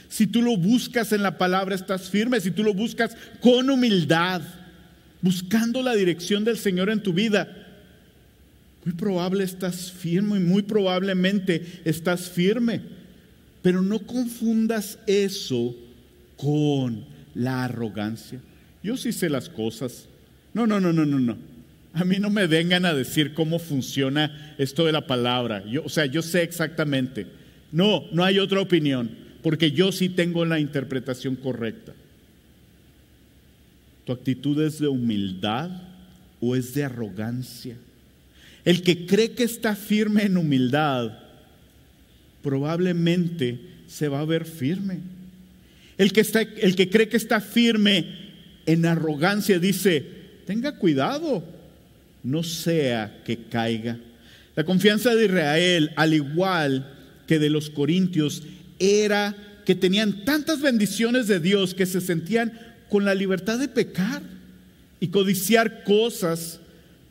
Si 0.09 0.25
tú 0.25 0.41
lo 0.41 0.57
buscas 0.57 1.13
en 1.13 1.21
la 1.21 1.37
palabra, 1.37 1.75
estás 1.75 2.09
firme. 2.09 2.41
Si 2.41 2.51
tú 2.51 2.63
lo 2.63 2.73
buscas 2.73 3.15
con 3.39 3.69
humildad, 3.69 4.41
buscando 5.21 5.81
la 5.81 5.93
dirección 5.93 6.43
del 6.43 6.57
Señor 6.57 6.89
en 6.89 7.01
tu 7.01 7.13
vida, 7.13 7.58
muy 8.89 8.97
probable 8.97 9.43
estás 9.43 9.91
firme 9.91 10.37
y 10.37 10.39
muy 10.39 10.63
probablemente 10.63 11.81
estás 11.85 12.27
firme. 12.27 12.81
Pero 13.61 13.83
no 13.83 13.99
confundas 13.99 14.97
eso 15.05 15.75
con 16.37 17.05
la 17.35 17.65
arrogancia. 17.65 18.39
Yo 18.81 18.97
sí 18.97 19.11
sé 19.11 19.29
las 19.29 19.47
cosas. 19.47 20.07
No, 20.55 20.65
no, 20.65 20.79
no, 20.79 20.91
no, 20.91 21.05
no, 21.05 21.19
no. 21.19 21.37
A 21.93 22.03
mí 22.03 22.17
no 22.17 22.31
me 22.31 22.47
vengan 22.47 22.85
a 22.85 22.93
decir 22.95 23.33
cómo 23.33 23.59
funciona 23.59 24.55
esto 24.57 24.85
de 24.85 24.91
la 24.91 25.05
palabra. 25.05 25.63
Yo, 25.65 25.83
o 25.83 25.89
sea, 25.89 26.07
yo 26.07 26.23
sé 26.23 26.41
exactamente. 26.41 27.27
No, 27.71 28.05
no 28.11 28.23
hay 28.23 28.39
otra 28.39 28.59
opinión, 28.59 29.11
porque 29.43 29.71
yo 29.71 29.91
sí 29.91 30.09
tengo 30.09 30.45
la 30.45 30.59
interpretación 30.59 31.35
correcta. 31.35 31.93
¿Tu 34.05 34.13
actitud 34.13 34.59
es 34.63 34.79
de 34.79 34.87
humildad 34.87 35.69
o 36.39 36.55
es 36.55 36.73
de 36.73 36.85
arrogancia? 36.85 37.75
El 38.65 38.81
que 38.83 39.05
cree 39.05 39.31
que 39.31 39.43
está 39.43 39.75
firme 39.75 40.23
en 40.23 40.37
humildad 40.37 41.11
probablemente 42.41 43.59
se 43.87 44.07
va 44.07 44.21
a 44.21 44.25
ver 44.25 44.45
firme. 44.45 44.99
El 45.97 46.13
que, 46.13 46.21
está, 46.21 46.41
el 46.41 46.75
que 46.75 46.89
cree 46.89 47.09
que 47.09 47.17
está 47.17 47.41
firme 47.41 48.05
en 48.65 48.85
arrogancia 48.85 49.59
dice, 49.59 50.05
tenga 50.45 50.77
cuidado, 50.77 51.43
no 52.23 52.43
sea 52.43 53.21
que 53.25 53.37
caiga. 53.49 53.97
La 54.55 54.63
confianza 54.63 55.15
de 55.15 55.25
Israel, 55.25 55.91
al 55.95 56.13
igual 56.13 56.93
que 57.27 57.39
de 57.39 57.49
los 57.49 57.69
corintios, 57.69 58.43
era 58.77 59.35
que 59.65 59.75
tenían 59.75 60.25
tantas 60.25 60.61
bendiciones 60.61 61.27
de 61.27 61.39
Dios 61.39 61.73
que 61.73 61.85
se 61.85 62.01
sentían 62.01 62.53
con 62.89 63.05
la 63.05 63.13
libertad 63.13 63.59
de 63.59 63.67
pecar 63.67 64.21
y 64.99 65.09
codiciar 65.09 65.83
cosas 65.83 66.59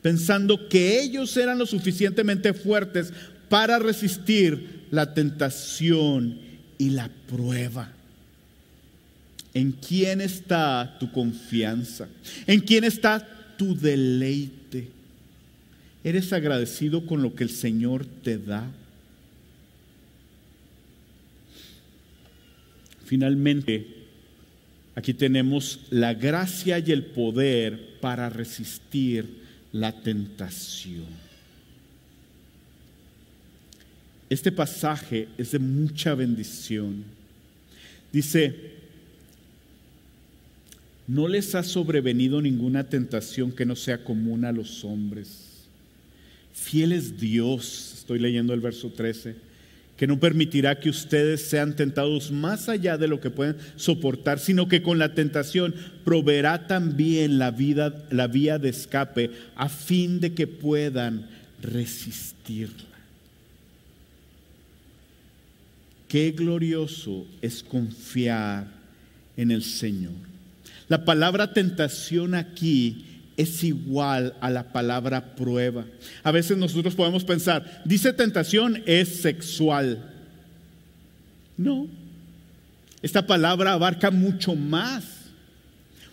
pensando 0.09 0.71
que 0.71 1.03
ellos 1.03 1.37
eran 1.37 1.59
lo 1.59 1.67
suficientemente 1.67 2.55
fuertes 2.55 3.13
para 3.51 3.79
resistir 3.79 4.87
la 4.91 5.13
tentación 5.13 6.39
y 6.79 6.89
la 6.89 7.11
prueba. 7.29 7.93
¿En 9.53 9.73
quién 9.73 10.23
está 10.23 10.97
tu 10.99 11.13
confianza? 11.13 12.09
¿En 12.47 12.61
quién 12.61 12.85
está 12.85 13.55
tu 13.59 13.77
deleite? 13.77 14.89
¿Eres 16.03 16.33
agradecido 16.33 17.05
con 17.05 17.21
lo 17.21 17.35
que 17.35 17.45
el 17.45 17.51
Señor 17.51 18.07
te 18.07 18.39
da? 18.39 18.67
Finalmente, 23.05 23.87
aquí 24.95 25.13
tenemos 25.13 25.81
la 25.91 26.15
gracia 26.15 26.79
y 26.79 26.93
el 26.93 27.05
poder 27.05 27.99
para 28.01 28.31
resistir 28.31 29.47
la 29.73 29.93
tentación. 29.93 31.07
Este 34.31 34.53
pasaje 34.53 35.29
es 35.39 35.53
de 35.53 35.59
mucha 35.59 36.15
bendición. 36.15 37.05
Dice, 38.13 38.55
no 41.07 41.27
les 41.27 41.55
ha 41.55 41.63
sobrevenido 41.63 42.43
ninguna 42.43 42.85
tentación 42.89 43.53
que 43.53 43.65
no 43.65 43.75
sea 43.75 44.05
común 44.05 44.45
a 44.45 44.53
los 44.53 44.85
hombres. 44.85 45.49
Fiel 46.53 46.93
es 46.93 47.19
Dios, 47.19 47.95
estoy 47.99 48.19
leyendo 48.19 48.53
el 48.53 48.61
verso 48.61 48.91
13, 48.91 49.37
que 49.99 50.07
no 50.07 50.21
permitirá 50.21 50.79
que 50.79 50.89
ustedes 50.89 51.49
sean 51.49 51.75
tentados 51.75 52.31
más 52.31 52.69
allá 52.69 52.97
de 52.97 53.09
lo 53.09 53.21
que 53.21 53.31
pueden 53.31 53.57
soportar, 53.75 54.39
sino 54.39 54.69
que 54.69 54.81
con 54.81 55.01
la 55.01 55.13
tentación 55.13 55.75
proveerá 56.05 56.69
también 56.69 57.41
la, 57.41 57.51
vida, 57.51 58.07
la 58.11 58.29
vía 58.29 58.61
de 58.61 58.69
escape 58.69 59.33
a 59.57 59.69
fin 59.69 60.21
de 60.21 60.35
que 60.35 60.47
puedan 60.47 61.29
resistirla. 61.61 62.87
Qué 66.07 66.31
glorioso 66.31 67.27
es 67.43 67.65
confiar 67.65 68.69
en 69.37 69.51
el 69.51 69.65
Señor. 69.65 70.15
La 70.87 71.05
palabra 71.05 71.53
tentación 71.53 72.37
aquí 72.37 73.05
es 73.39 73.63
igual 73.63 74.35
a 74.41 74.51
la 74.51 74.73
palabra 74.73 75.37
prueba. 75.37 75.87
A 76.25 76.33
veces 76.33 76.59
nosotros 76.59 76.95
podemos 76.95 77.25
pensar, 77.25 77.83
dice 77.85 78.13
tentación 78.13 78.83
es 78.85 79.23
sexual. 79.23 80.13
No, 81.57 81.89
esta 83.01 83.27
palabra 83.27 83.73
abarca 83.73 84.11
mucho 84.11 84.55
más. 84.57 85.05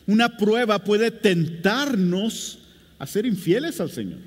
Una 0.07 0.37
prueba 0.37 0.83
puede 0.83 1.09
tentarnos 1.09 2.59
a 2.99 3.07
ser 3.07 3.25
infieles 3.25 3.81
al 3.81 3.89
Señor. 3.89 4.19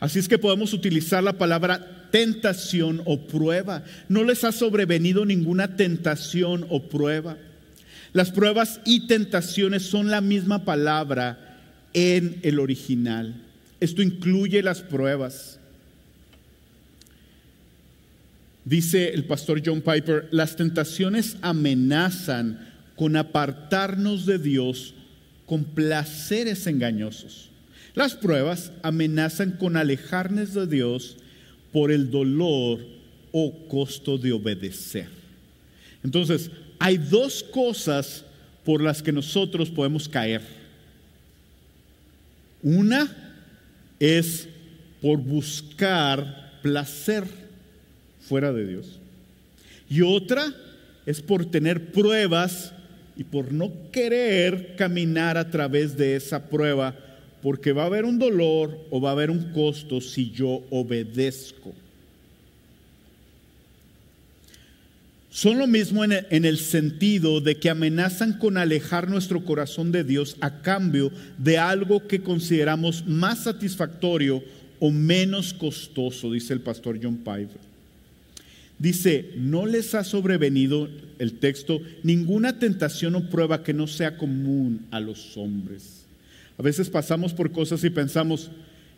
Así 0.00 0.18
es 0.18 0.28
que 0.28 0.38
podemos 0.38 0.72
utilizar 0.72 1.22
la 1.22 1.34
palabra 1.38 2.08
tentación 2.10 3.02
o 3.04 3.26
prueba. 3.26 3.84
No 4.08 4.24
les 4.24 4.42
ha 4.42 4.50
sobrevenido 4.50 5.24
ninguna 5.24 5.76
tentación 5.76 6.66
o 6.68 6.82
prueba. 6.82 7.36
Las 8.12 8.30
pruebas 8.30 8.80
y 8.84 9.06
tentaciones 9.06 9.82
son 9.82 10.10
la 10.10 10.20
misma 10.20 10.64
palabra 10.64 11.58
en 11.92 12.40
el 12.42 12.58
original. 12.58 13.42
Esto 13.78 14.02
incluye 14.02 14.62
las 14.62 14.82
pruebas. 14.82 15.58
Dice 18.64 19.14
el 19.14 19.24
pastor 19.24 19.62
John 19.64 19.80
Piper, 19.80 20.28
las 20.30 20.56
tentaciones 20.56 21.36
amenazan 21.40 22.68
con 22.96 23.16
apartarnos 23.16 24.26
de 24.26 24.38
Dios 24.38 24.94
con 25.46 25.64
placeres 25.64 26.66
engañosos. 26.66 27.50
Las 27.94 28.14
pruebas 28.14 28.72
amenazan 28.82 29.52
con 29.52 29.76
alejarnos 29.76 30.54
de 30.54 30.66
Dios 30.66 31.16
por 31.72 31.90
el 31.90 32.10
dolor 32.10 32.80
o 33.32 33.66
costo 33.68 34.18
de 34.18 34.32
obedecer. 34.32 35.08
Entonces, 36.04 36.50
hay 36.80 36.96
dos 36.96 37.44
cosas 37.44 38.24
por 38.64 38.82
las 38.82 39.02
que 39.02 39.12
nosotros 39.12 39.70
podemos 39.70 40.08
caer. 40.08 40.40
Una 42.62 43.36
es 44.00 44.48
por 45.02 45.18
buscar 45.18 46.58
placer 46.62 47.24
fuera 48.22 48.52
de 48.52 48.66
Dios. 48.66 48.98
Y 49.88 50.00
otra 50.00 50.52
es 51.04 51.20
por 51.20 51.44
tener 51.44 51.92
pruebas 51.92 52.72
y 53.16 53.24
por 53.24 53.52
no 53.52 53.70
querer 53.92 54.74
caminar 54.76 55.36
a 55.36 55.50
través 55.50 55.96
de 55.98 56.16
esa 56.16 56.48
prueba 56.48 56.96
porque 57.42 57.72
va 57.72 57.82
a 57.82 57.86
haber 57.86 58.06
un 58.06 58.18
dolor 58.18 58.86
o 58.90 59.00
va 59.00 59.10
a 59.10 59.12
haber 59.12 59.30
un 59.30 59.52
costo 59.52 60.00
si 60.00 60.30
yo 60.30 60.62
obedezco. 60.70 61.74
Son 65.30 65.58
lo 65.58 65.68
mismo 65.68 66.02
en 66.02 66.44
el, 66.44 66.58
sentido 66.58 67.40
de 67.40 67.56
que 67.56 67.70
amenazan 67.70 68.36
con 68.36 68.58
alejar 68.58 69.08
nuestro 69.08 69.44
corazón 69.44 69.92
de 69.92 70.02
Dios 70.02 70.36
a 70.40 70.60
cambio 70.60 71.12
de 71.38 71.56
algo 71.56 72.08
que 72.08 72.20
consideramos 72.20 73.06
más 73.06 73.44
satisfactorio 73.44 74.42
o 74.80 74.90
menos 74.90 75.54
costoso, 75.54 76.32
dice 76.32 76.52
el 76.52 76.60
pastor 76.60 76.98
John 77.00 77.18
Piper. 77.18 77.70
Dice, 78.80 79.30
no 79.36 79.66
les 79.66 79.94
ha 79.94 80.02
sobrevenido 80.02 80.88
el 81.18 81.34
texto 81.34 81.80
ninguna 82.02 82.58
tentación 82.58 83.14
o 83.14 83.30
prueba 83.30 83.62
que 83.62 83.74
no 83.74 83.86
sea 83.86 84.16
común 84.16 84.86
a 84.90 84.98
los 84.98 85.36
hombres. 85.36 86.06
A 86.58 86.62
veces 86.62 86.90
pasamos 86.90 87.34
por 87.34 87.52
cosas 87.52 87.84
y 87.84 87.90
pensamos, 87.90 88.50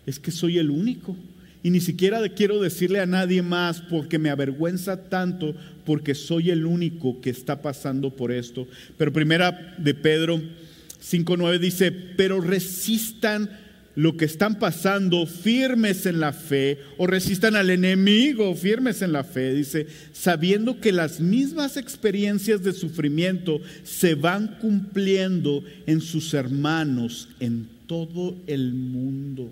es 0.06 0.18
que 0.18 0.30
soy 0.30 0.58
el 0.58 0.70
único. 0.70 1.14
Y 1.62 1.70
ni 1.70 1.80
siquiera 1.80 2.28
quiero 2.28 2.60
decirle 2.60 3.00
a 3.00 3.06
nadie 3.06 3.40
más 3.42 3.80
porque 3.80 4.18
me 4.18 4.30
avergüenza 4.30 5.08
tanto 5.08 5.54
porque 5.84 6.14
soy 6.14 6.50
el 6.50 6.66
único 6.66 7.20
que 7.20 7.30
está 7.30 7.62
pasando 7.62 8.10
por 8.10 8.32
esto. 8.32 8.66
Pero 8.98 9.12
primera 9.12 9.76
de 9.78 9.94
Pedro 9.94 10.38
5.9 10.38 11.58
dice, 11.58 11.92
pero 11.92 12.40
resistan 12.40 13.48
lo 13.94 14.16
que 14.16 14.24
están 14.24 14.58
pasando 14.58 15.26
firmes 15.26 16.06
en 16.06 16.18
la 16.18 16.32
fe 16.32 16.78
o 16.96 17.06
resistan 17.06 17.56
al 17.56 17.70
enemigo 17.70 18.54
firmes 18.54 19.02
en 19.02 19.12
la 19.12 19.22
fe, 19.22 19.52
dice, 19.52 19.86
sabiendo 20.12 20.80
que 20.80 20.92
las 20.92 21.20
mismas 21.20 21.76
experiencias 21.76 22.62
de 22.62 22.72
sufrimiento 22.72 23.60
se 23.84 24.14
van 24.14 24.56
cumpliendo 24.60 25.62
en 25.86 26.00
sus 26.00 26.32
hermanos 26.32 27.28
en 27.38 27.68
todo 27.86 28.36
el 28.46 28.72
mundo. 28.72 29.50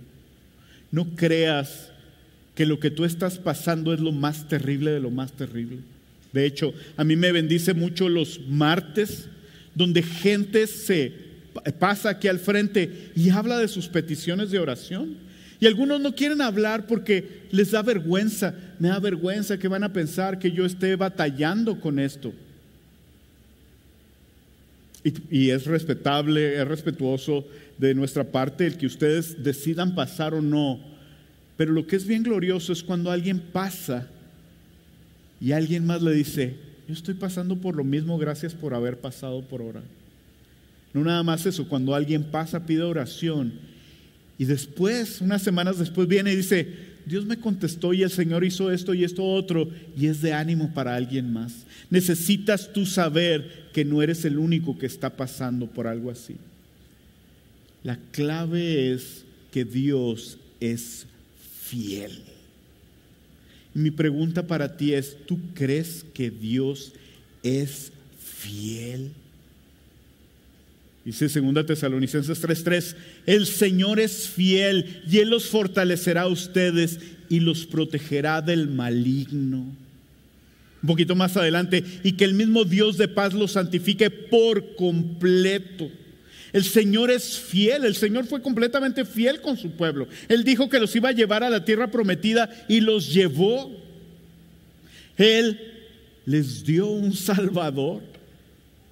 No 0.91 1.15
creas 1.15 1.91
que 2.61 2.67
lo 2.67 2.79
que 2.79 2.91
tú 2.91 3.07
estás 3.07 3.39
pasando 3.39 3.95
es 3.95 4.01
lo 4.01 4.13
más 4.13 4.47
terrible 4.47 4.91
de 4.91 5.01
lo 5.01 5.11
más 5.11 5.33
terrible. 5.33 5.79
De 6.31 6.45
hecho, 6.45 6.75
a 6.99 7.05
mí 7.05 7.17
me 7.17 7.33
bendice 7.33 7.73
mucho 7.73 8.07
los 8.07 8.39
martes 8.51 9.29
donde 9.75 10.03
gente 10.03 10.67
se 10.67 11.11
pasa 11.79 12.11
aquí 12.11 12.29
al 12.29 12.39
frente 12.39 13.13
y 13.17 13.31
habla 13.31 13.57
de 13.57 13.67
sus 13.67 13.89
peticiones 13.89 14.51
de 14.51 14.59
oración. 14.59 15.17
Y 15.59 15.67
algunos 15.67 16.03
no 16.03 16.15
quieren 16.15 16.43
hablar 16.43 16.87
porque 16.87 17.47
les 17.51 17.71
da 17.71 17.81
vergüenza. 17.81 18.55
Me 18.79 18.89
da 18.89 18.99
vergüenza 18.99 19.57
que 19.57 19.67
van 19.67 19.85
a 19.85 19.95
pensar 19.95 20.39
que 20.39 20.53
yo 20.53 20.67
esté 20.67 20.97
batallando 20.97 21.81
con 21.81 21.99
esto. 21.99 22.31
Y, 25.03 25.15
y, 25.31 25.51
es 25.51 25.65
respetable, 25.65 26.61
es 26.61 26.69
respetuoso 26.69 27.47
de 27.79 27.95
nuestra 27.95 28.25
parte 28.25 28.67
el 28.67 28.77
que 28.77 28.85
ustedes 28.85 29.43
decidan 29.43 29.95
pasar 29.95 30.35
o 30.35 30.43
no. 30.43 30.90
Pero 31.61 31.75
lo 31.75 31.87
que 31.87 31.97
es 31.97 32.07
bien 32.07 32.23
glorioso 32.23 32.73
es 32.73 32.83
cuando 32.83 33.11
alguien 33.11 33.39
pasa 33.39 34.09
y 35.43 35.53
alguien 35.53 35.85
más 35.85 36.01
le 36.01 36.15
dice, 36.15 36.55
yo 36.89 36.95
estoy 36.95 37.13
pasando 37.13 37.55
por 37.55 37.77
lo 37.77 37.85
mismo, 37.85 38.17
gracias 38.17 38.55
por 38.55 38.73
haber 38.73 38.97
pasado 38.97 39.43
por 39.43 39.61
ahora. 39.61 39.83
No 40.95 41.05
nada 41.05 41.23
más 41.23 41.45
eso, 41.45 41.69
cuando 41.69 41.95
alguien 41.95 42.25
pasa, 42.25 42.65
pide 42.65 42.81
oración 42.81 43.53
y 44.39 44.47
después, 44.47 45.21
unas 45.21 45.43
semanas 45.43 45.79
después 45.79 46.09
viene 46.09 46.33
y 46.33 46.37
dice, 46.37 46.67
Dios 47.05 47.27
me 47.27 47.37
contestó 47.37 47.93
y 47.93 48.05
el 48.05 48.11
Señor 48.11 48.43
hizo 48.43 48.71
esto 48.71 48.95
y 48.95 49.05
esto 49.05 49.23
otro 49.23 49.69
y 49.95 50.07
es 50.07 50.23
de 50.23 50.33
ánimo 50.33 50.73
para 50.73 50.97
alguien 50.97 51.31
más. 51.31 51.67
Necesitas 51.91 52.73
tú 52.73 52.87
saber 52.87 53.69
que 53.75 53.85
no 53.85 54.01
eres 54.01 54.25
el 54.25 54.39
único 54.39 54.79
que 54.79 54.87
está 54.87 55.11
pasando 55.11 55.67
por 55.67 55.87
algo 55.87 56.11
así. 56.11 56.37
La 57.85 57.99
clave 58.13 58.95
es 58.95 59.27
que 59.53 59.67
Dios 59.67 60.39
es 60.59 61.07
fiel. 61.71 62.23
mi 63.73 63.93
pregunta 63.93 64.47
para 64.47 64.77
ti 64.77 64.95
es, 64.95 65.17
¿tú 65.27 65.39
crees 65.55 66.05
que 66.13 66.31
Dios 66.31 66.93
es 67.43 67.93
fiel? 68.19 69.13
Dice 71.05 71.29
2 71.29 71.67
Tesalonicenses 71.67 72.43
3:3, 72.43 72.97
el 73.27 73.47
Señor 73.47 74.01
es 74.01 74.29
fiel 74.29 75.03
y 75.09 75.19
Él 75.19 75.31
los 75.31 75.47
fortalecerá 75.47 76.23
a 76.23 76.29
ustedes 76.29 76.99
y 77.29 77.41
los 77.41 77.65
protegerá 77.65 78.43
del 78.43 78.69
maligno. 78.69 79.59
Un 80.83 80.87
poquito 80.87 81.15
más 81.15 81.37
adelante, 81.37 81.85
y 82.03 82.13
que 82.13 82.25
el 82.25 82.35
mismo 82.35 82.65
Dios 82.65 82.97
de 82.97 83.07
paz 83.07 83.35
los 83.35 83.53
santifique 83.53 84.11
por 84.11 84.75
completo. 84.77 85.91
El 86.53 86.65
Señor 86.65 87.11
es 87.11 87.39
fiel, 87.39 87.85
el 87.85 87.95
Señor 87.95 88.27
fue 88.27 88.43
completamente 88.43 89.05
fiel 89.05 89.41
con 89.41 89.57
su 89.57 89.71
pueblo. 89.73 90.09
Él 90.29 90.45
dijo 90.45 90.69
que 90.69 90.81
los 90.81 90.95
iba 90.97 91.11
a 91.11 91.13
llevar 91.13 91.45
a 91.45 91.51
la 91.51 91.65
tierra 91.65 91.91
prometida 91.91 92.51
y 92.69 92.81
los 92.81 93.13
llevó. 93.13 93.71
Él 95.17 95.61
les 96.27 96.65
dio 96.65 96.87
un 96.89 97.15
Salvador 97.15 98.03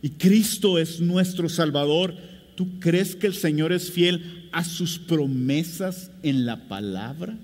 y 0.03 0.11
Cristo 0.11 0.79
es 0.79 1.01
nuestro 1.01 1.49
Salvador, 1.49 2.15
¿tú 2.55 2.79
crees 2.79 3.17
que 3.17 3.27
el 3.27 3.35
Señor 3.35 3.73
es 3.73 3.91
fiel 3.91 4.49
a 4.53 4.65
sus 4.65 4.99
promesas 4.99 6.11
en 6.23 6.47
la 6.47 6.69
palabra? 6.69 7.37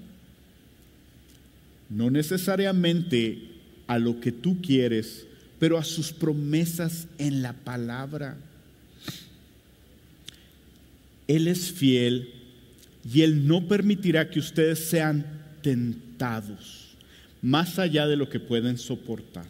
No 1.91 2.11
necesariamente 2.11 3.39
a 3.87 3.99
lo 3.99 4.21
que 4.21 4.33
tú 4.33 4.61
quieres, 4.63 5.27
pero 5.59 5.79
a 5.79 5.85
sus 5.85 6.13
promesas 6.13 7.09
en 7.19 7.43
la 7.43 7.53
palabra. 7.53 8.37
Él 11.27 11.49
es 11.49 11.73
fiel 11.73 12.31
y 13.13 13.23
Él 13.23 13.47
no 13.47 13.67
permitirá 13.67 14.29
que 14.29 14.39
ustedes 14.39 14.79
sean 14.79 15.27
tentados 15.63 16.85
más 17.43 17.79
allá 17.79 18.07
de 18.07 18.17
lo 18.17 18.31
que 18.31 18.41
pueden 18.41 18.79
soportar. 18.79 19.45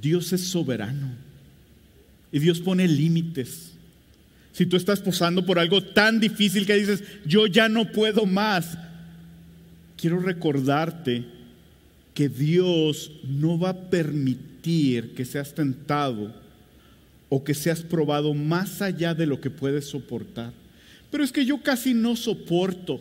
Dios 0.00 0.32
es 0.34 0.42
soberano 0.42 1.12
y 2.30 2.38
Dios 2.38 2.60
pone 2.60 2.86
límites. 2.86 3.72
Si 4.52 4.66
tú 4.66 4.76
estás 4.76 5.00
posando 5.00 5.46
por 5.46 5.58
algo 5.58 5.82
tan 5.82 6.20
difícil 6.20 6.66
que 6.66 6.74
dices, 6.74 7.02
yo 7.24 7.46
ya 7.46 7.70
no 7.70 7.90
puedo 7.90 8.26
más, 8.26 8.76
quiero 9.96 10.20
recordarte 10.20 11.24
que 12.12 12.28
Dios 12.28 13.12
no 13.26 13.58
va 13.58 13.70
a 13.70 13.90
permitir 13.90 15.14
que 15.14 15.24
seas 15.24 15.54
tentado 15.54 16.34
o 17.28 17.42
que 17.42 17.54
seas 17.54 17.82
probado 17.82 18.34
más 18.34 18.82
allá 18.82 19.14
de 19.14 19.26
lo 19.26 19.40
que 19.40 19.50
puedes 19.50 19.86
soportar. 19.86 20.52
Pero 21.10 21.24
es 21.24 21.32
que 21.32 21.44
yo 21.44 21.62
casi 21.62 21.94
no 21.94 22.16
soporto. 22.16 23.00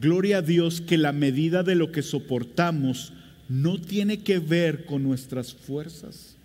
Gloria 0.00 0.38
a 0.38 0.42
Dios 0.42 0.80
que 0.80 0.96
la 0.96 1.12
medida 1.12 1.62
de 1.62 1.74
lo 1.74 1.92
que 1.92 2.02
soportamos 2.02 3.12
no 3.48 3.80
tiene 3.80 4.20
que 4.20 4.38
ver 4.38 4.84
con 4.84 5.02
nuestras 5.02 5.52
fuerzas. 5.52 6.36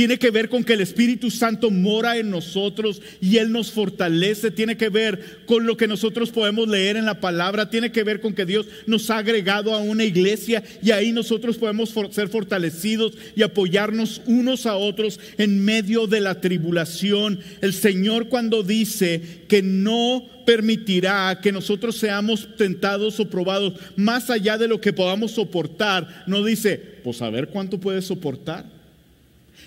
Tiene 0.00 0.18
que 0.18 0.30
ver 0.30 0.48
con 0.48 0.64
que 0.64 0.72
el 0.72 0.80
Espíritu 0.80 1.30
Santo 1.30 1.70
mora 1.70 2.16
en 2.16 2.30
nosotros 2.30 3.02
y 3.20 3.36
Él 3.36 3.52
nos 3.52 3.70
fortalece. 3.70 4.50
Tiene 4.50 4.78
que 4.78 4.88
ver 4.88 5.42
con 5.44 5.66
lo 5.66 5.76
que 5.76 5.86
nosotros 5.86 6.30
podemos 6.30 6.66
leer 6.68 6.96
en 6.96 7.04
la 7.04 7.20
palabra. 7.20 7.68
Tiene 7.68 7.92
que 7.92 8.02
ver 8.02 8.22
con 8.22 8.32
que 8.32 8.46
Dios 8.46 8.64
nos 8.86 9.10
ha 9.10 9.18
agregado 9.18 9.74
a 9.74 9.78
una 9.80 10.04
iglesia 10.04 10.64
y 10.82 10.92
ahí 10.92 11.12
nosotros 11.12 11.58
podemos 11.58 11.92
ser 12.12 12.28
fortalecidos 12.30 13.12
y 13.36 13.42
apoyarnos 13.42 14.22
unos 14.24 14.64
a 14.64 14.76
otros 14.76 15.20
en 15.36 15.62
medio 15.62 16.06
de 16.06 16.20
la 16.20 16.40
tribulación. 16.40 17.40
El 17.60 17.74
Señor 17.74 18.30
cuando 18.30 18.62
dice 18.62 19.20
que 19.48 19.60
no 19.60 20.24
permitirá 20.46 21.40
que 21.42 21.52
nosotros 21.52 21.98
seamos 21.98 22.56
tentados 22.56 23.20
o 23.20 23.28
probados 23.28 23.74
más 23.96 24.30
allá 24.30 24.56
de 24.56 24.66
lo 24.66 24.80
que 24.80 24.94
podamos 24.94 25.32
soportar. 25.32 26.24
No 26.26 26.42
dice, 26.42 26.78
pues 27.04 27.20
a 27.20 27.28
ver 27.28 27.48
cuánto 27.48 27.78
puedes 27.78 28.06
soportar. 28.06 28.79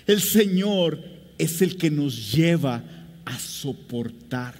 El 0.06 0.20
Señor 0.20 0.98
es 1.38 1.62
el 1.62 1.76
que 1.76 1.90
nos 1.90 2.32
lleva 2.32 2.82
a 3.24 3.38
soportar. 3.38 4.54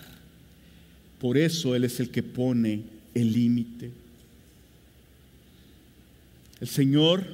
Por 1.20 1.38
eso 1.38 1.74
Él 1.74 1.84
es 1.84 2.00
el 2.00 2.10
que 2.10 2.22
pone 2.22 2.82
el 3.14 3.32
límite. 3.32 3.90
El 6.60 6.68
Señor 6.68 7.24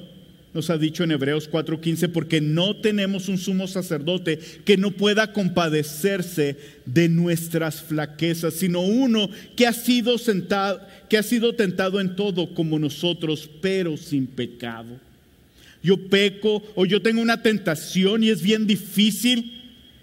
nos 0.53 0.69
ha 0.69 0.77
dicho 0.77 1.03
en 1.03 1.11
Hebreos 1.11 1.49
4:15, 1.49 2.09
porque 2.09 2.41
no 2.41 2.75
tenemos 2.81 3.29
un 3.29 3.37
sumo 3.37 3.67
sacerdote 3.67 4.39
que 4.65 4.77
no 4.77 4.91
pueda 4.91 5.31
compadecerse 5.31 6.57
de 6.85 7.07
nuestras 7.07 7.81
flaquezas, 7.81 8.55
sino 8.55 8.81
uno 8.81 9.29
que 9.55 9.67
ha 9.67 9.73
sido 9.73 10.17
sentado, 10.17 10.81
que 11.09 11.17
ha 11.17 11.23
sido 11.23 11.53
tentado 11.53 12.01
en 12.01 12.15
todo 12.15 12.53
como 12.53 12.79
nosotros, 12.79 13.49
pero 13.61 13.95
sin 13.95 14.27
pecado. 14.27 14.99
Yo 15.83 16.09
peco 16.09 16.63
o 16.75 16.85
yo 16.85 17.01
tengo 17.01 17.21
una 17.21 17.41
tentación 17.41 18.23
y 18.23 18.29
es 18.29 18.41
bien 18.41 18.67
difícil. 18.67 19.61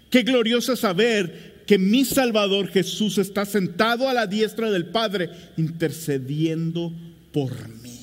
Qué 0.09 0.23
glorioso 0.23 0.75
saber 0.75 1.63
que 1.65 1.77
mi 1.77 2.03
Salvador 2.03 2.67
Jesús 2.69 3.17
está 3.17 3.45
sentado 3.45 4.09
a 4.09 4.13
la 4.13 4.27
diestra 4.27 4.71
del 4.71 4.87
Padre 4.87 5.29
intercediendo 5.55 6.91
por 7.31 7.51
mí. 7.69 7.99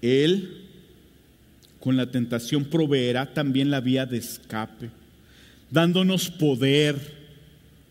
Él 0.00 0.58
con 1.80 1.96
la 1.96 2.10
tentación 2.10 2.64
proveerá 2.64 3.34
también 3.34 3.70
la 3.70 3.80
vía 3.80 4.06
de 4.06 4.18
escape, 4.18 4.90
dándonos 5.70 6.30
poder 6.30 6.96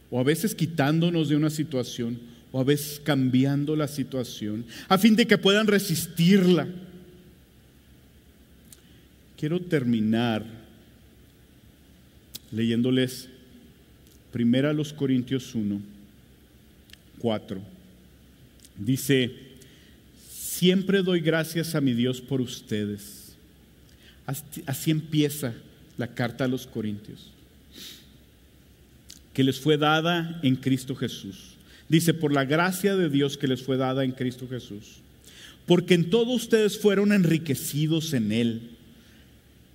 o 0.09 0.19
a 0.19 0.23
veces 0.23 0.55
quitándonos 0.55 1.29
de 1.29 1.35
una 1.35 1.49
situación 1.49 2.30
o 2.51 2.59
a 2.59 2.63
veces 2.63 2.99
cambiando 3.03 3.75
la 3.75 3.87
situación, 3.87 4.65
a 4.87 4.97
fin 4.97 5.15
de 5.15 5.25
que 5.25 5.37
puedan 5.37 5.67
resistirla. 5.67 6.67
Quiero 9.37 9.59
terminar 9.59 10.45
leyéndoles 12.51 13.29
primero 14.31 14.69
a 14.69 14.73
los 14.73 14.93
Corintios 14.93 15.55
1, 15.55 15.81
4. 17.19 17.61
Dice, 18.77 19.31
siempre 20.29 21.01
doy 21.01 21.21
gracias 21.21 21.75
a 21.75 21.81
mi 21.81 21.93
Dios 21.93 22.21
por 22.21 22.41
ustedes. 22.41 23.35
Así 24.65 24.91
empieza 24.91 25.53
la 25.97 26.07
carta 26.07 26.45
a 26.45 26.47
los 26.47 26.67
Corintios, 26.67 27.31
que 29.33 29.43
les 29.43 29.59
fue 29.59 29.77
dada 29.77 30.39
en 30.43 30.55
Cristo 30.55 30.95
Jesús. 30.95 31.50
Dice, 31.91 32.13
por 32.13 32.31
la 32.31 32.45
gracia 32.45 32.95
de 32.95 33.09
Dios 33.09 33.37
que 33.37 33.49
les 33.49 33.61
fue 33.61 33.75
dada 33.75 34.05
en 34.05 34.13
Cristo 34.13 34.47
Jesús. 34.49 35.01
Porque 35.65 35.93
en 35.93 36.09
todo 36.09 36.31
ustedes 36.31 36.79
fueron 36.79 37.11
enriquecidos 37.11 38.13
en 38.13 38.31
Él. 38.31 38.61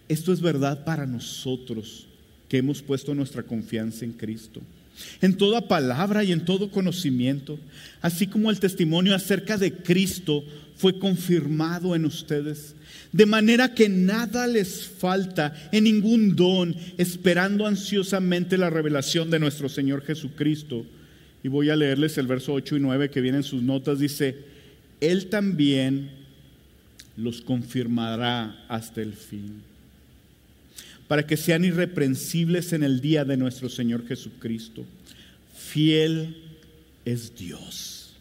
Esto 0.09 0.33
es 0.33 0.41
verdad 0.41 0.83
para 0.85 1.05
nosotros 1.05 2.07
que 2.49 2.57
hemos 2.57 2.81
puesto 2.81 3.14
nuestra 3.14 3.43
confianza 3.43 4.07
en 4.07 4.12
Cristo 4.12 4.62
en 5.21 5.37
toda 5.37 5.69
palabra 5.69 6.25
y 6.25 6.33
en 6.33 6.45
todo 6.45 6.71
conocimiento, 6.71 7.59
así 8.01 8.27
como 8.27 8.51
el 8.51 8.61
testimonio 8.61 9.14
acerca 9.14 9.59
de 9.59 9.73
Cristo 9.73 10.43
fue 10.77 10.99
confirmado 10.99 11.95
en 11.95 12.07
ustedes, 12.07 12.75
de 13.12 13.27
manera 13.27 13.75
que 13.75 13.89
nada 13.89 14.47
les 14.47 14.87
falta 14.87 15.69
en 15.73 15.85
ningún 15.85 16.35
don, 16.35 16.75
esperando 16.99 17.67
ansiosamente 17.67 18.59
la 18.59 18.71
revelación 18.71 19.31
de 19.31 19.39
nuestro 19.39 19.69
Señor 19.69 20.03
Jesucristo. 20.03 20.87
Y 21.47 21.49
voy 21.49 21.71
a 21.71 21.77
leerles 21.77 22.19
el 22.19 22.27
verso 22.27 22.55
8 22.55 22.77
y 22.77 22.81
9 22.81 23.09
que 23.09 23.21
vienen 23.21 23.43
en 23.43 23.45
sus 23.45 23.63
notas, 23.63 24.01
dice, 24.01 24.35
Él 25.01 25.29
también 25.29 26.11
los 27.17 27.41
confirmará 27.41 28.65
hasta 28.67 29.01
el 29.01 29.13
fin 29.13 29.63
para 31.07 31.25
que 31.25 31.37
sean 31.37 31.65
irreprensibles 31.65 32.73
en 32.73 32.83
el 32.83 33.01
día 33.01 33.25
de 33.25 33.37
nuestro 33.37 33.69
Señor 33.69 34.09
Jesucristo. 34.09 34.85
Fiel 35.57 36.37
es 37.05 37.37
Dios, 37.37 38.17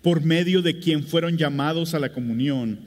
por 0.00 0.24
medio 0.24 0.62
de 0.62 0.78
quien 0.78 1.02
fueron 1.02 1.36
llamados 1.36 1.92
a 1.92 1.98
la 1.98 2.12
comunión 2.12 2.78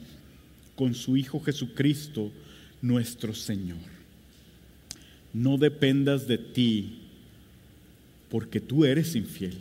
con 0.76 0.94
su 0.94 1.14
Hijo 1.14 1.40
Jesucristo, 1.40 2.32
nuestro 2.80 3.34
Señor. 3.34 3.76
No 5.34 5.58
dependas 5.58 6.26
de 6.26 6.38
ti, 6.38 7.07
porque 8.30 8.60
tú 8.60 8.84
eres 8.84 9.14
infiel. 9.14 9.56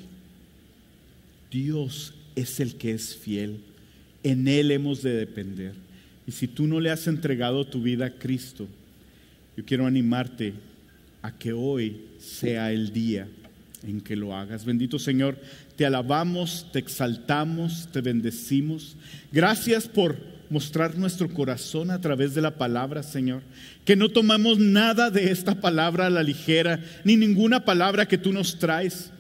Dios 1.52 2.14
es 2.36 2.60
el 2.60 2.76
que 2.76 2.92
es 2.92 3.16
fiel. 3.16 3.62
En 4.24 4.48
Él 4.48 4.72
hemos 4.72 5.02
de 5.02 5.14
depender. 5.14 5.74
Y 6.26 6.32
si 6.32 6.48
tú 6.48 6.68
no 6.68 6.80
le 6.80 6.90
has 6.90 7.08
entregado 7.08 7.66
tu 7.66 7.82
vida 7.82 8.06
a 8.06 8.12
Cristo, 8.12 8.68
yo 9.56 9.64
quiero 9.66 9.86
animarte 9.86 10.54
a 11.22 11.32
que 11.32 11.54
hoy 11.54 12.02
sea 12.20 12.72
el 12.72 12.92
día 12.92 13.28
en 13.84 14.02
que 14.02 14.16
lo 14.16 14.36
hagas. 14.36 14.66
Bendito 14.66 15.00
Señor, 15.00 15.38
te 15.76 15.86
alabamos, 15.86 16.68
te 16.72 16.80
exaltamos, 16.80 17.90
te 17.92 18.02
bendecimos. 18.02 18.98
Gracias 19.32 19.88
por 19.88 20.37
mostrar 20.50 20.98
nuestro 20.98 21.30
corazón 21.30 21.92
a 21.92 22.02
través 22.02 22.34
de 22.34 22.42
la 22.42 22.52
palabra, 22.52 23.04
Señor. 23.04 23.42
Que 23.86 23.96
no 23.96 24.10
tomamos 24.10 24.60
nada 24.60 25.10
de 25.10 25.32
esta 25.32 25.56
palabra 25.56 26.08
a 26.08 26.10
la 26.10 26.24
ligera, 26.24 26.80
ni 27.04 27.16
ninguna 27.16 27.66
palabra 27.66 28.08
que 28.08 28.18
tú 28.18 28.32
nos 28.32 28.60
traes 28.60 29.12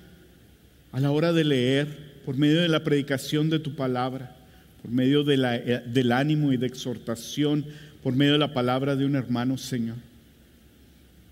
a 0.91 0.99
la 0.99 1.11
hora 1.11 1.33
de 1.33 1.43
leer, 1.43 2.07
por 2.25 2.35
medio 2.37 2.61
de 2.61 2.67
la 2.67 2.83
predicación 2.83 3.49
de 3.49 3.59
tu 3.59 3.75
palabra, 3.75 4.35
por 4.81 4.91
medio 4.91 5.23
de 5.23 5.37
la, 5.37 5.55
eh, 5.55 5.83
del 5.85 6.11
ánimo 6.11 6.51
y 6.51 6.57
de 6.57 6.67
exhortación, 6.67 7.65
por 8.03 8.15
medio 8.15 8.33
de 8.33 8.39
la 8.39 8.53
palabra 8.53 8.95
de 8.95 9.05
un 9.05 9.15
hermano, 9.15 9.57
Señor. 9.57 9.95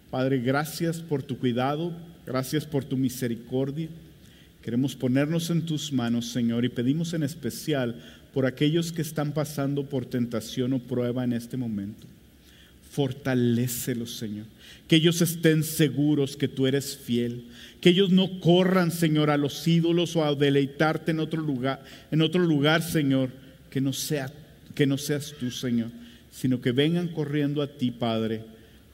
Padre, 0.10 0.40
gracias 0.40 1.00
por 1.00 1.24
tu 1.24 1.38
cuidado, 1.38 1.92
gracias 2.26 2.66
por 2.66 2.86
tu 2.86 2.96
misericordia. 2.96 3.90
Queremos 4.62 4.96
ponernos 4.96 5.50
en 5.50 5.66
tus 5.66 5.92
manos, 5.92 6.28
Señor, 6.32 6.66
y 6.66 6.70
pedimos 6.70 7.14
en 7.14 7.24
especial 7.24 8.02
por 8.36 8.46
aquellos 8.46 8.92
que 8.92 9.02
están 9.02 9.32
pasando 9.32 9.90
por 9.90 10.06
tentación 10.06 10.74
o 10.74 10.80
prueba 10.80 11.24
en 11.24 11.34
este 11.34 11.58
momento. 11.58 12.06
Fortalécelos, 12.92 14.16
Señor. 14.18 14.46
Que 14.88 14.98
ellos 14.98 15.22
estén 15.22 15.64
seguros 15.64 16.38
que 16.38 16.48
tú 16.48 16.68
eres 16.68 16.96
fiel. 16.96 17.46
Que 17.82 17.90
ellos 17.90 18.12
no 18.12 18.40
corran, 18.40 18.92
Señor, 18.92 19.32
a 19.32 19.38
los 19.38 19.68
ídolos 19.68 20.16
o 20.16 20.24
a 20.24 20.36
deleitarte 20.36 21.10
en 21.12 21.20
otro 21.20 21.42
lugar, 21.42 21.84
en 22.12 22.22
otro 22.22 22.46
lugar, 22.46 22.84
Señor, 22.84 23.32
que 23.72 23.82
no 23.82 23.92
sea 23.92 24.32
que 24.76 24.86
no 24.86 24.98
seas 24.98 25.34
tú, 25.40 25.50
Señor, 25.50 25.90
sino 26.32 26.60
que 26.60 26.74
vengan 26.74 27.08
corriendo 27.08 27.62
a 27.62 27.68
ti, 27.68 27.92
Padre 27.92 28.44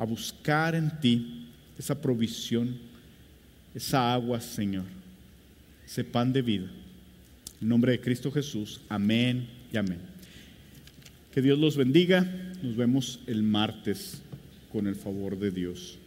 a 0.01 0.03
buscar 0.03 0.73
en 0.73 0.89
ti 0.99 1.45
esa 1.77 1.93
provisión, 1.93 2.75
esa 3.75 4.11
agua, 4.11 4.41
Señor, 4.41 4.85
ese 5.85 6.03
pan 6.03 6.33
de 6.33 6.41
vida. 6.41 6.67
En 7.61 7.69
nombre 7.69 7.91
de 7.91 8.01
Cristo 8.01 8.31
Jesús, 8.31 8.81
amén 8.89 9.47
y 9.71 9.77
amén. 9.77 9.99
Que 11.31 11.41
Dios 11.41 11.59
los 11.59 11.77
bendiga. 11.77 12.25
Nos 12.63 12.75
vemos 12.75 13.19
el 13.27 13.43
martes 13.43 14.23
con 14.71 14.87
el 14.87 14.95
favor 14.95 15.37
de 15.37 15.51
Dios. 15.51 16.00